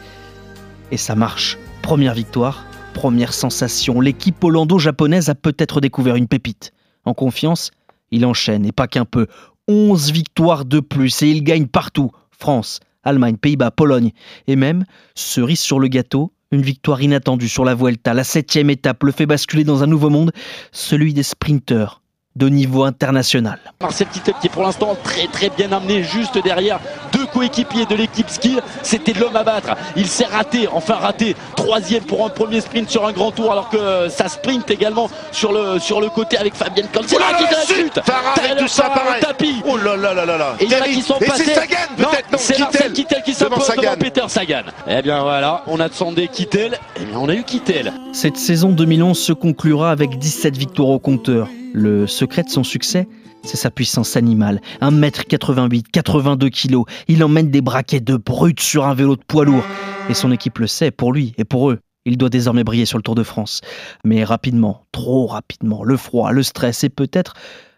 Et 0.92 0.96
ça 0.96 1.14
marche. 1.14 1.58
Première 1.82 2.14
victoire, 2.14 2.64
première 2.94 3.32
sensation. 3.32 4.00
L'équipe 4.00 4.42
hollando-japonaise 4.42 5.30
a 5.30 5.34
peut-être 5.34 5.80
découvert 5.80 6.16
une 6.16 6.28
pépite. 6.28 6.72
En 7.04 7.14
confiance, 7.14 7.70
il 8.10 8.26
enchaîne, 8.26 8.66
et 8.66 8.72
pas 8.72 8.88
qu'un 8.88 9.04
peu. 9.04 9.26
11 9.68 10.12
victoires 10.12 10.64
de 10.64 10.80
plus, 10.80 11.22
et 11.22 11.28
il 11.28 11.42
gagne 11.42 11.66
partout. 11.66 12.10
France, 12.30 12.80
Allemagne, 13.02 13.36
Pays-Bas, 13.36 13.70
Pologne. 13.70 14.12
Et 14.46 14.56
même, 14.56 14.84
cerise 15.14 15.60
sur 15.60 15.80
le 15.80 15.88
gâteau, 15.88 16.32
une 16.52 16.62
victoire 16.62 17.00
inattendue 17.00 17.48
sur 17.48 17.64
la 17.64 17.74
Vuelta. 17.74 18.14
La 18.14 18.24
septième 18.24 18.70
étape 18.70 19.02
le 19.04 19.12
fait 19.12 19.26
basculer 19.26 19.64
dans 19.64 19.82
un 19.82 19.86
nouveau 19.86 20.10
monde, 20.10 20.32
celui 20.72 21.14
des 21.14 21.22
sprinteurs. 21.22 22.02
De 22.36 22.48
niveau 22.48 22.84
international. 22.84 23.58
Marcel 23.80 24.06
Kittel 24.08 24.34
qui 24.40 24.46
est 24.46 24.50
pour 24.50 24.62
l'instant 24.62 24.96
très 25.02 25.26
très 25.26 25.50
bien 25.50 25.72
amené 25.72 26.04
juste 26.04 26.38
derrière 26.42 26.78
deux 27.12 27.26
coéquipiers 27.26 27.86
de 27.86 27.96
l'équipe 27.96 28.28
Skill. 28.30 28.60
C'était 28.82 29.12
l'homme 29.12 29.34
à 29.34 29.42
battre. 29.42 29.70
Il 29.96 30.06
s'est 30.06 30.26
raté, 30.26 30.68
enfin 30.72 30.94
raté. 30.94 31.34
Troisième 31.56 32.04
pour 32.04 32.24
un 32.24 32.28
premier 32.28 32.60
sprint 32.60 32.88
sur 32.88 33.04
un 33.04 33.12
grand 33.12 33.32
tour 33.32 33.50
alors 33.50 33.68
que 33.68 34.08
ça 34.08 34.28
sprint 34.28 34.70
également 34.70 35.10
sur 35.32 35.52
le, 35.52 35.78
sur 35.80 36.00
le 36.00 36.08
côté 36.08 36.38
avec 36.38 36.54
Fabien 36.54 36.84
Cancela 36.92 37.18
Oh 37.18 37.32
là 37.32 37.38
qui 37.38 37.44
est 37.44 37.50
la 37.50 37.64
chute. 37.82 38.00
Farah 38.04 38.34
et 38.52 38.56
tout 38.56 38.68
ça, 38.68 38.84
pareil. 38.90 39.14
le 39.20 39.26
tapis. 39.26 39.62
Oh 39.66 39.76
là 39.76 39.96
là 39.96 40.14
là 40.14 40.24
là 40.24 40.36
là 40.38 40.54
Et 40.60 40.64
il 40.66 40.70
y 40.70 40.74
en 40.74 40.78
a 40.78 40.80
Terrible. 40.82 40.96
qui 41.00 41.02
sont 41.06 41.18
Et 41.20 41.24
passés. 41.26 41.44
c'est 41.46 41.54
Sagan, 41.54 41.76
peut-être, 41.96 42.30
non, 42.32 42.38
C'est 42.38 42.52
Kittel. 42.54 42.64
Marcel 42.72 42.92
Kittel 42.92 43.22
qui 43.24 43.34
s'impose 43.34 43.68
devant. 43.76 43.96
Peter 43.98 44.22
Sagan. 44.28 44.62
Eh 44.88 45.02
bien 45.02 45.20
voilà, 45.22 45.64
on 45.66 45.80
attendait 45.80 46.28
Kittel. 46.28 46.78
Eh 46.96 47.04
bien 47.04 47.18
on 47.18 47.28
a 47.28 47.34
eu 47.34 47.42
Kittel. 47.42 47.92
Cette 48.12 48.36
saison 48.36 48.68
2011 48.70 49.18
se 49.18 49.32
conclura 49.32 49.90
avec 49.90 50.16
17 50.16 50.56
victoires 50.56 50.90
au 50.90 50.98
compteur. 51.00 51.48
Le 51.72 52.06
secret 52.06 52.42
de 52.42 52.48
son 52.48 52.64
succès, 52.64 53.06
c'est 53.44 53.56
sa 53.56 53.70
puissance 53.70 54.16
animale. 54.16 54.60
1m88, 54.80 55.84
82 55.92 56.48
kg. 56.50 56.82
Il 57.06 57.22
emmène 57.22 57.50
des 57.50 57.60
braquets 57.60 58.00
de 58.00 58.16
brut 58.16 58.60
sur 58.60 58.86
un 58.86 58.94
vélo 58.94 59.16
de 59.16 59.22
poids 59.22 59.44
lourd. 59.44 59.62
Et 60.08 60.14
son 60.14 60.32
équipe 60.32 60.58
le 60.58 60.66
sait, 60.66 60.90
pour 60.90 61.12
lui 61.12 61.34
et 61.38 61.44
pour 61.44 61.70
eux. 61.70 61.78
Il 62.04 62.16
doit 62.16 62.28
désormais 62.28 62.64
briller 62.64 62.86
sur 62.86 62.98
le 62.98 63.02
Tour 63.02 63.14
de 63.14 63.22
France. 63.22 63.60
Mais 64.04 64.24
rapidement, 64.24 64.84
trop 64.90 65.26
rapidement, 65.26 65.84
le 65.84 65.96
froid, 65.96 66.32
le 66.32 66.42
stress 66.42 66.82
et 66.82 66.88
peut-être 66.88 67.34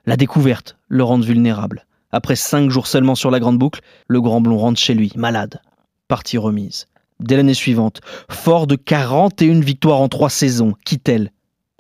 la 0.07 0.16
découverte 0.16 0.76
le 0.88 1.05
rendent 1.05 1.24
vulnérable. 1.24 1.87
Après 2.12 2.37
cinq 2.37 2.70
jours 2.70 2.87
seulement 2.87 3.14
sur 3.14 3.31
la 3.31 3.40
grande 3.40 3.59
boucle, 3.59 3.81
le 4.09 4.20
grand 4.20 4.40
blond 4.40 4.59
rentre 4.59 4.81
chez 4.81 4.94
lui, 4.94 5.12
malade. 5.16 5.61
Partie 6.09 6.38
remise. 6.38 6.87
Dès 7.20 7.37
l'année 7.37 7.55
suivante, 7.55 8.00
fort 8.31 8.66
de 8.66 8.74
41 8.74 9.61
victoires 9.61 10.00
en 10.00 10.09
trois 10.09 10.31
saisons, 10.31 10.74
Kittel 10.85 11.31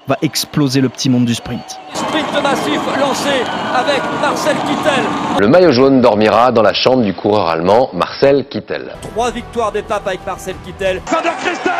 va 0.08 0.16
exploser 0.22 0.80
le 0.80 0.88
petit 0.88 1.08
monde 1.08 1.24
du 1.24 1.34
sprint. 1.34 1.78
Sprint 1.94 2.42
massif 2.42 2.80
lancé 2.98 3.30
avec 3.74 4.02
Marcel 4.20 4.56
Kittel. 4.56 5.04
Le 5.38 5.48
maillot 5.48 5.72
jaune 5.72 6.00
dormira 6.00 6.50
dans 6.52 6.62
la 6.62 6.72
chambre 6.72 7.02
du 7.02 7.14
coureur 7.14 7.48
allemand 7.48 7.90
Marcel 7.92 8.48
Kittel. 8.48 8.94
Trois 9.02 9.30
victoires 9.30 9.72
d'étape 9.72 10.06
avec 10.06 10.24
Marcel 10.26 10.54
Kittel. 10.64 11.00
Sander 11.06 11.30
Christophe 11.40 11.72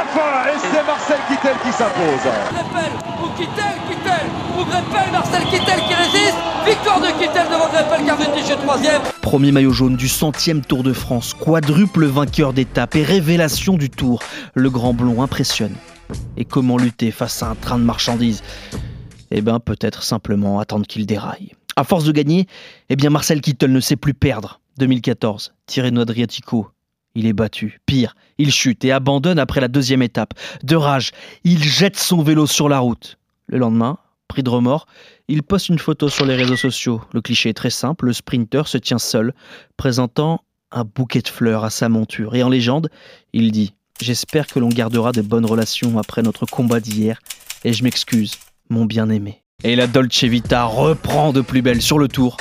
Et 0.47 0.59
c'est 0.59 0.87
Marcel 0.87 1.19
Kittel 1.29 1.55
qui 1.65 1.73
s'impose 1.73 2.33
Greppel 2.53 2.93
ou 3.23 3.29
Kittel, 3.37 3.75
Kittel 3.89 4.27
ou 4.59 4.65
Greppel, 4.65 5.13
Marcel 5.13 5.43
Kittel 5.45 5.81
qui 5.89 5.95
résiste. 5.95 6.37
Victoire 6.65 7.01
de 7.01 7.07
Kittel 7.19 7.47
devant 7.51 7.69
Greppel, 7.69 8.07
Cavendish 8.07 8.51
est 8.51 8.63
troisième. 8.63 9.03
Premier 9.21 9.51
maillot 9.51 9.73
jaune 9.73 9.97
du 9.97 10.09
centième 10.09 10.61
Tour 10.61 10.85
de 10.85 10.93
France, 10.93 11.35
quadruple 11.35 12.07
vainqueur 12.07 12.53
d'étape 12.53 12.95
et 12.95 13.03
révélation 13.03 13.75
du 13.75 13.91
Tour. 13.91 14.21
Le 14.55 14.71
grand 14.71 14.95
blond 14.95 15.23
impressionne. 15.23 15.75
Et 16.37 16.45
comment 16.45 16.79
lutter 16.79 17.11
face 17.11 17.43
à 17.43 17.51
un 17.51 17.55
train 17.55 17.79
de 17.79 17.85
marchandises? 17.85 18.43
Eh 19.31 19.41
bien, 19.41 19.61
peut-être 19.61 20.03
simplement 20.03 20.61
attendre 20.61 20.87
qu'il 20.87 21.07
déraille. 21.07 21.53
À 21.77 21.85
force 21.85 22.05
de 22.05 22.13
gagner, 22.13 22.47
eh 22.91 22.97
bien, 22.97 23.11
Marcel 23.11 23.41
Kittel 23.41 23.73
ne 23.73 23.81
sait 23.81 23.97
plus 23.97 24.15
perdre. 24.15 24.61
2014, 24.79 25.55
Tirreno 25.67 26.03
Adriatico. 26.03 26.69
Il 27.15 27.27
est 27.27 27.33
battu. 27.33 27.81
Pire, 27.87 28.15
il 28.39 28.51
chute 28.53 28.85
et 28.85 28.93
abandonne 28.93 29.39
après 29.39 29.61
la 29.61 29.69
deuxième 29.69 30.03
étape. 30.03 30.35
De 30.63 30.77
rage, 30.77 31.13
il 31.45 31.63
jette 31.63 31.99
son 31.99 32.23
vélo 32.23 32.47
sur 32.47 32.69
la 32.69 32.79
route. 32.79 33.19
Le 33.47 33.59
lendemain, 33.59 33.99
pris 34.29 34.43
de 34.43 34.49
remords, 34.49 34.87
il 35.29 35.43
poste 35.43 35.69
une 35.69 35.79
photo 35.79 36.09
sur 36.09 36.25
les 36.25 36.37
réseaux 36.37 36.57
sociaux. 36.57 37.03
Le 37.13 37.21
cliché 37.21 37.51
est 37.51 37.55
très 37.55 37.71
simple, 37.71 38.07
le 38.07 38.13
sprinter 38.15 38.67
se 38.67 38.79
tient 38.79 38.99
seul, 38.99 39.35
présentant 39.77 40.43
un 40.71 40.85
bouquet 40.85 41.21
de 41.21 41.29
fleurs 41.29 41.65
à 41.65 41.71
sa 41.71 41.91
monture. 41.91 42.35
Et 42.35 42.43
en 42.43 42.49
légende, 42.49 42.89
il 43.35 43.53
dit 43.53 43.75
J'espère 44.03 44.49
que 44.49 44.59
l'on 44.59 44.69
gardera 44.69 45.13
de 45.13 45.23
bonnes 45.23 45.47
relations 45.47 45.97
après 45.97 46.23
notre 46.23 46.45
combat 46.45 46.81
d'hier, 46.81 47.21
et 47.63 47.73
je 47.73 47.85
m'excuse, 47.85 48.33
mon 48.69 48.85
bien-aimé. 48.85 49.45
Et 49.63 49.77
la 49.77 49.87
Dolce 49.87 50.25
Vita 50.25 50.65
reprend 50.65 51.33
de 51.33 51.41
plus 51.41 51.63
belle 51.63 51.81
sur 51.81 52.01
le 52.01 52.09
tour. 52.09 52.37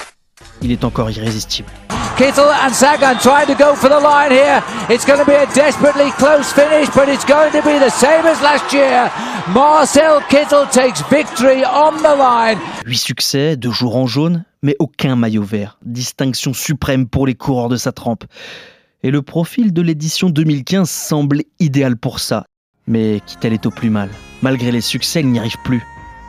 Il 0.63 0.71
est 0.71 0.83
encore 0.83 1.11
irrésistible. 1.11 1.69
Kittel 2.17 2.49
and 2.65 2.73
Sagan 2.73 3.15
trying 3.21 3.45
to 3.45 3.53
go 3.53 3.75
for 3.75 3.89
the 3.89 4.01
line 4.01 4.31
here. 4.31 4.63
It's 4.89 5.05
going 5.05 5.19
to 5.19 5.25
be 5.25 5.35
a 5.35 5.45
desperately 5.53 6.09
close 6.17 6.51
finish, 6.51 6.89
but 6.95 7.07
it's 7.07 7.25
going 7.25 7.51
to 7.51 7.61
be 7.61 7.77
the 7.77 7.91
same 7.91 8.25
as 8.25 8.41
last 8.41 8.73
year. 8.73 9.11
Marcel 9.53 10.19
Kittel 10.31 10.67
takes 10.71 11.03
victory 11.11 11.63
on 11.63 11.97
the 11.97 12.15
line. 12.17 12.57
Huit 12.87 12.97
succès, 12.97 13.55
deux 13.55 13.71
jours 13.71 13.97
en 13.97 14.07
jaune, 14.07 14.45
mais 14.63 14.75
aucun 14.79 15.15
maillot 15.15 15.43
vert. 15.43 15.77
Distinction 15.85 16.53
suprême 16.53 17.07
pour 17.07 17.27
les 17.27 17.35
coureurs 17.35 17.69
de 17.69 17.77
sa 17.77 17.91
trempe. 17.91 18.23
Et 19.03 19.09
le 19.09 19.23
profil 19.23 19.73
de 19.73 19.81
l'édition 19.81 20.29
2015 20.29 20.89
semble 20.89 21.41
idéal 21.59 21.97
pour 21.97 22.19
ça. 22.19 22.45
Mais 22.85 23.19
Kittel 23.25 23.53
est 23.53 23.65
au 23.65 23.71
plus 23.71 23.89
mal. 23.89 24.09
Malgré 24.43 24.71
les 24.71 24.81
succès, 24.81 25.21
il 25.21 25.27
n'y 25.29 25.39
arrive 25.39 25.57
plus. 25.63 25.81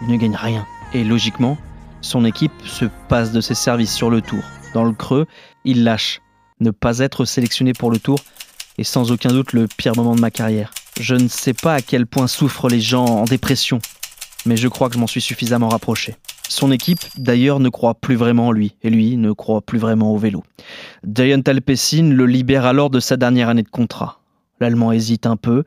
Il 0.03 0.09
ne 0.09 0.17
gagne 0.17 0.37
rien. 0.37 0.67
Et 0.95 1.05
logiquement, 1.05 1.59
son 2.01 2.25
équipe 2.25 2.53
se 2.65 2.87
passe 3.09 3.31
de 3.31 3.43
ses 3.43 3.55
services 3.55 3.93
sur 3.93 4.09
le 4.09 4.23
tour. 4.23 4.43
Dans 4.73 4.85
le 4.85 4.93
creux, 4.93 5.27
il 5.65 5.85
lâche. 5.85 6.21
Ne 6.61 6.71
pas 6.71 7.01
être 7.01 7.27
sélectionné 7.27 7.75
pour 7.75 7.91
le 7.91 7.99
tour 7.99 8.19
est 8.79 8.85
sans 8.85 9.13
aucun 9.13 9.31
doute 9.31 9.53
le 9.53 9.67
pire 9.69 9.95
moment 9.95 10.15
de 10.15 10.21
ma 10.21 10.31
carrière. 10.31 10.73
Je 10.99 11.15
ne 11.15 11.29
sais 11.29 11.53
pas 11.53 11.75
à 11.75 11.83
quel 11.83 12.07
point 12.07 12.27
souffrent 12.27 12.69
les 12.69 12.81
gens 12.81 13.05
en 13.05 13.25
dépression, 13.25 13.81
mais 14.47 14.57
je 14.57 14.69
crois 14.69 14.89
que 14.89 14.95
je 14.95 14.99
m'en 14.99 15.07
suis 15.07 15.21
suffisamment 15.21 15.69
rapproché. 15.69 16.15
Son 16.53 16.71
équipe, 16.71 17.01
d'ailleurs, 17.17 17.61
ne 17.61 17.71
croit 17.71 17.95
plus 17.95 18.15
vraiment 18.15 18.49
en 18.49 18.53
lui, 18.53 18.77
et 18.83 18.91
lui 18.91 19.17
ne 19.17 19.33
croit 19.33 19.63
plus 19.63 19.79
vraiment 19.79 20.13
au 20.13 20.19
vélo. 20.19 20.43
Diane 21.03 21.43
Talpessin 21.43 22.11
le 22.11 22.27
libère 22.27 22.67
alors 22.67 22.91
de 22.91 23.01
sa 23.01 23.17
dernière 23.17 23.49
année 23.49 23.63
de 23.63 23.71
contrat. 23.71 24.21
L'Allemand 24.61 24.93
hésite 24.93 25.25
un 25.25 25.37
peu 25.37 25.65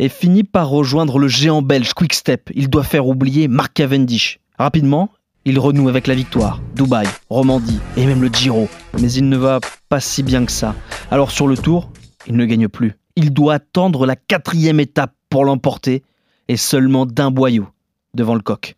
et 0.00 0.08
finit 0.08 0.42
par 0.42 0.70
rejoindre 0.70 1.20
le 1.20 1.28
géant 1.28 1.62
belge 1.62 1.94
Quickstep. 1.94 2.50
Il 2.56 2.68
doit 2.68 2.82
faire 2.82 3.06
oublier 3.06 3.46
Mark 3.46 3.72
Cavendish. 3.74 4.40
Rapidement, 4.58 5.08
il 5.44 5.60
renoue 5.60 5.88
avec 5.88 6.08
la 6.08 6.16
victoire, 6.16 6.60
Dubaï, 6.74 7.06
Romandie 7.30 7.78
et 7.96 8.04
même 8.04 8.20
le 8.20 8.28
Giro. 8.28 8.68
Mais 9.00 9.12
il 9.12 9.28
ne 9.28 9.36
va 9.36 9.60
pas 9.88 10.00
si 10.00 10.24
bien 10.24 10.44
que 10.44 10.52
ça. 10.52 10.74
Alors 11.12 11.30
sur 11.30 11.46
le 11.46 11.56
tour, 11.56 11.92
il 12.26 12.34
ne 12.34 12.44
gagne 12.44 12.66
plus. 12.66 12.94
Il 13.14 13.32
doit 13.32 13.54
attendre 13.54 14.04
la 14.04 14.16
quatrième 14.16 14.80
étape 14.80 15.14
pour 15.30 15.44
l'emporter, 15.44 16.02
et 16.48 16.56
seulement 16.56 17.06
d'un 17.06 17.30
boyau 17.30 17.68
devant 18.14 18.34
le 18.34 18.40
coq. 18.40 18.74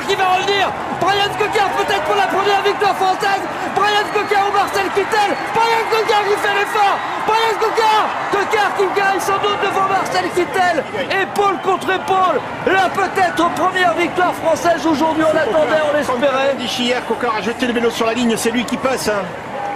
Coquard 0.00 0.06
qui 0.08 0.16
va 0.16 0.28
revenir 0.36 0.72
Brian 1.00 1.30
Coquard 1.38 1.70
peut-être 1.76 2.02
pour 2.04 2.16
la 2.16 2.26
première 2.26 2.62
victoire 2.62 2.96
française 2.96 3.42
Brian 3.76 4.06
Coquard 4.12 4.48
ou 4.48 4.52
Marcel 4.56 4.86
Kittel 4.94 5.30
Brian 5.54 5.84
Coquard 5.90 6.24
qui 6.24 6.36
fait 6.40 6.54
l'effort 6.58 6.96
Brian 7.26 7.56
Coquard 7.60 8.06
Coquard 8.32 8.70
qui 8.76 8.86
gagne 8.98 9.20
sans 9.20 9.38
doute 9.38 9.60
devant 9.62 9.88
Marcel 9.88 10.24
Kittel 10.34 10.84
Épaule 11.22 11.58
contre 11.62 11.90
épaule 11.90 12.40
La 12.66 12.88
peut-être 12.88 13.50
première 13.54 13.94
victoire 13.94 14.34
française 14.34 14.86
aujourd'hui 14.86 15.24
on 15.28 15.34
l'attendait, 15.34 15.82
on 15.92 15.96
l'espérait 15.96 16.54
D'ici 16.58 16.84
hier, 16.84 17.04
Cocard 17.06 17.36
a 17.36 17.42
jeté 17.42 17.66
le 17.66 17.72
vélo 17.72 17.90
sur 17.90 18.06
la 18.06 18.14
ligne, 18.14 18.34
c'est 18.36 18.50
lui 18.50 18.64
qui 18.64 18.76
passe. 18.76 19.08
hein. 19.08 19.22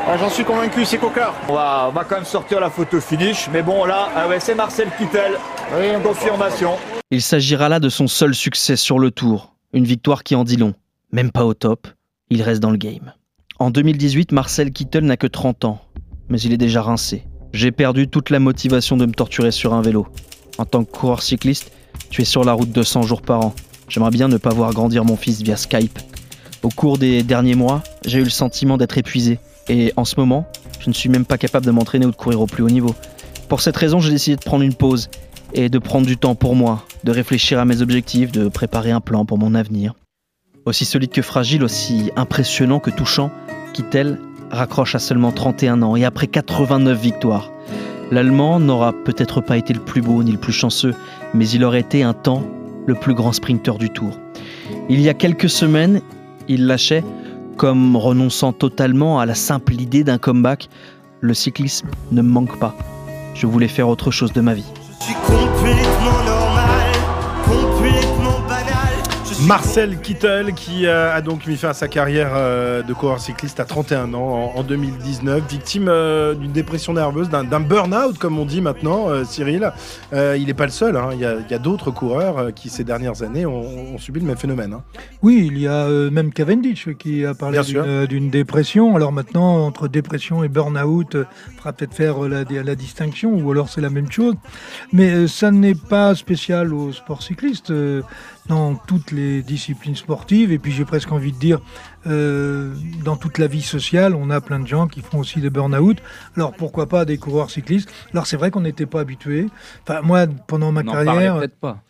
Ah, 0.06 0.16
J'en 0.18 0.28
suis 0.28 0.44
convaincu, 0.44 0.84
c'est 0.84 0.98
Cocard. 0.98 1.32
On 1.48 1.54
va, 1.54 1.86
on 1.88 1.92
va 1.92 2.04
quand 2.04 2.16
même 2.16 2.24
sortir 2.26 2.60
la 2.60 2.68
photo 2.68 3.00
finish, 3.00 3.48
mais 3.50 3.62
bon 3.62 3.84
là, 3.86 4.08
ah 4.14 4.28
ouais, 4.28 4.38
c'est 4.38 4.54
Marcel 4.54 4.88
Kittel. 4.98 5.32
Oui, 5.78 5.86
confirmation. 6.02 6.76
Il 7.10 7.22
s'agira 7.22 7.68
là 7.70 7.80
de 7.80 7.88
son 7.88 8.06
seul 8.06 8.34
succès 8.34 8.76
sur 8.76 8.98
le 8.98 9.10
tour. 9.10 9.53
Une 9.74 9.84
victoire 9.84 10.22
qui 10.22 10.36
en 10.36 10.44
dit 10.44 10.56
long. 10.56 10.72
Même 11.10 11.32
pas 11.32 11.44
au 11.44 11.52
top, 11.52 11.88
il 12.30 12.42
reste 12.42 12.62
dans 12.62 12.70
le 12.70 12.76
game. 12.76 13.12
En 13.58 13.70
2018, 13.70 14.30
Marcel 14.30 14.70
Kittel 14.70 15.04
n'a 15.04 15.16
que 15.16 15.26
30 15.26 15.64
ans, 15.64 15.80
mais 16.28 16.40
il 16.40 16.52
est 16.52 16.58
déjà 16.58 16.80
rincé. 16.80 17.24
J'ai 17.52 17.72
perdu 17.72 18.06
toute 18.06 18.30
la 18.30 18.38
motivation 18.38 18.96
de 18.96 19.04
me 19.04 19.10
torturer 19.10 19.50
sur 19.50 19.74
un 19.74 19.82
vélo. 19.82 20.06
En 20.58 20.64
tant 20.64 20.84
que 20.84 20.92
coureur 20.92 21.22
cycliste, 21.22 21.72
tu 22.08 22.22
es 22.22 22.24
sur 22.24 22.44
la 22.44 22.52
route 22.52 22.70
200 22.70 23.02
jours 23.02 23.20
par 23.20 23.46
an. 23.46 23.54
J'aimerais 23.88 24.12
bien 24.12 24.28
ne 24.28 24.36
pas 24.36 24.50
voir 24.50 24.72
grandir 24.72 25.04
mon 25.04 25.16
fils 25.16 25.42
via 25.42 25.56
Skype. 25.56 25.98
Au 26.62 26.68
cours 26.68 26.96
des 26.96 27.24
derniers 27.24 27.56
mois, 27.56 27.82
j'ai 28.06 28.20
eu 28.20 28.24
le 28.24 28.30
sentiment 28.30 28.78
d'être 28.78 28.96
épuisé. 28.96 29.40
Et 29.68 29.92
en 29.96 30.04
ce 30.04 30.14
moment, 30.20 30.46
je 30.78 30.88
ne 30.88 30.94
suis 30.94 31.08
même 31.08 31.24
pas 31.24 31.36
capable 31.36 31.66
de 31.66 31.72
m'entraîner 31.72 32.06
ou 32.06 32.12
de 32.12 32.16
courir 32.16 32.40
au 32.40 32.46
plus 32.46 32.62
haut 32.62 32.70
niveau. 32.70 32.94
Pour 33.48 33.60
cette 33.60 33.76
raison, 33.76 33.98
j'ai 33.98 34.12
décidé 34.12 34.36
de 34.36 34.42
prendre 34.42 34.62
une 34.62 34.74
pause 34.74 35.10
et 35.54 35.68
de 35.68 35.78
prendre 35.78 36.06
du 36.06 36.16
temps 36.16 36.34
pour 36.34 36.56
moi, 36.56 36.84
de 37.04 37.12
réfléchir 37.12 37.58
à 37.58 37.64
mes 37.64 37.80
objectifs, 37.80 38.32
de 38.32 38.48
préparer 38.48 38.90
un 38.90 39.00
plan 39.00 39.24
pour 39.24 39.38
mon 39.38 39.54
avenir. 39.54 39.94
Aussi 40.66 40.84
solide 40.84 41.10
que 41.10 41.22
fragile, 41.22 41.62
aussi 41.62 42.10
impressionnant 42.16 42.80
que 42.80 42.90
touchant, 42.90 43.30
Kittel 43.72 44.18
raccroche 44.50 44.94
à 44.94 44.98
seulement 44.98 45.32
31 45.32 45.82
ans 45.82 45.96
et 45.96 46.04
après 46.04 46.26
89 46.26 47.00
victoires. 47.00 47.50
L'Allemand 48.10 48.60
n'aura 48.60 48.92
peut-être 48.92 49.40
pas 49.40 49.56
été 49.56 49.72
le 49.72 49.80
plus 49.80 50.02
beau 50.02 50.22
ni 50.22 50.32
le 50.32 50.38
plus 50.38 50.52
chanceux, 50.52 50.94
mais 51.32 51.48
il 51.48 51.64
aurait 51.64 51.80
été 51.80 52.02
un 52.02 52.12
temps 52.12 52.42
le 52.86 52.94
plus 52.94 53.14
grand 53.14 53.32
sprinter 53.32 53.78
du 53.78 53.90
tour. 53.90 54.18
Il 54.88 55.00
y 55.00 55.08
a 55.08 55.14
quelques 55.14 55.48
semaines, 55.48 56.00
il 56.48 56.66
lâchait, 56.66 57.04
comme 57.56 57.96
renonçant 57.96 58.52
totalement 58.52 59.20
à 59.20 59.26
la 59.26 59.34
simple 59.34 59.74
idée 59.74 60.04
d'un 60.04 60.18
comeback, 60.18 60.68
le 61.20 61.34
cyclisme 61.34 61.88
ne 62.12 62.22
me 62.22 62.28
manque 62.28 62.58
pas. 62.58 62.74
Je 63.34 63.46
voulais 63.46 63.68
faire 63.68 63.88
autre 63.88 64.10
chose 64.10 64.32
de 64.32 64.40
ma 64.40 64.54
vie. 64.54 64.70
Complètement 65.12 66.33
Marcel 69.46 70.00
Kittel 70.00 70.54
qui 70.54 70.86
euh, 70.86 71.14
a 71.14 71.20
donc 71.20 71.46
mis 71.46 71.56
fin 71.56 71.68
à 71.68 71.74
sa 71.74 71.86
carrière 71.86 72.30
euh, 72.34 72.82
de 72.82 72.94
coureur 72.94 73.20
cycliste 73.20 73.60
à 73.60 73.66
31 73.66 74.14
ans 74.14 74.52
en, 74.54 74.58
en 74.58 74.62
2019, 74.62 75.42
victime 75.50 75.88
euh, 75.88 76.34
d'une 76.34 76.52
dépression 76.52 76.94
nerveuse, 76.94 77.28
d'un 77.28 77.44
burn-out 77.60 78.16
comme 78.16 78.38
on 78.38 78.46
dit 78.46 78.62
maintenant, 78.62 79.08
Cyril. 79.24 79.70
Il 80.12 80.46
n'est 80.46 80.54
pas 80.54 80.64
le 80.64 80.70
seul, 80.70 80.96
hein. 80.96 81.10
il 81.12 81.20
y 81.20 81.26
a, 81.26 81.36
il 81.50 81.58
d'autres 81.58 81.90
coureurs 81.90 82.54
qui 82.54 82.70
ces 82.70 82.84
dernières 82.84 83.22
années 83.22 83.44
ont, 83.44 83.94
ont 83.94 83.98
subi 83.98 84.20
le 84.20 84.26
même 84.26 84.36
phénomène. 84.36 84.72
hein. 84.74 84.82
Oui, 85.22 85.48
il 85.50 85.58
y 85.58 85.68
a 85.68 85.88
même 86.10 86.32
Cavendish 86.32 86.88
qui 86.98 87.24
a 87.26 87.34
parlé 87.34 87.60
d'une 88.08 88.30
dépression. 88.30 88.96
Alors 88.96 89.12
maintenant, 89.12 89.66
entre 89.66 89.88
dépression 89.88 90.42
et 90.42 90.48
burn-out, 90.48 91.14
euh, 91.16 91.24
fera 91.58 91.72
peut-être 91.72 91.94
faire 91.94 92.20
la, 92.20 92.44
la 92.44 92.74
distinction, 92.74 93.32
ou 93.34 93.50
alors 93.50 93.68
c'est 93.68 93.80
la 93.80 93.90
même 93.90 94.10
chose. 94.10 94.34
Mais 94.92 95.26
ça 95.26 95.50
n'est 95.50 95.74
pas 95.74 96.14
spécial 96.14 96.72
au 96.72 96.92
sport 96.92 97.22
cycliste. 97.22 97.72
Dans 98.46 98.74
toutes 98.74 99.10
les 99.10 99.42
disciplines 99.42 99.96
sportives, 99.96 100.52
et 100.52 100.58
puis 100.58 100.70
j'ai 100.70 100.84
presque 100.84 101.10
envie 101.12 101.32
de 101.32 101.38
dire, 101.38 101.60
euh, 102.06 102.74
dans 103.02 103.16
toute 103.16 103.38
la 103.38 103.46
vie 103.46 103.62
sociale, 103.62 104.14
on 104.14 104.28
a 104.28 104.40
plein 104.40 104.60
de 104.60 104.66
gens 104.66 104.86
qui 104.86 105.00
font 105.00 105.18
aussi 105.18 105.40
des 105.40 105.50
burn-out. 105.50 105.98
Alors 106.36 106.52
pourquoi 106.52 106.86
pas 106.86 107.04
des 107.04 107.16
coureurs 107.16 107.50
cyclistes? 107.50 107.90
Alors 108.12 108.26
c'est 108.26 108.36
vrai 108.36 108.50
qu'on 108.50 108.60
n'était 108.60 108.86
pas 108.86 109.00
habitué. 109.00 109.46
Enfin, 109.86 110.02
moi, 110.02 110.26
pendant 110.46 110.72
ma 110.72 110.82
N'en 110.82 110.92
carrière. 110.92 111.38
peut-être 111.38 111.56
pas. 111.56 111.82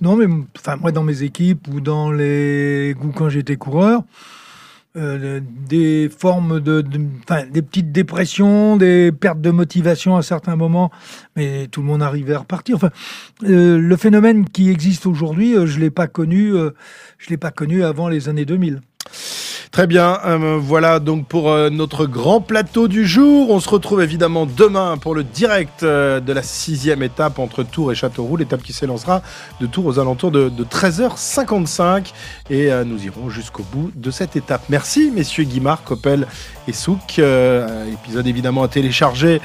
Non, 0.00 0.16
mais 0.16 0.26
enfin, 0.56 0.76
moi, 0.76 0.92
dans 0.92 1.02
mes 1.02 1.22
équipes 1.24 1.66
ou 1.68 1.80
dans 1.80 2.10
les 2.10 2.94
ou 3.02 3.08
quand 3.08 3.28
j'étais 3.28 3.56
coureur, 3.56 4.02
euh, 4.98 5.40
des 5.68 6.08
formes 6.10 6.60
de, 6.60 6.80
de- 6.82 7.00
des 7.50 7.62
petites 7.62 7.92
dépressions, 7.92 8.76
des 8.76 9.12
pertes 9.12 9.40
de 9.40 9.50
motivation 9.50 10.16
à 10.16 10.22
certains 10.22 10.56
moments, 10.56 10.90
mais 11.36 11.68
tout 11.68 11.80
le 11.80 11.86
monde 11.86 12.02
arrivait 12.02 12.34
à 12.34 12.40
repartir. 12.40 12.76
Enfin, 12.76 12.90
euh, 13.44 13.78
le 13.78 13.96
phénomène 13.96 14.44
qui 14.44 14.70
existe 14.70 15.06
aujourd'hui, 15.06 15.54
euh, 15.56 15.66
je 15.66 15.78
l'ai 15.78 15.90
pas 15.90 16.06
connu, 16.08 16.54
euh, 16.54 16.70
je 17.18 17.30
l'ai 17.30 17.36
pas 17.36 17.50
connu 17.50 17.84
avant 17.84 18.08
les 18.08 18.28
années 18.28 18.44
2000. 18.44 18.80
Très 19.70 19.86
bien, 19.86 20.18
euh, 20.24 20.58
voilà 20.60 20.98
donc 20.98 21.26
pour 21.26 21.50
euh, 21.50 21.68
notre 21.68 22.06
grand 22.06 22.40
plateau 22.40 22.88
du 22.88 23.06
jour. 23.06 23.50
On 23.50 23.60
se 23.60 23.68
retrouve 23.68 24.02
évidemment 24.02 24.46
demain 24.46 24.96
pour 24.96 25.14
le 25.14 25.24
direct 25.24 25.82
euh, 25.82 26.20
de 26.20 26.32
la 26.32 26.42
sixième 26.42 27.02
étape 27.02 27.38
entre 27.38 27.62
Tours 27.62 27.92
et 27.92 27.94
Châteauroux, 27.94 28.36
l'étape 28.36 28.62
qui 28.62 28.72
s'élancera 28.72 29.22
de 29.60 29.66
Tours 29.66 29.86
aux 29.86 29.98
alentours 29.98 30.30
de, 30.30 30.48
de 30.48 30.64
13h55 30.64 32.12
et 32.50 32.70
nous 32.84 33.04
irons 33.04 33.28
jusqu'au 33.28 33.62
bout 33.70 33.90
de 33.94 34.10
cette 34.10 34.36
étape. 34.36 34.62
Merci 34.68 35.10
messieurs 35.14 35.44
Guimard, 35.44 35.84
Coppel 35.84 36.26
et 36.66 36.72
Souk. 36.72 37.18
Épisode 37.18 38.26
évidemment 38.26 38.62
à 38.62 38.68
télécharger 38.68 39.40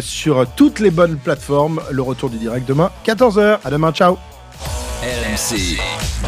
sur 0.00 0.46
toutes 0.56 0.80
les 0.80 0.90
bonnes 0.90 1.16
plateformes. 1.16 1.80
Le 1.90 2.02
retour 2.02 2.30
du 2.30 2.36
direct 2.36 2.68
demain 2.68 2.90
14h. 3.06 3.58
À 3.64 3.70
demain, 3.70 3.92
ciao. 3.92 4.18
RMC, 5.02 5.78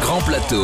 Grand 0.01 0.21
Plateau. 0.21 0.63